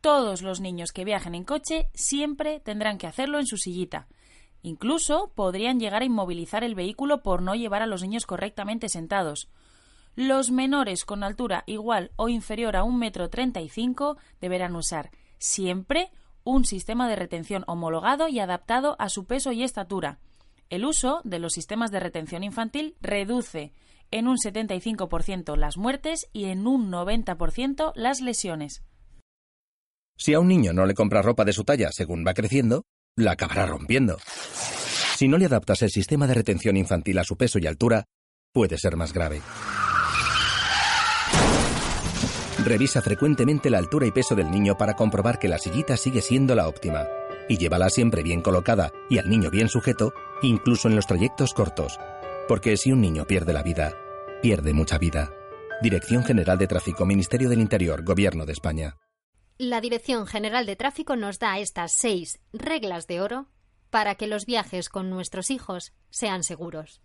todos 0.00 0.42
los 0.42 0.60
niños 0.60 0.92
que 0.92 1.04
viajen 1.04 1.34
en 1.34 1.44
coche 1.44 1.88
siempre 1.94 2.60
tendrán 2.60 2.98
que 2.98 3.06
hacerlo 3.06 3.38
en 3.38 3.46
su 3.46 3.56
sillita. 3.56 4.08
Incluso 4.62 5.32
podrían 5.34 5.78
llegar 5.78 6.02
a 6.02 6.06
inmovilizar 6.06 6.64
el 6.64 6.74
vehículo 6.74 7.22
por 7.22 7.42
no 7.42 7.54
llevar 7.54 7.82
a 7.82 7.86
los 7.86 8.02
niños 8.02 8.26
correctamente 8.26 8.88
sentados. 8.88 9.48
Los 10.16 10.50
menores 10.50 11.04
con 11.04 11.22
altura 11.22 11.62
igual 11.66 12.10
o 12.16 12.28
inferior 12.28 12.76
a 12.76 12.82
un 12.82 12.98
metro 12.98 13.30
treinta 13.30 13.60
y 13.60 13.68
cinco 13.68 14.16
deberán 14.40 14.74
usar 14.74 15.10
siempre 15.38 16.10
un 16.42 16.64
sistema 16.64 17.08
de 17.08 17.16
retención 17.16 17.62
homologado 17.66 18.28
y 18.28 18.40
adaptado 18.40 18.96
a 18.98 19.08
su 19.08 19.26
peso 19.26 19.52
y 19.52 19.62
estatura. 19.62 20.18
El 20.70 20.84
uso 20.84 21.20
de 21.24 21.38
los 21.38 21.52
sistemas 21.52 21.90
de 21.90 22.00
retención 22.00 22.42
infantil 22.42 22.96
reduce 23.00 23.72
en 24.10 24.26
un 24.26 24.36
75% 24.36 25.56
las 25.56 25.76
muertes 25.76 26.28
y 26.32 26.46
en 26.46 26.66
un 26.66 26.90
90% 26.90 27.92
las 27.94 28.20
lesiones. 28.20 28.82
Si 30.18 30.34
a 30.34 30.40
un 30.40 30.48
niño 30.48 30.72
no 30.72 30.84
le 30.84 30.94
compra 30.94 31.22
ropa 31.22 31.44
de 31.44 31.52
su 31.52 31.62
talla 31.62 31.92
según 31.92 32.24
va 32.26 32.34
creciendo, 32.34 32.84
la 33.14 33.32
acabará 33.32 33.66
rompiendo. 33.66 34.18
Si 35.16 35.28
no 35.28 35.38
le 35.38 35.46
adaptas 35.46 35.82
el 35.82 35.90
sistema 35.90 36.26
de 36.26 36.34
retención 36.34 36.76
infantil 36.76 37.18
a 37.18 37.24
su 37.24 37.36
peso 37.36 37.60
y 37.60 37.68
altura, 37.68 38.04
puede 38.52 38.78
ser 38.78 38.96
más 38.96 39.12
grave. 39.12 39.40
Revisa 42.64 43.00
frecuentemente 43.00 43.70
la 43.70 43.78
altura 43.78 44.06
y 44.06 44.10
peso 44.10 44.34
del 44.34 44.50
niño 44.50 44.76
para 44.76 44.94
comprobar 44.94 45.38
que 45.38 45.48
la 45.48 45.58
sillita 45.58 45.96
sigue 45.96 46.20
siendo 46.20 46.56
la 46.56 46.68
óptima. 46.68 47.06
Y 47.48 47.56
llévala 47.56 47.88
siempre 47.88 48.24
bien 48.24 48.42
colocada 48.42 48.92
y 49.08 49.18
al 49.18 49.30
niño 49.30 49.50
bien 49.50 49.68
sujeto, 49.68 50.12
incluso 50.42 50.88
en 50.88 50.96
los 50.96 51.06
trayectos 51.06 51.54
cortos. 51.54 51.98
Porque 52.48 52.76
si 52.76 52.90
un 52.90 53.00
niño 53.00 53.24
pierde 53.24 53.52
la 53.52 53.62
vida, 53.62 53.94
pierde 54.42 54.72
mucha 54.72 54.98
vida. 54.98 55.32
Dirección 55.80 56.24
General 56.24 56.58
de 56.58 56.66
Tráfico, 56.66 57.06
Ministerio 57.06 57.48
del 57.48 57.60
Interior, 57.60 58.02
Gobierno 58.02 58.44
de 58.44 58.52
España. 58.52 58.96
La 59.60 59.80
Dirección 59.80 60.28
General 60.28 60.66
de 60.66 60.76
Tráfico 60.76 61.16
nos 61.16 61.40
da 61.40 61.58
estas 61.58 61.90
seis 61.90 62.38
reglas 62.52 63.08
de 63.08 63.20
oro 63.20 63.48
para 63.90 64.14
que 64.14 64.28
los 64.28 64.46
viajes 64.46 64.88
con 64.88 65.10
nuestros 65.10 65.50
hijos 65.50 65.92
sean 66.10 66.44
seguros. 66.44 67.02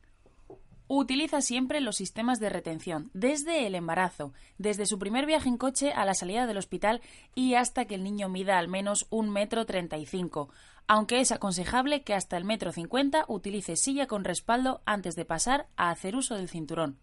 Utiliza 0.88 1.42
siempre 1.42 1.82
los 1.82 1.96
sistemas 1.96 2.40
de 2.40 2.50
retención, 2.50 3.10
desde 3.16 3.66
el 3.66 3.74
embarazo, 3.74 4.34
desde 4.60 4.86
su 4.86 5.00
primer 5.00 5.26
viaje 5.26 5.50
en 5.50 5.58
coche 5.58 5.94
a 5.94 6.06
la 6.06 6.14
salida 6.14 6.46
del 6.46 6.58
hospital 6.58 7.02
y 7.34 7.56
hasta 7.56 7.86
que 7.86 7.96
el 7.96 8.04
niño 8.04 8.30
mida 8.30 8.60
al 8.60 8.68
menos 8.68 9.08
un 9.10 9.32
metro 9.32 9.66
treinta 9.66 9.98
y 9.98 10.06
cinco, 10.06 10.50
aunque 10.86 11.22
es 11.22 11.32
aconsejable 11.32 12.04
que 12.04 12.14
hasta 12.14 12.38
el 12.38 12.46
metro 12.46 12.72
cincuenta 12.72 13.26
utilice 13.30 13.78
silla 13.78 14.06
con 14.06 14.24
respaldo 14.24 14.84
antes 14.86 15.16
de 15.16 15.26
pasar 15.26 15.70
a 15.76 15.90
hacer 15.90 16.16
uso 16.16 16.36
del 16.36 16.50
cinturón. 16.50 17.00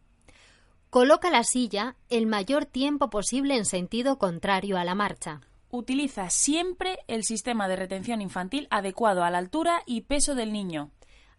Coloca 0.90 1.30
la 1.30 1.44
silla 1.44 1.94
el 2.08 2.26
mayor 2.26 2.66
tiempo 2.66 3.10
posible 3.10 3.54
en 3.54 3.64
sentido 3.64 4.18
contrario 4.18 4.76
a 4.76 4.84
la 4.84 4.96
marcha. 4.96 5.40
Utiliza 5.70 6.30
siempre 6.30 6.98
el 7.06 7.22
sistema 7.22 7.68
de 7.68 7.76
retención 7.76 8.20
infantil 8.20 8.66
adecuado 8.72 9.22
a 9.22 9.30
la 9.30 9.38
altura 9.38 9.84
y 9.86 10.00
peso 10.00 10.34
del 10.34 10.52
niño. 10.52 10.90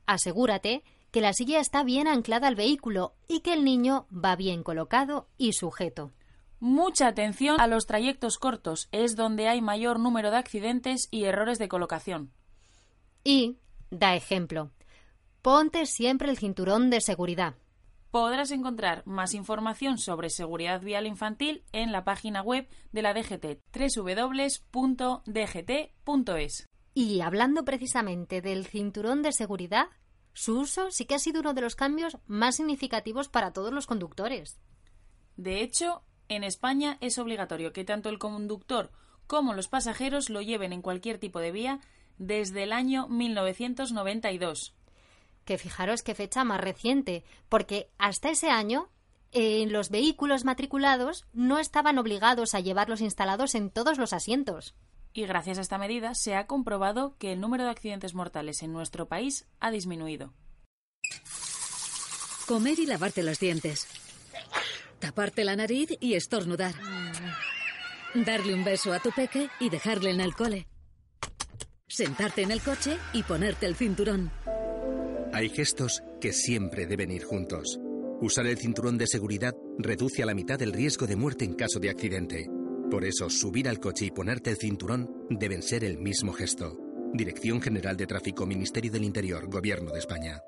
Asegúrate 0.05 0.85
que 1.11 1.19
la 1.19 1.33
silla 1.33 1.59
está 1.59 1.83
bien 1.83 2.07
anclada 2.07 2.47
al 2.47 2.55
vehículo 2.55 3.13
y 3.27 3.41
que 3.41 3.51
el 3.51 3.65
niño 3.65 4.07
va 4.09 4.37
bien 4.37 4.63
colocado 4.63 5.27
y 5.37 5.51
sujeto. 5.51 6.13
Mucha 6.61 7.07
atención 7.07 7.59
a 7.59 7.67
los 7.67 7.87
trayectos 7.87 8.37
cortos, 8.37 8.87
es 8.93 9.17
donde 9.17 9.49
hay 9.49 9.61
mayor 9.61 9.99
número 9.99 10.31
de 10.31 10.37
accidentes 10.37 11.09
y 11.11 11.25
errores 11.25 11.59
de 11.59 11.67
colocación. 11.67 12.31
Y, 13.25 13.57
da 13.89 14.15
ejemplo, 14.15 14.71
ponte 15.41 15.85
siempre 15.87 16.29
el 16.29 16.37
cinturón 16.37 16.89
de 16.89 17.01
seguridad. 17.01 17.55
Podrás 18.11 18.51
encontrar 18.51 19.03
más 19.05 19.33
información 19.33 19.97
sobre 19.97 20.29
seguridad 20.29 20.81
vial 20.81 21.07
infantil 21.07 21.63
en 21.71 21.93
la 21.93 22.03
página 22.03 22.41
web 22.41 22.67
de 22.91 23.01
la 23.01 23.13
DGT, 23.13 23.61
www.dgt.es. 24.73 25.15
Y 26.93 27.21
hablando 27.21 27.63
precisamente 27.63 28.41
del 28.41 28.65
cinturón 28.65 29.21
de 29.21 29.31
seguridad, 29.31 29.85
su 30.33 30.59
uso 30.59 30.91
sí 30.91 31.05
que 31.05 31.15
ha 31.15 31.19
sido 31.19 31.39
uno 31.39 31.53
de 31.53 31.61
los 31.61 31.77
cambios 31.77 32.17
más 32.27 32.57
significativos 32.57 33.29
para 33.29 33.53
todos 33.53 33.71
los 33.71 33.87
conductores. 33.87 34.59
De 35.37 35.61
hecho, 35.61 36.03
en 36.27 36.43
España 36.43 36.97
es 36.99 37.17
obligatorio 37.17 37.71
que 37.71 37.85
tanto 37.85 38.09
el 38.09 38.19
conductor 38.19 38.91
como 39.25 39.53
los 39.53 39.69
pasajeros 39.69 40.29
lo 40.29 40.41
lleven 40.41 40.73
en 40.73 40.81
cualquier 40.81 41.17
tipo 41.17 41.39
de 41.39 41.53
vía 41.53 41.79
desde 42.17 42.63
el 42.63 42.73
año 42.73 43.07
1992. 43.07 44.75
Que 45.45 45.57
fijaros 45.57 46.03
qué 46.03 46.15
fecha 46.15 46.43
más 46.43 46.61
reciente, 46.61 47.23
porque 47.49 47.89
hasta 47.97 48.29
ese 48.29 48.49
año 48.49 48.89
en 49.31 49.71
los 49.71 49.89
vehículos 49.89 50.43
matriculados 50.45 51.25
no 51.33 51.57
estaban 51.57 51.97
obligados 51.97 52.53
a 52.53 52.59
llevarlos 52.59 53.01
instalados 53.01 53.55
en 53.55 53.69
todos 53.69 53.97
los 53.97 54.13
asientos 54.13 54.75
y 55.13 55.25
gracias 55.25 55.57
a 55.57 55.61
esta 55.61 55.77
medida 55.77 56.15
se 56.15 56.35
ha 56.35 56.47
comprobado 56.47 57.15
que 57.17 57.33
el 57.33 57.41
número 57.41 57.63
de 57.63 57.71
accidentes 57.71 58.13
mortales 58.13 58.63
en 58.63 58.71
nuestro 58.71 59.07
país 59.07 59.45
ha 59.59 59.71
disminuido. 59.71 60.33
Comer 62.47 62.79
y 62.79 62.85
lavarte 62.85 63.23
los 63.23 63.39
dientes. 63.39 63.87
Taparte 64.99 65.43
la 65.43 65.55
nariz 65.55 65.89
y 65.99 66.13
estornudar. 66.13 66.75
Darle 68.13 68.53
un 68.53 68.63
beso 68.63 68.93
a 68.93 68.99
tu 68.99 69.11
peque 69.11 69.49
y 69.59 69.69
dejarle 69.69 70.11
en 70.11 70.21
el 70.21 70.35
cole. 70.35 70.67
Sentarte 71.87 72.41
en 72.43 72.51
el 72.51 72.61
coche 72.61 72.97
y 73.13 73.23
ponerte 73.23 73.65
el 73.65 73.75
cinturón. 73.75 74.31
Hay 75.33 75.47
gestos 75.47 76.03
que 76.19 76.33
siempre 76.33 76.85
deben 76.87 77.09
ir 77.09 77.23
juntos. 77.23 77.79
Usar 78.19 78.47
el 78.47 78.57
cinturón 78.57 78.97
de 78.97 79.07
seguridad 79.07 79.55
reduce 79.77 80.21
a 80.21 80.25
la 80.25 80.33
mitad 80.33 80.61
el 80.61 80.73
riesgo 80.73 81.07
de 81.07 81.15
muerte 81.15 81.45
en 81.45 81.53
caso 81.53 81.79
de 81.79 81.89
accidente. 81.89 82.49
Por 82.89 83.05
eso, 83.05 83.29
subir 83.29 83.69
al 83.69 83.79
coche 83.79 84.05
y 84.05 84.11
ponerte 84.11 84.49
el 84.49 84.57
cinturón 84.57 85.27
deben 85.29 85.61
ser 85.61 85.85
el 85.85 85.97
mismo 85.97 86.33
gesto. 86.33 86.77
Dirección 87.13 87.61
General 87.61 87.95
de 87.95 88.07
Tráfico, 88.07 88.45
Ministerio 88.45 88.91
del 88.91 89.05
Interior, 89.05 89.49
Gobierno 89.49 89.91
de 89.91 89.99
España. 89.99 90.41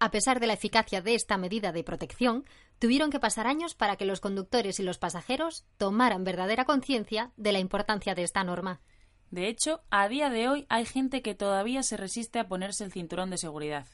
A 0.00 0.10
pesar 0.10 0.40
de 0.40 0.46
la 0.46 0.54
eficacia 0.54 1.02
de 1.02 1.14
esta 1.14 1.36
medida 1.36 1.70
de 1.70 1.84
protección, 1.84 2.44
tuvieron 2.78 3.10
que 3.10 3.20
pasar 3.20 3.46
años 3.46 3.74
para 3.74 3.96
que 3.96 4.06
los 4.06 4.20
conductores 4.20 4.80
y 4.80 4.82
los 4.82 4.96
pasajeros 4.96 5.66
tomaran 5.76 6.24
verdadera 6.24 6.64
conciencia 6.64 7.32
de 7.36 7.52
la 7.52 7.58
importancia 7.58 8.14
de 8.14 8.22
esta 8.22 8.44
norma. 8.44 8.80
De 9.30 9.48
hecho, 9.48 9.82
a 9.90 10.08
día 10.08 10.30
de 10.30 10.48
hoy 10.48 10.66
hay 10.68 10.86
gente 10.86 11.22
que 11.22 11.34
todavía 11.34 11.82
se 11.82 11.96
resiste 11.96 12.38
a 12.38 12.48
ponerse 12.48 12.84
el 12.84 12.92
cinturón 12.92 13.30
de 13.30 13.38
seguridad. 13.38 13.86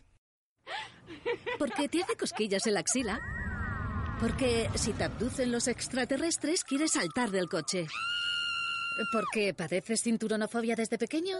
Porque 1.58 1.88
te 1.88 2.02
hace 2.02 2.16
cosquillas 2.16 2.66
en 2.66 2.74
la 2.74 2.80
axila. 2.80 3.20
Porque 4.20 4.68
si 4.76 4.92
te 4.92 5.04
abducen 5.04 5.50
los 5.50 5.66
extraterrestres, 5.66 6.62
quieres 6.62 6.92
saltar 6.92 7.30
del 7.30 7.48
coche. 7.48 7.86
¿Porque 9.12 9.54
padeces 9.54 10.02
cinturonofobia 10.02 10.76
desde 10.76 10.98
pequeño? 10.98 11.38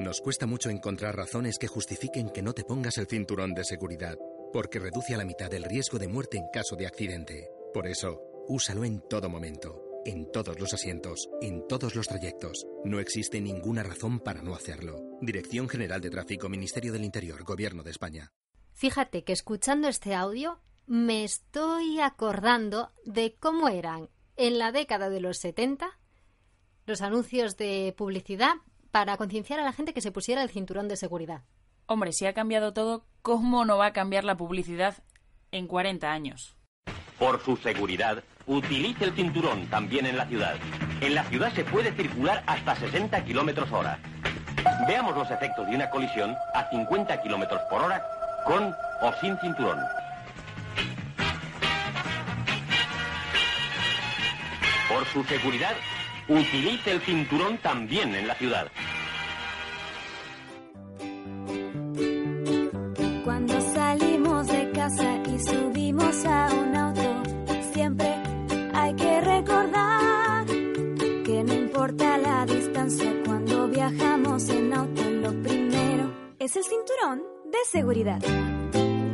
Nos 0.00 0.20
cuesta 0.20 0.46
mucho 0.46 0.68
encontrar 0.68 1.16
razones 1.16 1.58
que 1.58 1.68
justifiquen 1.68 2.30
que 2.30 2.42
no 2.42 2.54
te 2.54 2.64
pongas 2.64 2.98
el 2.98 3.06
cinturón 3.06 3.54
de 3.54 3.64
seguridad, 3.64 4.16
porque 4.52 4.80
reduce 4.80 5.14
a 5.14 5.18
la 5.18 5.24
mitad 5.24 5.52
el 5.54 5.64
riesgo 5.64 5.98
de 5.98 6.08
muerte 6.08 6.38
en 6.38 6.48
caso 6.52 6.74
de 6.74 6.86
accidente. 6.86 7.50
Por 7.72 7.86
eso, 7.86 8.20
úsalo 8.48 8.84
en 8.84 9.00
todo 9.08 9.28
momento, 9.28 9.91
en 10.04 10.30
todos 10.32 10.58
los 10.58 10.74
asientos, 10.74 11.28
en 11.40 11.66
todos 11.68 11.94
los 11.94 12.08
trayectos. 12.08 12.66
No 12.84 13.00
existe 13.00 13.40
ninguna 13.40 13.82
razón 13.82 14.20
para 14.20 14.42
no 14.42 14.54
hacerlo. 14.54 14.96
Dirección 15.20 15.68
General 15.68 16.00
de 16.00 16.10
Tráfico, 16.10 16.48
Ministerio 16.48 16.92
del 16.92 17.04
Interior, 17.04 17.42
Gobierno 17.44 17.82
de 17.82 17.90
España. 17.90 18.32
Fíjate 18.72 19.24
que 19.24 19.32
escuchando 19.32 19.88
este 19.88 20.14
audio 20.14 20.60
me 20.86 21.24
estoy 21.24 22.00
acordando 22.00 22.92
de 23.04 23.36
cómo 23.38 23.68
eran 23.68 24.08
en 24.36 24.58
la 24.58 24.72
década 24.72 25.08
de 25.08 25.20
los 25.20 25.38
70 25.38 25.98
los 26.86 27.00
anuncios 27.00 27.56
de 27.56 27.94
publicidad 27.96 28.54
para 28.90 29.16
concienciar 29.16 29.60
a 29.60 29.64
la 29.64 29.72
gente 29.72 29.94
que 29.94 30.00
se 30.00 30.12
pusiera 30.12 30.42
el 30.42 30.50
cinturón 30.50 30.88
de 30.88 30.96
seguridad. 30.96 31.44
Hombre, 31.86 32.12
si 32.12 32.26
ha 32.26 32.34
cambiado 32.34 32.72
todo, 32.72 33.06
¿cómo 33.22 33.64
no 33.64 33.78
va 33.78 33.86
a 33.86 33.92
cambiar 33.92 34.24
la 34.24 34.36
publicidad 34.36 35.02
en 35.50 35.66
40 35.66 36.10
años? 36.10 36.56
Por 37.18 37.40
su 37.42 37.56
seguridad, 37.56 38.24
utilice 38.46 39.04
el 39.04 39.12
cinturón 39.14 39.66
también 39.66 40.06
en 40.06 40.16
la 40.16 40.26
ciudad. 40.26 40.54
En 41.00 41.14
la 41.14 41.24
ciudad 41.24 41.52
se 41.52 41.64
puede 41.64 41.92
circular 41.92 42.42
hasta 42.46 42.74
60 42.76 43.24
kilómetros 43.24 43.70
hora. 43.72 43.98
Veamos 44.86 45.16
los 45.16 45.30
efectos 45.30 45.66
de 45.66 45.76
una 45.76 45.90
colisión 45.90 46.34
a 46.54 46.68
50 46.70 47.22
kilómetros 47.22 47.60
por 47.70 47.82
hora 47.82 48.02
con 48.44 48.74
o 49.02 49.12
sin 49.20 49.38
cinturón. 49.38 49.78
Por 54.88 55.06
su 55.06 55.24
seguridad, 55.24 55.74
utilice 56.28 56.92
el 56.92 57.00
cinturón 57.00 57.58
también 57.58 58.14
en 58.14 58.28
la 58.28 58.34
ciudad. 58.34 58.66
Cuando 63.24 63.60
salimos 63.60 64.46
de 64.48 64.70
casa 64.72 65.18
y 65.26 65.38
subimos 65.40 65.71
es 76.44 76.56
el 76.56 76.64
cinturón 76.64 77.22
de 77.52 77.58
seguridad. 77.70 78.20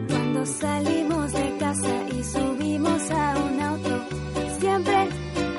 Cuando 0.08 0.46
salimos 0.46 1.32
de 1.32 1.56
casa 1.58 2.06
y 2.10 2.24
subimos 2.24 3.10
a 3.10 3.36
un 3.38 3.60
auto, 3.60 4.08
siempre 4.58 4.96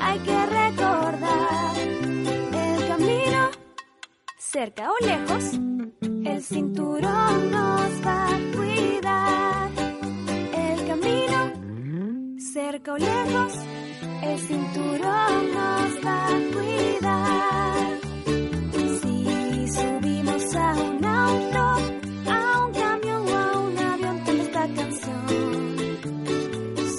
hay 0.00 0.18
que 0.18 0.46
recordar 0.46 1.78
el 1.78 2.88
camino, 2.88 3.50
cerca 4.36 4.90
o 4.90 5.06
lejos, 5.06 5.44
el 6.02 6.42
cinturón 6.42 7.50
nos 7.52 8.06
va 8.06 8.26
a 8.26 8.38
cuidar. 8.56 9.70
El 10.52 10.86
camino, 10.88 12.38
cerca 12.52 12.92
o 12.94 12.98
lejos, 12.98 13.54
el 14.24 14.38
cinturón 14.40 15.52
nos 15.54 16.04
va 16.04 16.26
a 16.26 16.30
cuidar. 16.52 18.09
Si 19.80 19.86
subimos 19.86 20.54
a 20.54 20.72
un 20.74 21.04
auto, 21.04 21.58
a 22.30 22.66
un 22.66 22.72
camión 22.72 23.28
o 23.28 23.36
a 23.36 23.58
un 23.58 23.78
avión, 23.78 24.18
canta 24.18 24.42
esta 24.42 24.68
canción. 24.74 25.26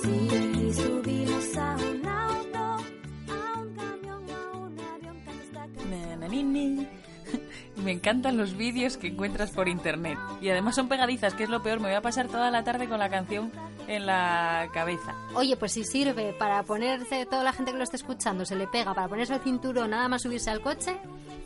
Si 0.02 0.74
subimos 0.74 1.58
a 1.58 1.76
un 1.76 2.08
auto, 2.08 2.58
a 2.58 3.60
un 3.60 3.76
camión 3.76 4.30
o 4.30 4.34
a 4.34 4.58
un 4.58 4.80
avión, 4.80 5.20
canta 5.26 5.44
esta 5.44 5.60
canción. 5.60 6.10
Na, 6.10 6.16
na, 6.16 6.28
ni, 6.28 6.44
ni. 6.44 6.88
Me 7.84 7.92
encantan 7.92 8.38
los 8.38 8.58
vídeos 8.58 8.98
que 8.98 9.08
encuentras 9.08 9.52
por 9.52 9.68
internet. 9.68 10.18
Y 10.42 10.50
además 10.50 10.76
son 10.76 10.88
pegadizas, 10.88 11.34
que 11.36 11.44
es 11.44 11.50
lo 11.50 11.62
peor. 11.62 11.80
Me 11.80 11.88
voy 11.88 11.96
a 11.96 12.02
pasar 12.02 12.28
toda 12.28 12.50
la 12.52 12.64
tarde 12.64 12.88
con 12.88 13.00
la 13.00 13.10
canción 13.10 13.52
en 13.88 14.06
la 14.06 14.70
cabeza. 14.74 15.16
Oye, 15.36 15.56
pues 15.58 15.74
si 15.74 15.84
sirve 15.84 16.34
para 16.34 16.64
ponerse, 16.64 17.26
toda 17.26 17.44
la 17.44 17.54
gente 17.54 17.72
que 17.72 17.78
lo 17.78 17.84
esté 17.84 17.98
escuchando 17.98 18.46
se 18.46 18.56
le 18.56 18.68
pega 18.68 18.94
para 18.94 19.08
ponerse 19.08 19.36
el 19.36 19.42
cinturón 19.42 19.92
nada 19.92 20.08
más 20.08 20.22
subirse 20.22 20.50
al 20.50 20.62
coche, 20.62 20.98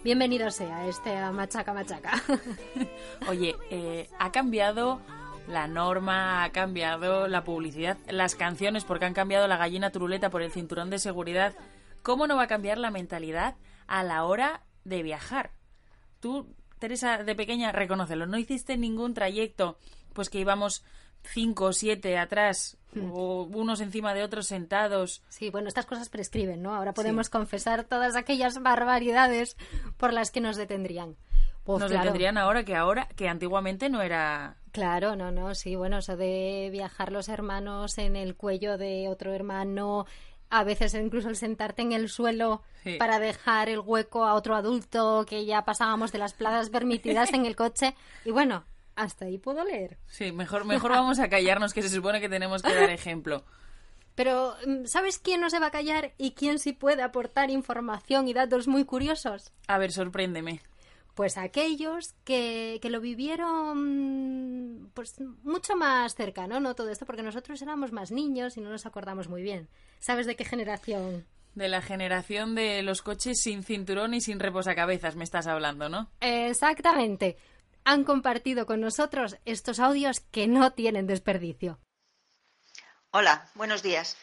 bienvenido 0.06 0.52
sea 0.52 0.86
este 0.86 1.20
machaca 1.32 1.74
machaca. 1.74 2.12
Oye, 3.28 3.56
eh, 3.72 4.08
ha 4.20 4.32
cambiado 4.32 5.02
la 5.48 5.68
norma, 5.68 6.44
ha 6.44 6.52
cambiado 6.52 7.28
la 7.28 7.44
publicidad, 7.44 7.98
las 8.12 8.36
canciones, 8.36 8.84
porque 8.84 9.06
han 9.06 9.16
cambiado 9.16 9.48
la 9.48 9.58
gallina 9.58 9.90
turuleta 9.90 10.30
por 10.30 10.44
el 10.44 10.52
cinturón 10.52 10.92
de 10.92 11.00
seguridad. 11.00 11.56
¿Cómo 12.04 12.28
no 12.28 12.36
va 12.36 12.44
a 12.44 12.48
cambiar 12.48 12.78
la 12.78 12.92
mentalidad 12.92 13.56
a 13.88 14.04
la 14.04 14.26
hora 14.26 14.62
de 14.84 15.02
viajar? 15.02 15.50
Tú, 16.20 16.54
Teresa, 16.78 17.24
de 17.24 17.34
pequeña, 17.34 17.72
reconócelo, 17.72 18.28
no 18.28 18.38
hiciste 18.38 18.78
ningún 18.78 19.16
trayecto, 19.16 19.80
pues 20.14 20.30
que 20.30 20.40
íbamos 20.40 20.84
cinco 21.28 21.66
o 21.66 21.74
siete 21.74 22.18
atrás, 22.18 22.78
o 23.12 23.44
unos 23.44 23.82
encima 23.82 24.14
de 24.14 24.24
otros 24.24 24.48
sentados. 24.48 25.22
Sí, 25.30 25.50
bueno, 25.50 25.68
estas 25.68 25.86
cosas 25.86 26.10
prescriben, 26.10 26.62
¿no? 26.62 26.74
Ahora 26.76 26.94
podemos 26.94 27.30
confesar 27.30 27.84
todas 27.84 28.16
aquellas 28.16 28.62
barbaridades 28.62 29.58
por 29.98 30.14
las 30.14 30.32
que 30.32 30.42
nos 30.42 30.56
detendrían. 30.56 31.16
Pues 31.64 31.80
Nos 31.80 31.90
claro. 31.90 32.04
detendrían 32.06 32.38
ahora 32.38 32.64
que 32.64 32.76
ahora, 32.76 33.08
que 33.16 33.28
antiguamente 33.28 33.90
no 33.90 34.02
era 34.04 34.58
Claro, 34.72 35.16
no, 35.16 35.32
no, 35.32 35.56
sí, 35.56 35.76
bueno, 35.76 35.98
eso 35.98 36.16
de 36.16 36.70
viajar 36.72 37.12
los 37.12 37.28
hermanos 37.28 37.98
en 37.98 38.16
el 38.16 38.36
cuello 38.36 38.78
de 38.78 39.08
otro 39.10 39.34
hermano, 39.34 40.06
a 40.52 40.64
veces 40.64 40.94
incluso 40.94 41.28
el 41.30 41.36
sentarte 41.38 41.82
en 41.82 41.92
el 41.92 42.08
suelo 42.10 42.62
Sí. 42.84 42.98
para 43.00 43.18
dejar 43.18 43.68
el 43.70 43.80
hueco 43.80 44.26
a 44.26 44.36
otro 44.36 44.56
adulto, 44.56 45.26
que 45.28 45.44
ya 45.46 45.64
pasábamos 45.66 46.12
de 46.12 46.20
las 46.20 46.34
plazas 46.36 46.70
permitidas 47.26 47.34
en 47.34 47.48
el 47.48 47.56
coche, 47.56 47.96
y 48.26 48.30
bueno, 48.32 48.64
hasta 48.96 49.26
ahí 49.26 49.38
puedo 49.38 49.64
leer. 49.64 49.98
Sí, 50.08 50.32
mejor, 50.32 50.66
mejor 50.66 50.92
vamos 50.92 51.20
a 51.20 51.30
callarnos, 51.30 51.74
que 51.74 51.82
se 51.82 51.90
supone 51.90 52.22
que 52.22 52.30
tenemos 52.30 52.62
que 52.62 52.74
dar 52.74 52.90
ejemplo. 52.90 53.44
Pero, 54.16 54.56
mm, 54.66 54.86
¿sabes 54.86 55.20
quién 55.20 55.42
no 55.42 55.50
se 55.50 55.60
va 55.60 55.68
a 55.68 55.72
callar 55.72 56.14
y 56.18 56.32
quién 56.32 56.58
sí 56.60 56.72
puede 56.74 57.04
aportar 57.04 57.50
información 57.52 58.28
y 58.28 58.34
datos 58.34 58.68
muy 58.68 58.86
curiosos? 58.86 59.52
A 59.68 59.78
ver, 59.78 59.92
sorpréndeme. 59.92 60.62
Pues 61.16 61.38
aquellos 61.38 62.14
que, 62.26 62.80
que 62.82 62.90
lo 62.90 63.00
vivieron 63.00 64.92
pues 64.94 65.16
mucho 65.44 65.76
más 65.76 66.16
cercano, 66.16 66.60
¿no? 66.60 66.76
Todo 66.76 66.90
esto, 66.90 67.06
porque 67.06 67.24
nosotros 67.24 67.62
éramos 67.62 67.94
más 67.94 68.12
niños 68.12 68.58
y 68.58 68.62
no 68.62 68.70
nos 68.70 68.86
acordamos 68.86 69.30
muy 69.30 69.42
bien. 69.42 69.70
¿Sabes 70.00 70.26
de 70.26 70.36
qué 70.36 70.44
generación? 70.44 71.26
De 71.54 71.70
la 71.70 71.82
generación 71.82 72.54
de 72.54 72.82
los 72.84 73.02
coches 73.02 73.40
sin 73.42 73.64
cinturón 73.64 74.14
y 74.14 74.20
sin 74.20 74.42
reposacabezas 74.42 75.16
me 75.16 75.24
estás 75.24 75.48
hablando, 75.48 75.88
¿no? 75.88 76.10
Exactamente. 76.20 77.38
Han 77.88 78.04
compartido 78.04 78.66
con 78.66 78.82
nosotros 78.82 79.38
estos 79.46 79.80
audios 79.80 80.20
que 80.20 80.48
no 80.48 80.74
tienen 80.74 81.06
desperdicio. 81.06 81.80
Hola, 83.12 83.48
buenos 83.54 83.84
días. 83.84 84.18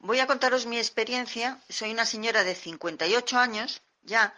Voy 0.00 0.18
a 0.18 0.26
contaros 0.26 0.66
mi 0.66 0.78
experiencia. 0.78 1.60
Soy 1.68 1.92
una 1.92 2.06
señora 2.06 2.42
de 2.42 2.56
58 2.56 3.38
años 3.38 3.82
ya 4.02 4.34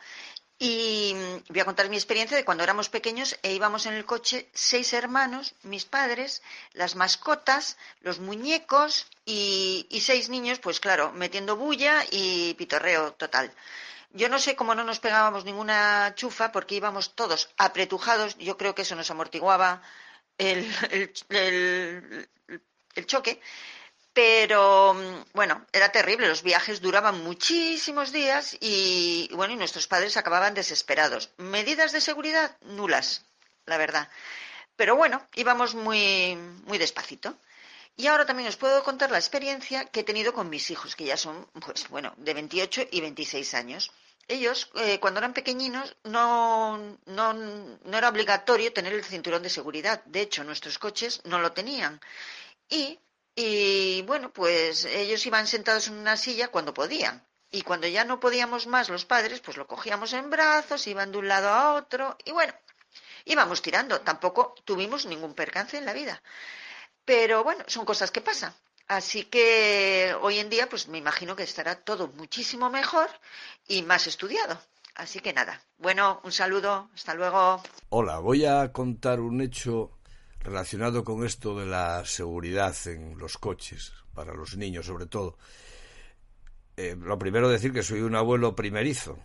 y 0.59 1.15
voy 1.49 1.61
a 1.61 1.65
contar 1.65 1.89
mi 1.89 1.97
experiencia 1.97 2.37
de 2.37 2.45
cuando 2.45 2.65
éramos 2.65 2.91
pequeños 2.91 3.39
e 3.43 3.55
íbamos 3.55 3.87
en 3.87 3.95
el 3.95 4.05
coche 4.05 4.51
seis 4.53 4.93
hermanos, 4.93 5.55
mis 5.63 5.87
padres, 5.87 6.43
las 6.73 6.97
mascotas, 6.97 7.79
los 8.01 8.21
muñecos 8.21 9.07
y, 9.25 9.87
y 9.89 10.03
seis 10.03 10.29
niños, 10.29 10.59
pues 10.59 10.81
claro, 10.81 11.13
metiendo 11.13 11.57
bulla 11.57 12.05
y 12.11 12.55
pitorreo 12.55 13.13
total. 13.15 13.53
Yo 14.11 14.29
no 14.29 14.39
sé 14.39 14.57
cómo 14.57 14.75
no 14.75 14.85
nos 14.85 15.01
pegábamos 15.01 15.45
ninguna 15.45 16.15
chufa 16.15 16.53
porque 16.53 16.75
íbamos 16.77 17.15
todos 17.15 17.51
apretujados. 17.57 18.37
Yo 18.39 18.57
creo 18.57 18.75
que 18.75 18.83
eso 18.83 18.97
nos 18.97 19.11
amortiguaba 19.11 19.83
el, 20.39 20.67
choque. 23.07 23.41
Pero 24.13 24.95
mm, 24.95 25.25
bueno, 25.35 25.67
era 25.73 25.91
terrible. 25.93 26.29
Los 26.29 26.43
viajes 26.43 26.81
duraban 26.81 27.23
muchísimos 27.23 28.13
días 28.13 28.57
y 28.61 29.29
bueno, 29.35 29.53
y 29.55 29.57
nuestros 29.57 29.87
padres 29.87 30.17
acababan 30.17 30.55
desesperados. 30.55 31.31
Medidas 31.37 31.93
de 31.93 32.01
seguridad 32.01 32.57
nulas, 32.63 33.25
la 33.67 33.77
verdad. 33.77 34.09
Pero 34.77 34.97
bueno, 34.97 35.27
íbamos 35.35 35.75
muy, 35.75 36.37
muy 36.65 36.79
despacito. 36.79 37.37
Y 37.97 38.07
ahora 38.09 38.27
también 38.27 38.49
os 38.49 38.57
puedo 38.57 38.83
contar 38.85 39.11
la 39.11 39.19
experiencia 39.19 39.87
que 39.87 40.01
he 40.01 40.05
tenido 40.05 40.35
con 40.35 40.51
mis 40.51 40.71
hijos, 40.71 40.95
que 40.95 41.07
ya 41.07 41.17
son, 41.17 41.47
pues 41.65 41.89
bueno, 41.89 42.13
de 42.19 42.35
28 42.35 42.89
y 42.91 43.01
26 43.01 43.55
años. 43.55 43.91
Ellos, 44.29 44.71
eh, 44.75 45.01
cuando 45.01 45.19
eran 45.19 45.33
pequeñinos, 45.33 45.97
no, 46.05 46.99
no, 47.07 47.33
no 47.33 47.99
era 47.99 48.09
obligatorio 48.09 48.73
tener 48.73 48.93
el 48.93 49.05
cinturón 49.05 49.43
de 49.43 49.49
seguridad. 49.49 50.05
De 50.05 50.21
hecho, 50.21 50.45
nuestros 50.45 50.79
coches 50.79 51.23
no 51.25 51.39
lo 51.39 51.53
tenían. 51.53 52.01
Y, 52.69 52.99
y 53.35 54.03
bueno, 54.03 54.31
pues 54.33 54.85
ellos 54.85 55.25
iban 55.25 55.47
sentados 55.47 55.89
en 55.89 55.95
una 55.95 56.17
silla 56.19 56.49
cuando 56.49 56.75
podían. 56.75 57.25
Y 57.51 57.63
cuando 57.63 57.87
ya 57.87 58.05
no 58.05 58.21
podíamos 58.21 58.67
más 58.67 58.91
los 58.91 59.07
padres, 59.07 59.41
pues 59.41 59.57
lo 59.57 59.67
cogíamos 59.67 60.13
en 60.13 60.29
brazos, 60.29 60.87
iban 60.87 61.13
de 61.13 61.19
un 61.19 61.29
lado 61.29 61.49
a 61.49 61.75
otro. 61.75 62.19
Y 62.25 62.33
bueno, 62.33 62.53
íbamos 63.25 63.63
tirando. 63.63 64.01
Tampoco 64.03 64.55
tuvimos 64.65 65.07
ningún 65.07 65.35
percance 65.35 65.79
en 65.79 65.87
la 65.87 65.95
vida. 65.95 66.21
Pero 67.07 67.45
bueno, 67.45 67.65
son 67.69 67.87
cosas 67.87 68.11
que 68.11 68.21
pasan. 68.21 68.53
Así 68.89 69.25
que 69.25 70.15
hoy 70.21 70.39
en 70.39 70.51
día, 70.51 70.69
pues 70.69 70.89
me 70.89 70.99
imagino 70.99 71.35
que 71.35 71.45
estará 71.45 71.77
todo 71.77 72.09
muchísimo 72.09 72.69
mejor 72.69 73.09
y 73.67 73.83
más 73.83 74.07
estudiado. 74.07 74.61
Así 74.97 75.21
que 75.21 75.33
nada. 75.33 75.61
Bueno, 75.79 76.21
un 76.25 76.33
saludo. 76.33 76.91
Hasta 76.95 77.15
luego. 77.15 77.63
Hola, 77.89 78.19
voy 78.19 78.45
a 78.45 78.73
contar 78.73 79.21
un 79.21 79.41
hecho 79.41 79.93
relacionado 80.41 81.05
con 81.05 81.25
esto 81.25 81.59
de 81.59 81.67
la 81.67 82.05
seguridad 82.05 82.75
en 82.87 83.19
los 83.19 83.39
coches, 83.39 83.93
para 84.15 84.35
los 84.35 84.57
niños 84.57 84.87
sobre 84.87 85.07
todo. 85.07 85.39
Eh, 86.77 86.97
lo 86.99 87.19
primero 87.19 87.49
decir 87.49 87.73
que 87.73 87.83
soy 87.83 88.01
un 88.01 88.15
abuelo 88.15 88.55
primerizo. 88.55 89.19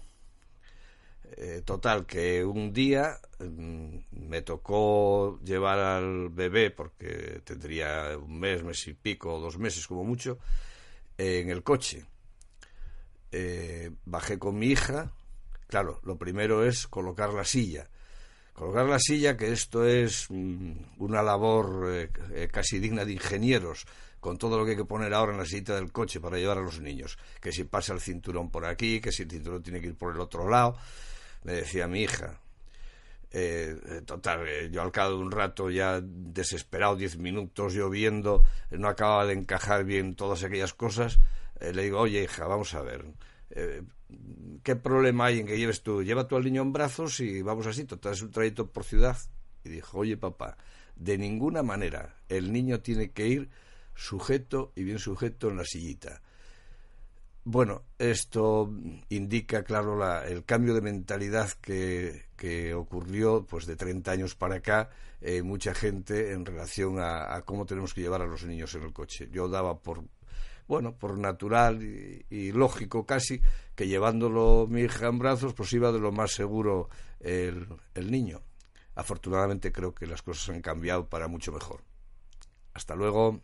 Eh, 1.37 1.61
total, 1.63 2.05
que 2.05 2.43
un 2.43 2.73
día 2.73 3.17
mm, 3.39 3.97
me 4.11 4.41
tocó 4.41 5.39
llevar 5.43 5.79
al 5.79 6.29
bebé, 6.29 6.71
porque 6.71 7.41
tendría 7.43 8.17
un 8.17 8.39
mes, 8.39 8.63
mes 8.63 8.87
y 8.87 8.93
pico, 8.93 9.39
dos 9.39 9.57
meses 9.57 9.87
como 9.87 10.03
mucho, 10.03 10.39
en 11.17 11.49
el 11.49 11.63
coche. 11.63 12.05
Eh, 13.31 13.91
bajé 14.05 14.37
con 14.37 14.57
mi 14.57 14.67
hija. 14.67 15.11
Claro, 15.67 16.01
lo 16.03 16.17
primero 16.17 16.65
es 16.65 16.87
colocar 16.87 17.33
la 17.33 17.45
silla. 17.45 17.89
Colocar 18.53 18.85
la 18.85 18.99
silla, 18.99 19.37
que 19.37 19.51
esto 19.53 19.85
es 19.85 20.27
mm, 20.29 20.71
una 20.97 21.23
labor 21.23 21.89
eh, 22.33 22.49
casi 22.51 22.79
digna 22.79 23.05
de 23.05 23.13
ingenieros, 23.13 23.85
con 24.19 24.37
todo 24.37 24.57
lo 24.57 24.65
que 24.65 24.71
hay 24.71 24.77
que 24.77 24.85
poner 24.85 25.13
ahora 25.13 25.31
en 25.31 25.37
la 25.37 25.45
sillita 25.45 25.75
del 25.75 25.93
coche 25.93 26.19
para 26.19 26.37
llevar 26.37 26.57
a 26.57 26.61
los 26.61 26.81
niños. 26.81 27.17
Que 27.39 27.53
si 27.53 27.63
pasa 27.63 27.93
el 27.93 28.01
cinturón 28.01 28.51
por 28.51 28.65
aquí, 28.65 28.99
que 28.99 29.13
si 29.13 29.23
el 29.23 29.31
cinturón 29.31 29.63
tiene 29.63 29.79
que 29.79 29.87
ir 29.87 29.95
por 29.95 30.13
el 30.13 30.19
otro 30.19 30.49
lado. 30.49 30.77
Me 31.43 31.53
decía 31.53 31.87
mi 31.87 32.01
hija. 32.03 32.39
Eh, 33.33 34.01
total, 34.05 34.45
eh, 34.47 34.69
yo 34.71 34.81
al 34.81 34.91
cabo 34.91 35.11
de 35.11 35.23
un 35.23 35.31
rato 35.31 35.69
ya 35.69 36.01
desesperado, 36.01 36.97
diez 36.97 37.17
minutos 37.17 37.73
lloviendo, 37.73 38.43
no 38.71 38.89
acababa 38.89 39.25
de 39.25 39.33
encajar 39.33 39.85
bien 39.85 40.15
todas 40.15 40.43
aquellas 40.43 40.73
cosas. 40.73 41.19
eh, 41.59 41.71
le 41.73 41.83
digo, 41.83 41.99
oye 41.99 42.23
hija, 42.23 42.45
vamos 42.47 42.73
a 42.73 42.81
ver, 42.81 43.05
eh, 43.51 43.83
¿qué 44.63 44.75
problema 44.75 45.25
hay 45.27 45.39
en 45.39 45.47
que 45.47 45.57
lleves 45.57 45.81
tú? 45.81 46.03
Lleva 46.03 46.27
tú 46.27 46.35
al 46.35 46.43
niño 46.43 46.61
en 46.61 46.73
brazos 46.73 47.19
y 47.21 47.41
vamos 47.41 47.67
así, 47.67 47.85
total 47.85 48.13
es 48.13 48.21
un 48.21 48.31
trayecto 48.31 48.69
por 48.71 48.83
ciudad. 48.83 49.17
Y 49.63 49.69
dijo, 49.69 49.99
oye 49.99 50.17
papá, 50.17 50.57
de 50.95 51.17
ninguna 51.17 51.63
manera 51.63 52.15
el 52.29 52.51
niño 52.51 52.81
tiene 52.81 53.11
que 53.11 53.27
ir 53.27 53.49
sujeto 53.95 54.71
y 54.75 54.83
bien 54.83 54.99
sujeto 54.99 55.49
en 55.49 55.57
la 55.57 55.65
sillita. 55.65 56.21
Bueno, 57.43 57.85
esto 57.97 58.71
indica, 59.09 59.63
claro, 59.63 59.97
la, 59.97 60.27
el 60.27 60.45
cambio 60.45 60.75
de 60.75 60.81
mentalidad 60.81 61.49
que, 61.59 62.29
ocurrió 62.75 63.45
pues 63.45 63.65
de 63.65 63.75
30 63.75 64.11
años 64.11 64.35
para 64.35 64.55
acá 64.55 64.89
eh, 65.21 65.41
mucha 65.41 65.73
gente 65.73 66.33
en 66.33 66.45
relación 66.45 66.97
a, 66.99 67.41
cómo 67.45 67.65
tenemos 67.65 67.93
que 67.93 68.01
llevar 68.01 68.21
a 68.21 68.27
los 68.27 68.43
niños 68.45 68.75
en 68.75 68.83
el 68.83 68.93
coche. 68.93 69.27
Yo 69.31 69.47
daba 69.47 69.79
por, 69.79 70.03
bueno, 70.67 70.95
por 70.95 71.17
natural 71.17 71.81
y, 71.81 72.51
lógico 72.51 73.05
casi 73.07 73.41
que 73.75 73.87
llevándolo 73.87 74.67
mi 74.69 74.81
hija 74.81 75.07
en 75.07 75.17
brazos 75.17 75.53
pues 75.55 75.73
iba 75.73 75.91
de 75.91 75.99
lo 75.99 76.11
más 76.11 76.31
seguro 76.33 76.89
el, 77.19 77.67
el 77.95 78.11
niño. 78.11 78.41
Afortunadamente 78.93 79.71
creo 79.71 79.95
que 79.95 80.05
las 80.05 80.21
cosas 80.21 80.49
han 80.49 80.61
cambiado 80.61 81.07
para 81.09 81.27
mucho 81.27 81.51
mejor. 81.51 81.83
Hasta 82.73 82.95
luego. 82.95 83.41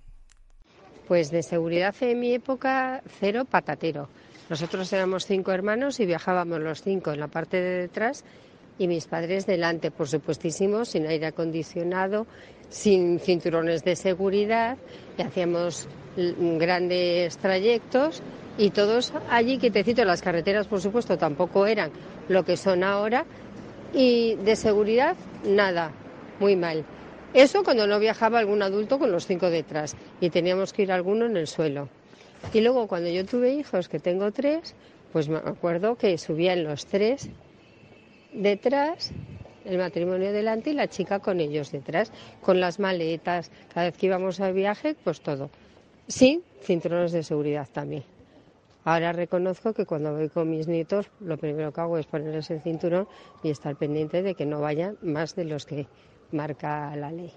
Pues 1.07 1.31
de 1.31 1.41
seguridad 1.41 1.95
en 2.01 2.19
mi 2.19 2.33
época, 2.33 3.01
cero 3.19 3.45
patatero. 3.49 4.09
Nosotros 4.49 4.91
éramos 4.91 5.25
cinco 5.25 5.53
hermanos 5.53 6.01
y 6.01 6.05
viajábamos 6.05 6.59
los 6.59 6.81
cinco 6.81 7.13
en 7.13 7.21
la 7.21 7.29
parte 7.29 7.61
de 7.61 7.81
detrás 7.81 8.25
y 8.77 8.87
mis 8.89 9.07
padres 9.07 9.45
delante, 9.45 9.89
por 9.89 10.09
supuestísimo, 10.09 10.83
sin 10.83 11.07
aire 11.07 11.27
acondicionado, 11.27 12.27
sin 12.69 13.19
cinturones 13.19 13.83
de 13.85 13.95
seguridad, 13.95 14.77
y 15.17 15.21
hacíamos 15.21 15.87
grandes 16.15 17.37
trayectos 17.37 18.21
y 18.57 18.71
todos 18.71 19.13
allí, 19.29 19.57
que 19.59 19.71
te 19.71 19.83
cito, 19.83 20.03
las 20.03 20.21
carreteras, 20.21 20.67
por 20.67 20.81
supuesto, 20.81 21.17
tampoco 21.17 21.65
eran 21.65 21.89
lo 22.27 22.43
que 22.43 22.57
son 22.57 22.83
ahora, 22.83 23.25
y 23.93 24.35
de 24.35 24.55
seguridad, 24.55 25.15
nada, 25.45 25.91
muy 26.39 26.55
mal. 26.55 26.83
Eso 27.33 27.63
cuando 27.63 27.87
no 27.87 27.99
viajaba 27.99 28.39
algún 28.39 28.61
adulto 28.61 28.97
con 28.97 29.11
los 29.11 29.27
cinco 29.27 29.49
detrás 29.49 29.95
y 30.21 30.29
teníamos 30.29 30.73
que 30.73 30.83
ir 30.83 30.91
alguno 30.91 31.25
en 31.25 31.37
el 31.37 31.47
suelo. 31.47 31.89
Y 32.53 32.61
luego 32.61 32.87
cuando 32.87 33.09
yo 33.09 33.25
tuve 33.25 33.53
hijos, 33.53 33.89
que 33.89 33.99
tengo 33.99 34.31
tres, 34.31 34.75
pues 35.11 35.27
me 35.29 35.37
acuerdo 35.37 35.95
que 35.95 36.17
subían 36.17 36.63
los 36.63 36.85
tres 36.85 37.29
detrás, 38.33 39.11
el 39.65 39.77
matrimonio 39.77 40.31
delante 40.31 40.69
y 40.69 40.73
la 40.73 40.87
chica 40.87 41.19
con 41.19 41.39
ellos 41.39 41.71
detrás, 41.71 42.11
con 42.41 42.59
las 42.59 42.79
maletas, 42.79 43.51
cada 43.73 43.87
vez 43.87 43.97
que 43.97 44.05
íbamos 44.05 44.39
al 44.39 44.53
viaje, 44.53 44.95
pues 45.03 45.21
todo. 45.21 45.49
Sí, 46.07 46.41
cinturones 46.61 47.11
de 47.11 47.23
seguridad 47.23 47.67
también. 47.71 48.03
Ahora 48.85 49.11
reconozco 49.11 49.73
que 49.73 49.85
cuando 49.85 50.15
voy 50.15 50.29
con 50.29 50.49
mis 50.49 50.67
nietos, 50.67 51.07
lo 51.19 51.37
primero 51.37 51.73
que 51.73 51.81
hago 51.81 51.97
es 51.97 52.05
ponerles 52.05 52.49
el 52.51 52.61
cinturón 52.61 53.07
y 53.43 53.49
estar 53.49 53.75
pendiente 53.75 54.21
de 54.21 54.33
que 54.33 54.45
no 54.45 54.61
vayan 54.61 54.97
más 55.01 55.35
de 55.35 55.43
los 55.43 55.65
que 55.65 55.87
marca 56.31 56.95
la 56.95 57.11
ley. 57.11 57.31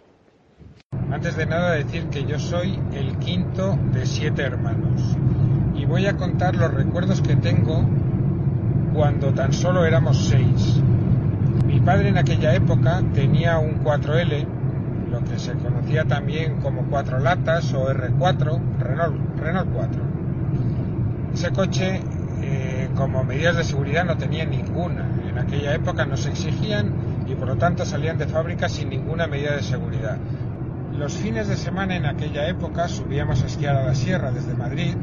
Antes 1.10 1.36
de 1.36 1.46
nada 1.46 1.72
decir 1.72 2.04
que 2.06 2.24
yo 2.24 2.38
soy 2.38 2.78
el 2.92 3.18
quinto 3.18 3.78
de 3.92 4.06
siete 4.06 4.42
hermanos 4.42 5.16
y 5.74 5.84
voy 5.84 6.06
a 6.06 6.16
contar 6.16 6.54
los 6.56 6.72
recuerdos 6.72 7.20
que 7.20 7.36
tengo 7.36 7.84
cuando 8.94 9.32
tan 9.32 9.52
solo 9.52 9.84
éramos 9.84 10.28
seis. 10.28 10.80
Mi 11.66 11.80
padre 11.80 12.08
en 12.08 12.18
aquella 12.18 12.54
época 12.54 13.02
tenía 13.14 13.58
un 13.58 13.82
4L, 13.82 14.46
lo 15.10 15.24
que 15.24 15.38
se 15.38 15.52
conocía 15.54 16.04
también 16.04 16.60
como 16.60 16.82
cuatro 16.84 17.18
latas 17.18 17.72
o 17.72 17.88
R4, 17.88 18.60
Renault, 18.78 19.38
Renault 19.38 19.68
4. 19.72 20.02
Ese 21.34 21.50
coche, 21.52 22.00
eh, 22.42 22.88
como 22.94 23.24
medidas 23.24 23.56
de 23.56 23.64
seguridad, 23.64 24.04
no 24.04 24.16
tenía 24.16 24.44
ninguna. 24.44 25.08
En 25.28 25.38
aquella 25.38 25.74
época 25.74 26.04
nos 26.04 26.26
exigían 26.26 26.92
por 27.40 27.48
lo 27.48 27.56
tanto 27.56 27.86
salían 27.86 28.18
de 28.18 28.26
fábrica 28.26 28.68
sin 28.68 28.90
ninguna 28.90 29.26
medida 29.26 29.56
de 29.56 29.62
seguridad. 29.62 30.18
Los 30.92 31.14
fines 31.14 31.48
de 31.48 31.56
semana 31.56 31.96
en 31.96 32.04
aquella 32.04 32.46
época 32.46 32.86
subíamos 32.86 33.42
a 33.42 33.46
esquiar 33.46 33.76
a 33.76 33.82
la 33.82 33.94
sierra 33.94 34.30
desde 34.30 34.52
Madrid. 34.52 34.94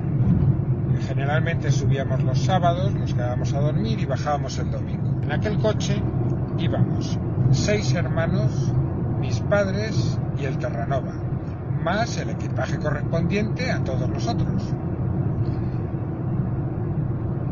Generalmente 1.08 1.72
subíamos 1.72 2.22
los 2.22 2.40
sábados, 2.40 2.94
nos 2.94 3.16
quedábamos 3.16 3.54
a 3.54 3.60
dormir 3.60 4.00
y 4.00 4.06
bajábamos 4.06 4.60
el 4.60 4.70
domingo. 4.70 5.20
En 5.24 5.32
aquel 5.32 5.58
coche 5.58 6.00
íbamos 6.60 7.18
seis 7.50 7.96
hermanos, 7.96 8.72
mis 9.20 9.40
padres 9.40 10.20
y 10.40 10.46
el 10.46 10.60
Terranova, 10.60 11.14
más 11.84 12.18
el 12.18 12.30
equipaje 12.30 12.78
correspondiente 12.78 13.72
a 13.72 13.84
todos 13.84 14.08
nosotros. 14.08 14.62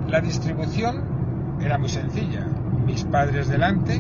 La 0.10 0.22
distribución 0.22 1.04
era 1.60 1.80
muy 1.80 1.90
sencilla. 1.90 2.46
Mis 2.86 3.04
padres 3.04 3.48
delante, 3.48 4.00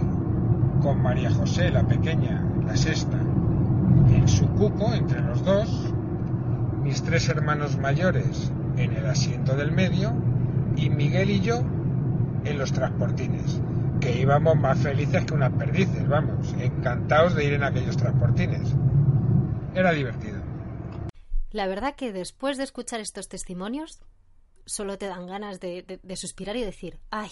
con 0.82 1.02
María 1.02 1.32
José, 1.32 1.70
la 1.70 1.88
pequeña, 1.88 2.44
la 2.66 2.76
sexta, 2.76 3.18
en 3.18 4.28
su 4.28 4.48
cupo 4.50 4.94
entre 4.94 5.22
los 5.22 5.44
dos, 5.44 5.94
mis 6.82 7.02
tres 7.04 7.28
hermanos 7.30 7.78
mayores 7.78 8.52
en 8.78 8.94
el 8.94 9.06
asiento 9.06 9.56
del 9.56 9.72
medio 9.72 10.14
y 10.76 10.90
Miguel 10.90 11.30
y 11.30 11.40
yo 11.42 11.60
en 12.44 12.58
los 12.58 12.72
transportines, 12.72 13.60
que 14.00 14.20
íbamos 14.20 14.56
más 14.56 14.80
felices 14.80 15.26
que 15.26 15.34
unas 15.34 15.54
perdices, 15.54 16.08
vamos, 16.08 16.54
encantados 16.60 17.36
de 17.36 17.46
ir 17.46 17.54
en 17.54 17.64
aquellos 17.64 17.98
transportines. 17.98 18.74
Era 19.74 19.92
divertido. 19.92 20.40
La 21.52 21.68
verdad 21.68 21.96
que 21.96 22.12
después 22.12 22.58
de 22.58 22.66
escuchar 22.66 23.00
estos 23.00 23.28
testimonios, 23.28 24.02
solo 24.66 24.98
te 24.98 25.08
dan 25.08 25.26
ganas 25.28 25.60
de, 25.60 26.00
de 26.02 26.16
suspirar 26.18 26.56
y 26.58 26.64
decir, 26.64 27.00
¡ay! 27.10 27.30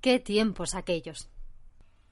¡Qué 0.00 0.18
tiempos 0.18 0.74
aquellos! 0.74 1.30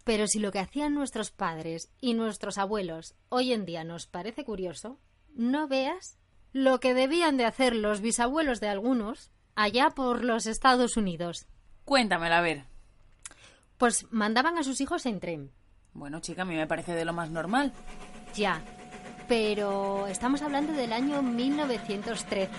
Pero 0.04 0.26
si 0.26 0.38
lo 0.38 0.52
que 0.52 0.58
hacían 0.58 0.94
nuestros 0.94 1.30
padres 1.30 1.90
y 2.00 2.14
nuestros 2.14 2.58
abuelos 2.58 3.14
hoy 3.30 3.52
en 3.52 3.64
día 3.64 3.84
nos 3.84 4.06
parece 4.06 4.44
curioso, 4.44 5.00
no 5.34 5.66
veas 5.66 6.18
lo 6.52 6.78
que 6.78 6.94
debían 6.94 7.36
de 7.36 7.46
hacer 7.46 7.74
los 7.74 8.00
bisabuelos 8.00 8.60
de 8.60 8.68
algunos 8.68 9.32
allá 9.56 9.90
por 9.90 10.22
los 10.22 10.46
Estados 10.46 10.96
Unidos. 10.96 11.46
Cuéntamelo, 11.84 12.34
a 12.34 12.40
ver. 12.40 12.64
Pues 13.78 14.06
mandaban 14.10 14.58
a 14.58 14.62
sus 14.62 14.80
hijos 14.80 15.06
en 15.06 15.20
tren. 15.20 15.50
Bueno, 15.94 16.20
chica, 16.20 16.42
a 16.42 16.44
mí 16.44 16.54
me 16.54 16.66
parece 16.66 16.94
de 16.94 17.04
lo 17.04 17.12
más 17.12 17.30
normal. 17.30 17.72
Ya, 18.34 18.62
pero 19.26 20.06
estamos 20.06 20.42
hablando 20.42 20.72
del 20.72 20.92
año 20.92 21.22
1913, 21.22 22.50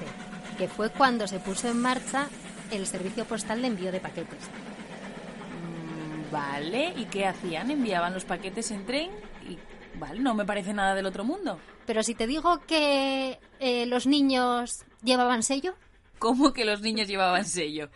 que 0.57 0.67
fue 0.67 0.89
cuando 0.89 1.27
se 1.27 1.39
puso 1.39 1.69
en 1.69 1.81
marcha 1.81 2.27
el 2.71 2.87
servicio 2.87 3.25
postal 3.25 3.61
de 3.61 3.67
envío 3.67 3.91
de 3.91 3.99
paquetes. 3.99 4.49
Vale, 6.32 6.93
¿y 6.97 7.05
qué 7.05 7.26
hacían? 7.26 7.71
¿Enviaban 7.71 8.13
los 8.13 8.26
paquetes 8.26 8.71
en 8.71 8.86
tren? 8.86 9.11
Y, 9.47 9.57
vale, 9.97 10.19
no 10.19 10.34
me 10.34 10.45
parece 10.45 10.73
nada 10.73 10.95
del 10.95 11.05
otro 11.05 11.23
mundo. 11.23 11.59
Pero 11.86 12.03
si 12.03 12.15
te 12.15 12.28
digo 12.28 12.59
que 12.67 13.39
eh, 13.59 13.86
los 13.86 14.07
niños 14.07 14.86
llevaban 15.03 15.43
sello. 15.43 15.76
¿Cómo 16.19 16.53
que 16.53 16.65
los 16.65 16.82
niños 16.82 17.07
llevaban 17.07 17.45
sello? 17.45 17.89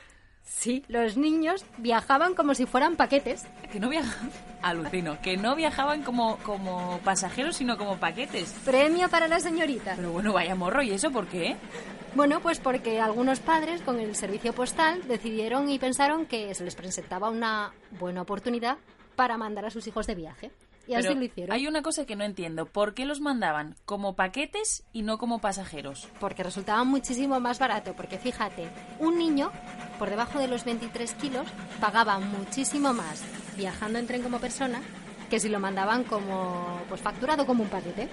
Sí, 0.44 0.84
los 0.88 1.16
niños 1.16 1.64
viajaban 1.78 2.34
como 2.34 2.54
si 2.54 2.66
fueran 2.66 2.96
paquetes. 2.96 3.46
Que 3.72 3.80
no 3.80 3.88
viajaban, 3.90 4.32
alucino, 4.62 5.22
que 5.22 5.38
no 5.38 5.56
viajaban 5.56 6.04
como, 6.04 6.38
como 6.38 7.00
pasajeros, 7.04 7.56
sino 7.56 7.78
como 7.78 7.98
paquetes. 7.98 8.56
Premio 8.66 9.10
para 9.10 9.28
la 9.28 9.40
señorita. 9.40 9.94
Pero 9.96 10.12
bueno, 10.12 10.34
vaya 10.34 10.56
morro, 10.56 10.82
¿y 10.82 10.92
eso 10.92 11.12
por 11.12 11.28
qué? 11.28 11.56
Bueno, 12.16 12.40
pues 12.42 12.60
porque 12.60 13.00
algunos 13.00 13.40
padres 13.40 13.82
con 13.82 14.00
el 14.00 14.16
servicio 14.16 14.54
postal 14.54 15.08
decidieron 15.08 15.70
y 15.70 15.80
pensaron 15.80 16.26
que 16.26 16.54
se 16.56 16.64
les 16.64 16.76
presentaba 16.76 17.30
una 17.30 17.74
buena 18.00 18.22
oportunidad 18.22 18.78
para 19.16 19.38
mandar 19.38 19.66
a 19.66 19.70
sus 19.70 19.86
hijos 19.88 20.08
de 20.08 20.16
viaje. 20.16 20.52
Y 20.88 20.96
así 20.96 21.14
lo 21.14 21.24
hicieron. 21.24 21.54
Hay 21.54 21.68
una 21.68 21.84
cosa 21.84 22.06
que 22.08 22.16
no 22.16 22.24
entiendo. 22.24 22.66
¿Por 22.66 22.96
qué 22.96 23.06
los 23.06 23.22
mandaban 23.22 23.76
como 23.86 24.16
paquetes 24.16 24.86
y 24.92 25.04
no 25.04 25.20
como 25.20 25.38
pasajeros? 25.40 26.08
Porque 26.20 26.42
resultaba 26.42 26.84
muchísimo 26.84 27.40
más 27.40 27.60
barato. 27.60 27.94
Porque 27.94 28.18
fíjate, 28.18 28.68
un 28.98 29.20
niño 29.20 29.52
por 30.00 30.10
debajo 30.10 30.40
de 30.40 30.48
los 30.48 30.66
23 30.66 31.14
kilos 31.14 31.48
pagaba 31.80 32.18
muchísimo 32.18 32.92
más 32.92 33.22
viajando 33.56 34.00
en 34.00 34.08
tren 34.08 34.24
como 34.24 34.40
persona 34.40 34.82
que 35.30 35.40
si 35.40 35.48
lo 35.48 35.60
mandaban 35.60 36.06
como 36.06 36.82
pues 36.90 37.02
facturado 37.02 37.46
como 37.46 37.62
un 37.62 37.70
paquete. 37.70 38.10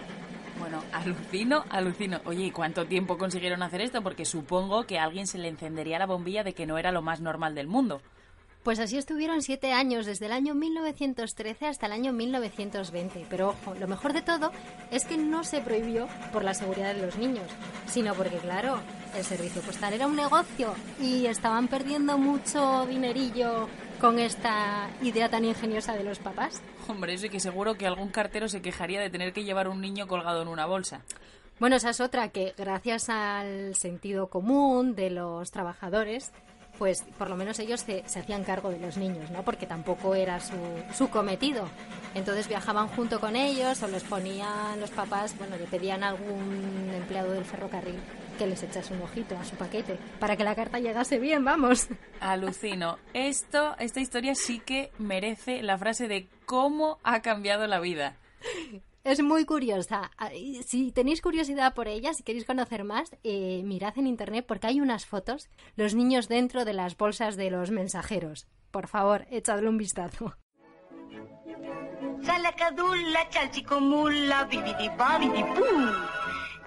Bueno, 0.58 0.82
alucino, 0.92 1.64
alucino. 1.70 2.20
Oye, 2.24 2.46
¿y 2.46 2.50
cuánto 2.50 2.86
tiempo 2.86 3.18
consiguieron 3.18 3.62
hacer 3.62 3.80
esto? 3.80 4.02
Porque 4.02 4.24
supongo 4.24 4.84
que 4.84 4.98
a 4.98 5.04
alguien 5.04 5.26
se 5.26 5.38
le 5.38 5.48
encendería 5.48 5.98
la 5.98 6.06
bombilla 6.06 6.44
de 6.44 6.54
que 6.54 6.66
no 6.66 6.78
era 6.78 6.92
lo 6.92 7.02
más 7.02 7.20
normal 7.20 7.54
del 7.54 7.66
mundo. 7.66 8.00
Pues 8.66 8.80
así 8.80 8.98
estuvieron 8.98 9.42
siete 9.42 9.72
años, 9.72 10.06
desde 10.06 10.26
el 10.26 10.32
año 10.32 10.52
1913 10.52 11.68
hasta 11.68 11.86
el 11.86 11.92
año 11.92 12.12
1920. 12.12 13.26
Pero 13.30 13.50
ojo, 13.50 13.76
lo 13.76 13.86
mejor 13.86 14.12
de 14.12 14.22
todo 14.22 14.50
es 14.90 15.04
que 15.04 15.16
no 15.16 15.44
se 15.44 15.60
prohibió 15.60 16.08
por 16.32 16.42
la 16.42 16.52
seguridad 16.52 16.92
de 16.92 17.00
los 17.00 17.16
niños, 17.16 17.46
sino 17.86 18.12
porque, 18.14 18.38
claro, 18.38 18.80
el 19.16 19.22
servicio 19.22 19.62
postal 19.62 19.94
era 19.94 20.08
un 20.08 20.16
negocio 20.16 20.74
y 21.00 21.26
estaban 21.26 21.68
perdiendo 21.68 22.18
mucho 22.18 22.86
dinerillo 22.86 23.68
con 24.00 24.18
esta 24.18 24.88
idea 25.02 25.28
tan 25.28 25.44
ingeniosa 25.44 25.94
de 25.94 26.04
los 26.04 26.18
papás. 26.18 26.62
Hombre, 26.88 27.16
sí 27.18 27.28
que 27.28 27.40
seguro 27.40 27.74
que 27.74 27.86
algún 27.86 28.08
cartero 28.08 28.48
se 28.48 28.62
quejaría 28.62 29.00
de 29.00 29.10
tener 29.10 29.32
que 29.32 29.44
llevar 29.44 29.68
un 29.68 29.80
niño 29.80 30.06
colgado 30.06 30.42
en 30.42 30.48
una 30.48 30.66
bolsa. 30.66 31.02
Bueno, 31.58 31.76
esa 31.76 31.90
es 31.90 32.00
otra 32.00 32.28
que 32.28 32.54
gracias 32.56 33.08
al 33.08 33.74
sentido 33.74 34.28
común 34.28 34.94
de 34.94 35.10
los 35.10 35.50
trabajadores 35.50 36.32
pues 36.78 37.04
por 37.18 37.30
lo 37.30 37.36
menos 37.36 37.58
ellos 37.58 37.80
se, 37.80 38.04
hacían 38.04 38.44
cargo 38.44 38.70
de 38.70 38.78
los 38.78 38.96
niños, 38.96 39.30
¿no? 39.30 39.42
Porque 39.42 39.66
tampoco 39.66 40.14
era 40.14 40.40
su, 40.40 40.56
su 40.94 41.08
cometido. 41.08 41.68
Entonces 42.14 42.48
viajaban 42.48 42.88
junto 42.88 43.20
con 43.20 43.36
ellos 43.36 43.82
o 43.82 43.88
les 43.88 44.04
ponían 44.04 44.80
los 44.80 44.90
papás, 44.90 45.36
bueno, 45.38 45.56
le 45.56 45.64
pedían 45.64 46.02
a 46.04 46.08
algún 46.10 46.90
empleado 46.94 47.32
del 47.32 47.44
ferrocarril 47.44 48.00
que 48.38 48.46
les 48.46 48.62
echase 48.62 48.92
un 48.92 49.02
ojito 49.02 49.36
a 49.38 49.44
su 49.44 49.56
paquete 49.56 49.98
para 50.20 50.36
que 50.36 50.44
la 50.44 50.54
carta 50.54 50.78
llegase 50.78 51.18
bien, 51.18 51.44
vamos. 51.44 51.88
Alucino. 52.20 52.98
Esto, 53.14 53.74
esta 53.78 54.00
historia 54.00 54.34
sí 54.34 54.60
que 54.60 54.90
merece 54.98 55.62
la 55.62 55.78
frase 55.78 56.08
de 56.08 56.28
cómo 56.44 56.98
ha 57.02 57.22
cambiado 57.22 57.66
la 57.66 57.80
vida. 57.80 58.16
Es 59.06 59.22
muy 59.22 59.44
curiosa. 59.44 60.10
Ah, 60.18 60.30
si 60.66 60.90
tenéis 60.90 61.22
curiosidad 61.22 61.74
por 61.74 61.86
ella, 61.86 62.12
si 62.12 62.24
queréis 62.24 62.44
conocer 62.44 62.82
más, 62.82 63.14
eh, 63.22 63.62
mirad 63.64 63.96
en 63.96 64.08
internet 64.08 64.44
porque 64.48 64.66
hay 64.66 64.80
unas 64.80 65.06
fotos, 65.06 65.48
los 65.76 65.94
niños 65.94 66.26
dentro 66.26 66.64
de 66.64 66.72
las 66.72 66.96
bolsas 66.96 67.36
de 67.36 67.52
los 67.52 67.70
mensajeros. 67.70 68.48
Por 68.72 68.88
favor, 68.88 69.24
echadle 69.30 69.68
un 69.68 69.78
vistazo. 69.78 70.34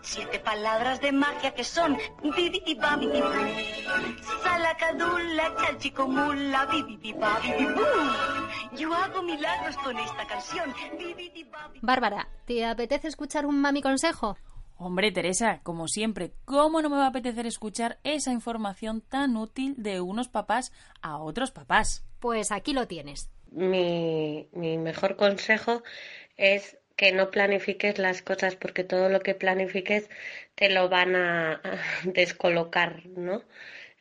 Chalchicomula. 0.01 0.03
Siete 0.03 0.39
palabras 0.39 1.01
de 1.01 1.11
magia 1.11 1.53
que 1.53 1.63
son 1.63 1.97
bibidi 2.23 2.75
babidi 2.75 3.21
pum. 3.21 4.15
Salacadulla, 4.43 5.55
chalchicomula, 5.57 6.65
bibidi 6.65 7.13
babidi 7.13 7.65
pum. 7.65 8.77
Yo 8.77 8.93
hago 8.93 9.21
milagros 9.21 9.77
con 9.77 9.97
esta 9.97 10.25
canción. 10.27 10.73
Bibidi 10.97 11.43
babidi 11.43 11.79
Bárbara, 11.81 12.29
¿te 12.45 12.65
apetece 12.65 13.07
escuchar 13.07 13.45
un 13.45 13.59
mami 13.59 13.81
consejo? 13.81 14.37
Hombre, 14.77 15.11
Teresa, 15.11 15.59
como 15.63 15.89
siempre, 15.89 16.31
¿cómo 16.45 16.81
no 16.81 16.89
me 16.89 16.95
va 16.95 17.05
a 17.05 17.09
apetecer 17.09 17.45
escuchar 17.45 17.99
esa 18.03 18.31
información 18.31 19.01
tan 19.01 19.35
útil 19.35 19.75
de 19.77 19.99
unos 19.99 20.29
papás 20.29 20.71
a 21.01 21.17
otros 21.17 21.51
papás? 21.51 22.05
Pues 22.21 22.51
aquí 22.53 22.71
lo 22.73 22.87
tienes. 22.87 23.29
mi, 23.51 24.47
mi 24.53 24.77
mejor 24.77 25.17
consejo 25.17 25.83
es 26.37 26.78
que 26.99 27.13
no 27.13 27.31
planifiques 27.31 27.97
las 27.97 28.21
cosas 28.21 28.57
porque 28.57 28.83
todo 28.83 29.07
lo 29.07 29.21
que 29.21 29.33
planifiques 29.33 30.09
te 30.55 30.69
lo 30.69 30.89
van 30.89 31.15
a, 31.15 31.61
descolocar, 32.03 33.05
¿no? 33.05 33.41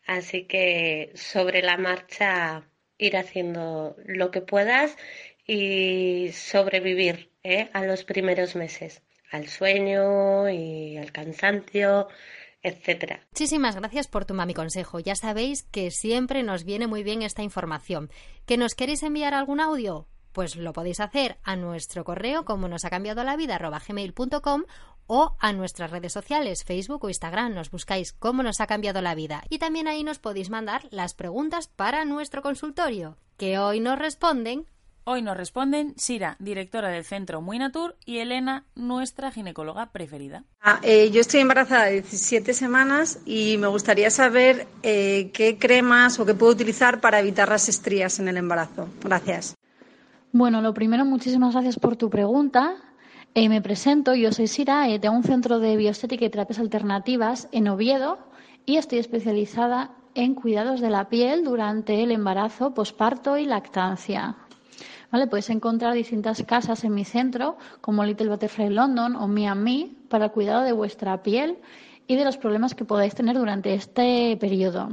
Así 0.05 0.47
que 0.47 1.13
sobre 1.15 1.63
la 1.63 1.77
marcha 1.77 2.65
ir 2.99 3.17
haciendo 3.17 3.95
lo 4.05 4.33
que 4.33 4.41
puedas 4.41 4.97
y 5.47 6.31
sobrevivir 6.33 7.31
¿eh? 7.45 7.71
a 7.73 7.85
los 7.85 8.03
primeros 8.03 8.57
meses, 8.57 9.05
al 9.31 9.47
sueño 9.47 10.51
y 10.51 10.97
al 10.97 11.13
cansancio, 11.13 12.09
etcétera. 12.65 13.25
Muchísimas 13.31 13.77
gracias 13.77 14.09
por 14.09 14.25
tu 14.25 14.35
mami 14.35 14.55
consejo. 14.55 14.99
Ya 14.99 15.15
sabéis 15.15 15.63
que 15.63 15.93
siempre 15.93 16.43
nos 16.43 16.65
viene 16.65 16.89
muy 16.89 17.05
bien 17.05 17.23
esta 17.23 17.45
información. 17.45 18.11
¿Que 18.45 18.57
nos 18.57 18.75
queréis 18.75 19.05
enviar 19.05 19.35
algún 19.35 19.61
audio? 19.61 20.09
Pues 20.33 20.57
lo 20.57 20.73
podéis 20.73 21.01
hacer 21.01 21.39
a 21.43 21.57
nuestro 21.57 22.05
correo 22.05 22.45
como 22.45 22.69
nos 22.69 22.85
ha 22.85 22.91
cambiado 22.91 23.25
la 23.25 23.37
vida 23.37 23.57
arroba 23.57 23.81
gmail.com 23.87 24.65
o 25.07 25.37
a 25.41 25.53
nuestras 25.53 25.91
redes 25.91 26.13
sociales, 26.13 26.65
Facebook 26.65 27.05
o 27.05 27.09
Instagram. 27.09 27.55
Nos 27.55 27.71
buscáis 27.71 28.13
cómo 28.13 28.43
nos 28.43 28.61
ha 28.61 28.67
cambiado 28.67 29.01
la 29.03 29.15
vida. 29.15 29.43
Y 29.49 29.59
también 29.59 29.89
ahí 29.89 30.05
nos 30.05 30.19
podéis 30.19 30.51
mandar 30.51 30.87
las 30.91 31.15
preguntas 31.15 31.69
para 31.69 32.05
nuestro 32.05 32.43
consultorio, 32.43 33.17
que 33.37 33.59
hoy 33.59 33.81
nos 33.81 33.99
responden 33.99 34.67
Hoy 35.11 35.23
nos 35.23 35.39
responden 35.39 35.95
Sira, 35.97 36.37
directora 36.39 36.91
del 36.91 37.03
centro 37.03 37.41
Muy 37.41 37.59
Natur, 37.59 37.97
y 38.05 38.19
Elena, 38.19 38.67
nuestra 38.75 39.33
ginecóloga 39.33 39.91
preferida. 39.91 40.45
Ah, 40.61 40.81
eh, 40.83 41.11
yo 41.11 41.23
estoy 41.23 41.41
embarazada 41.41 41.87
de 41.87 42.03
17 42.03 42.53
semanas 42.53 43.19
y 43.25 43.57
me 43.57 43.69
gustaría 43.69 44.11
saber 44.11 44.69
eh, 44.83 45.31
qué 45.33 45.57
cremas 45.57 46.21
o 46.21 46.27
qué 46.27 46.35
puedo 46.35 46.53
utilizar 46.53 47.01
para 47.01 47.21
evitar 47.21 47.49
las 47.49 47.71
estrías 47.71 48.19
en 48.19 48.29
el 48.29 48.37
embarazo. 48.37 48.87
Gracias. 49.03 49.55
Bueno, 50.33 50.61
lo 50.61 50.75
primero, 50.75 51.07
muchísimas 51.07 51.55
gracias 51.55 51.79
por 51.79 51.97
tu 51.97 52.11
pregunta. 52.11 52.77
Eh, 53.35 53.49
me 53.49 53.63
presento, 53.63 54.15
yo 54.15 54.31
soy 54.31 54.47
Sira, 54.47 54.87
eh, 54.87 54.99
tengo 54.99 55.17
un 55.17 55.25
centro 55.25 55.59
de 55.59 55.75
bioestética 55.79 56.27
y 56.27 56.29
terapias 56.29 56.59
alternativas 56.59 57.49
en 57.51 57.67
Oviedo 57.67 58.19
y 58.67 58.77
estoy 58.77 58.99
especializada 58.99 59.93
en 60.15 60.35
cuidados 60.35 60.83
de 60.83 60.91
la 60.91 61.09
piel 61.09 61.45
durante 61.45 62.03
el 62.03 62.13
embarazo, 62.13 62.75
posparto 62.75 63.39
y 63.39 63.47
lactancia. 63.47 64.37
¿Vale? 65.11 65.29
Puedes 65.29 65.49
encontrar 65.49 65.95
distintas 65.95 66.43
casas 66.43 66.85
en 66.85 66.93
mi 66.93 67.07
centro, 67.07 67.57
como 67.81 68.05
Little 68.05 68.29
Butterfly 68.29 68.69
London 68.69 69.17
o 69.17 69.29
Me, 69.29 69.89
para 70.11 70.27
el 70.27 70.31
cuidado 70.33 70.63
de 70.63 70.73
vuestra 70.73 71.23
piel 71.23 71.57
y 72.07 72.17
de 72.17 72.27
los 72.27 72.37
problemas 72.37 72.75
que 72.75 72.85
podáis 72.85 73.15
tener 73.15 73.39
durante 73.39 73.73
este 73.73 74.37
periodo. 74.39 74.91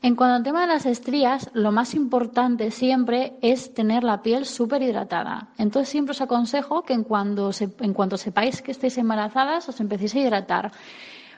En 0.00 0.14
cuanto 0.14 0.36
al 0.36 0.42
tema 0.44 0.60
de 0.60 0.68
las 0.68 0.86
estrías, 0.86 1.50
lo 1.54 1.72
más 1.72 1.94
importante 1.94 2.70
siempre 2.70 3.36
es 3.42 3.74
tener 3.74 4.04
la 4.04 4.22
piel 4.22 4.44
súper 4.44 4.82
hidratada. 4.82 5.48
Entonces 5.58 5.88
siempre 5.88 6.12
os 6.12 6.20
aconsejo 6.20 6.82
que 6.82 6.92
en, 6.92 7.02
cuanto 7.02 7.52
sepáis 7.52 8.62
que 8.62 8.70
estáis 8.70 8.96
embarazadas 8.96 9.68
os 9.68 9.80
empecéis 9.80 10.14
a 10.14 10.20
hidratar. 10.20 10.72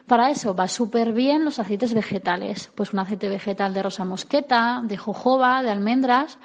Para 0.07 0.31
eso 0.31 0.55
va 0.55 0.69
súper 0.69 1.13
bien 1.13 1.45
los 1.45 1.59
aceites 1.59 1.95
vegetales, 1.95 2.71
pues 2.75 2.93
un 2.93 2.99
aceite 2.99 3.31
vegetal 3.31 3.73
de 3.73 3.83
rosa 3.83 4.05
mosqueta, 4.05 4.83
de 4.85 4.97
jojoba, 4.99 5.63
de 5.63 5.71
almendras, 5.71 6.39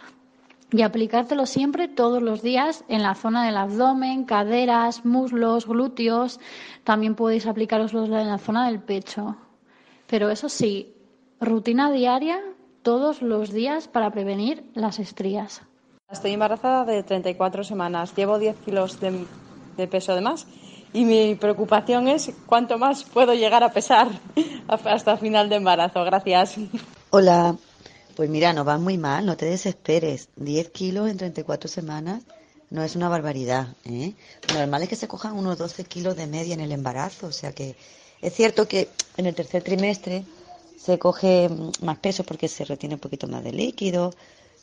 y 0.72 0.84
aplicártelo 0.84 1.46
siempre 1.46 1.88
todos 1.88 2.22
los 2.22 2.42
días 2.42 2.86
en 2.88 3.04
la 3.04 3.16
zona 3.16 3.46
del 3.46 3.58
abdomen, 3.58 4.24
caderas, 4.24 5.06
muslos, 5.06 5.68
glúteos. 5.68 6.40
También 6.84 7.16
podéis 7.16 7.46
aplicároslos 7.46 8.10
en 8.10 8.28
la 8.28 8.38
zona 8.38 8.68
del 8.68 8.82
pecho. 8.82 9.36
Pero 10.08 10.30
eso 10.30 10.50
sí, 10.50 10.95
rutina 11.46 11.92
diaria 11.92 12.42
todos 12.82 13.22
los 13.22 13.52
días 13.52 13.88
para 13.88 14.12
prevenir 14.12 14.70
las 14.74 15.00
estrías. 15.00 15.62
Estoy 16.12 16.34
embarazada 16.34 16.86
de 16.86 17.02
34 17.04 17.64
semanas, 17.64 18.14
llevo 18.16 18.38
10 18.38 18.58
kilos 18.58 19.00
de, 19.00 19.26
de 19.78 19.88
peso 19.88 20.14
de 20.14 20.22
más 20.22 20.46
y 20.94 21.06
mi 21.06 21.36
preocupación 21.36 22.08
es 22.08 22.32
cuánto 22.46 22.78
más 22.78 23.04
puedo 23.04 23.34
llegar 23.34 23.64
a 23.64 23.72
pesar 23.72 24.08
hasta 24.68 25.18
final 25.18 25.50
de 25.50 25.56
embarazo. 25.56 26.04
Gracias. 26.04 26.56
Hola, 27.10 27.56
pues 28.16 28.30
mira, 28.30 28.54
no 28.54 28.64
vas 28.64 28.80
muy 28.80 28.98
mal, 28.98 29.26
no 29.26 29.36
te 29.36 29.46
desesperes. 29.46 30.30
10 30.36 30.70
kilos 30.70 31.10
en 31.10 31.18
34 31.18 31.70
semanas 31.70 32.24
no 32.70 32.84
es 32.84 32.96
una 32.96 33.10
barbaridad. 33.10 33.68
¿eh? 33.86 34.14
Lo 34.50 34.60
normal 34.60 34.84
es 34.84 34.90
que 34.90 34.96
se 34.96 35.08
cojan 35.08 35.38
unos 35.38 35.58
12 35.58 35.84
kilos 35.86 36.16
de 36.16 36.28
media 36.28 36.54
en 36.54 36.62
el 36.62 36.72
embarazo. 36.72 37.28
O 37.28 37.32
sea 37.32 37.52
que 37.52 37.76
es 38.22 38.34
cierto 38.34 38.68
que 38.68 38.90
en 39.18 39.26
el 39.26 39.36
tercer 39.36 39.64
trimestre 39.64 40.24
se 40.86 41.00
coge 41.00 41.50
más 41.82 41.98
peso 41.98 42.24
porque 42.24 42.48
se 42.48 42.64
retiene 42.64 42.96
un 42.96 43.02
poquito 43.02 43.28
más 43.28 43.44
de 43.44 43.52
líquido, 43.52 44.14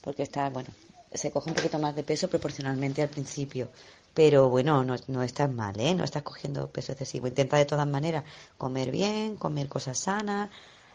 porque 0.03 0.23
está, 0.23 0.51
bueno, 0.51 0.71
se 1.13 1.33
coge 1.33 1.51
un 1.51 1.57
poquito 1.57 1.79
más 1.81 1.97
de 1.97 2.05
peso 2.05 2.29
proporcionalmente 2.29 3.03
al 3.03 3.09
principio. 3.09 3.69
Pero 4.15 4.49
bueno, 4.49 4.85
no, 4.85 4.95
no 5.09 5.23
estás 5.25 5.51
mal, 5.51 5.79
¿eh? 5.81 5.95
No 5.95 6.05
estás 6.05 6.23
cogiendo 6.23 6.71
peso 6.71 6.93
excesivo. 6.93 7.27
Intenta 7.27 7.57
de 7.57 7.65
todas 7.65 7.89
maneras 7.89 8.25
comer 8.57 8.91
bien, 8.93 9.37
comer 9.37 9.69
cosas 9.69 9.99
sanas, 9.99 10.51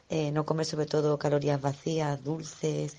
eh, 0.09 0.31
no 0.31 0.45
comer 0.45 0.65
sobre 0.65 0.85
todo 0.85 1.19
calorías 1.19 1.59
vacías, 1.61 2.23
dulces, 2.23 2.95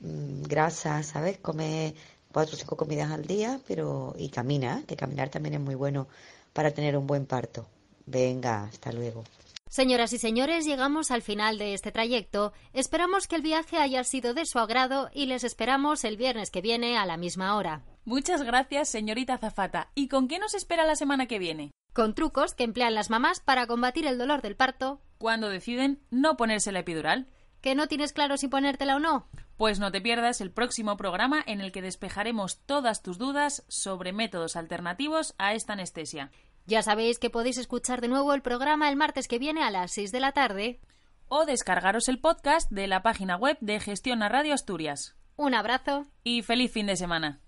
mm, 0.00 0.42
grasas, 0.44 1.06
¿sabes? 1.06 1.38
Come 1.38 1.94
cuatro 2.32 2.54
o 2.54 2.58
cinco 2.58 2.76
comidas 2.76 3.10
al 3.10 3.26
día, 3.26 3.60
pero 3.66 4.14
y 4.18 4.28
camina, 4.28 4.84
que 4.86 4.96
caminar 4.96 5.30
también 5.30 5.54
es 5.54 5.60
muy 5.60 5.74
bueno 5.74 6.06
para 6.52 6.70
tener 6.70 6.96
un 6.96 7.06
buen 7.08 7.26
parto. 7.26 7.66
Venga, 8.06 8.64
hasta 8.64 8.92
luego. 8.92 9.24
Señoras 9.72 10.12
y 10.12 10.18
señores, 10.18 10.66
llegamos 10.66 11.10
al 11.10 11.22
final 11.22 11.56
de 11.56 11.72
este 11.72 11.92
trayecto. 11.92 12.52
Esperamos 12.74 13.26
que 13.26 13.36
el 13.36 13.40
viaje 13.40 13.78
haya 13.78 14.04
sido 14.04 14.34
de 14.34 14.44
su 14.44 14.58
agrado 14.58 15.08
y 15.14 15.24
les 15.24 15.44
esperamos 15.44 16.04
el 16.04 16.18
viernes 16.18 16.50
que 16.50 16.60
viene 16.60 16.98
a 16.98 17.06
la 17.06 17.16
misma 17.16 17.56
hora. 17.56 17.82
Muchas 18.04 18.42
gracias, 18.42 18.90
señorita 18.90 19.38
Zafata. 19.38 19.88
¿Y 19.94 20.08
con 20.08 20.28
qué 20.28 20.38
nos 20.38 20.52
espera 20.52 20.84
la 20.84 20.94
semana 20.94 21.24
que 21.24 21.38
viene? 21.38 21.70
Con 21.94 22.14
trucos 22.14 22.52
que 22.52 22.64
emplean 22.64 22.94
las 22.94 23.08
mamás 23.08 23.40
para 23.40 23.66
combatir 23.66 24.06
el 24.06 24.18
dolor 24.18 24.42
del 24.42 24.56
parto. 24.56 25.00
Cuando 25.16 25.48
deciden 25.48 26.02
no 26.10 26.36
ponerse 26.36 26.70
la 26.70 26.80
epidural. 26.80 27.28
¿Que 27.62 27.74
no 27.74 27.86
tienes 27.86 28.12
claro 28.12 28.36
si 28.36 28.48
ponértela 28.48 28.96
o 28.96 29.00
no? 29.00 29.26
Pues 29.56 29.78
no 29.78 29.90
te 29.90 30.02
pierdas 30.02 30.42
el 30.42 30.50
próximo 30.50 30.98
programa 30.98 31.42
en 31.46 31.62
el 31.62 31.72
que 31.72 31.80
despejaremos 31.80 32.58
todas 32.66 33.02
tus 33.02 33.16
dudas 33.16 33.64
sobre 33.68 34.12
métodos 34.12 34.54
alternativos 34.54 35.34
a 35.38 35.54
esta 35.54 35.72
anestesia. 35.72 36.30
Ya 36.66 36.82
sabéis 36.82 37.18
que 37.18 37.30
podéis 37.30 37.58
escuchar 37.58 38.00
de 38.00 38.08
nuevo 38.08 38.34
el 38.34 38.42
programa 38.42 38.88
el 38.88 38.96
martes 38.96 39.26
que 39.28 39.38
viene 39.38 39.62
a 39.62 39.70
las 39.70 39.92
6 39.92 40.12
de 40.12 40.20
la 40.20 40.32
tarde. 40.32 40.80
O 41.28 41.44
descargaros 41.44 42.08
el 42.08 42.20
podcast 42.20 42.70
de 42.70 42.86
la 42.86 43.02
página 43.02 43.36
web 43.36 43.56
de 43.60 43.80
Gestiona 43.80 44.28
Radio 44.28 44.54
Asturias. 44.54 45.16
Un 45.36 45.54
abrazo. 45.54 46.06
Y 46.22 46.42
feliz 46.42 46.72
fin 46.72 46.86
de 46.86 46.96
semana. 46.96 47.40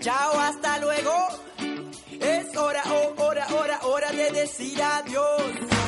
Chao, 0.00 0.40
hasta 0.40 0.78
luego. 0.78 1.12
Es 2.20 2.56
hora, 2.56 2.82
oh, 2.86 3.22
hora, 3.22 3.46
hora, 3.54 3.80
hora 3.82 4.12
de 4.12 4.30
decir 4.30 4.80
adiós. 4.82 5.79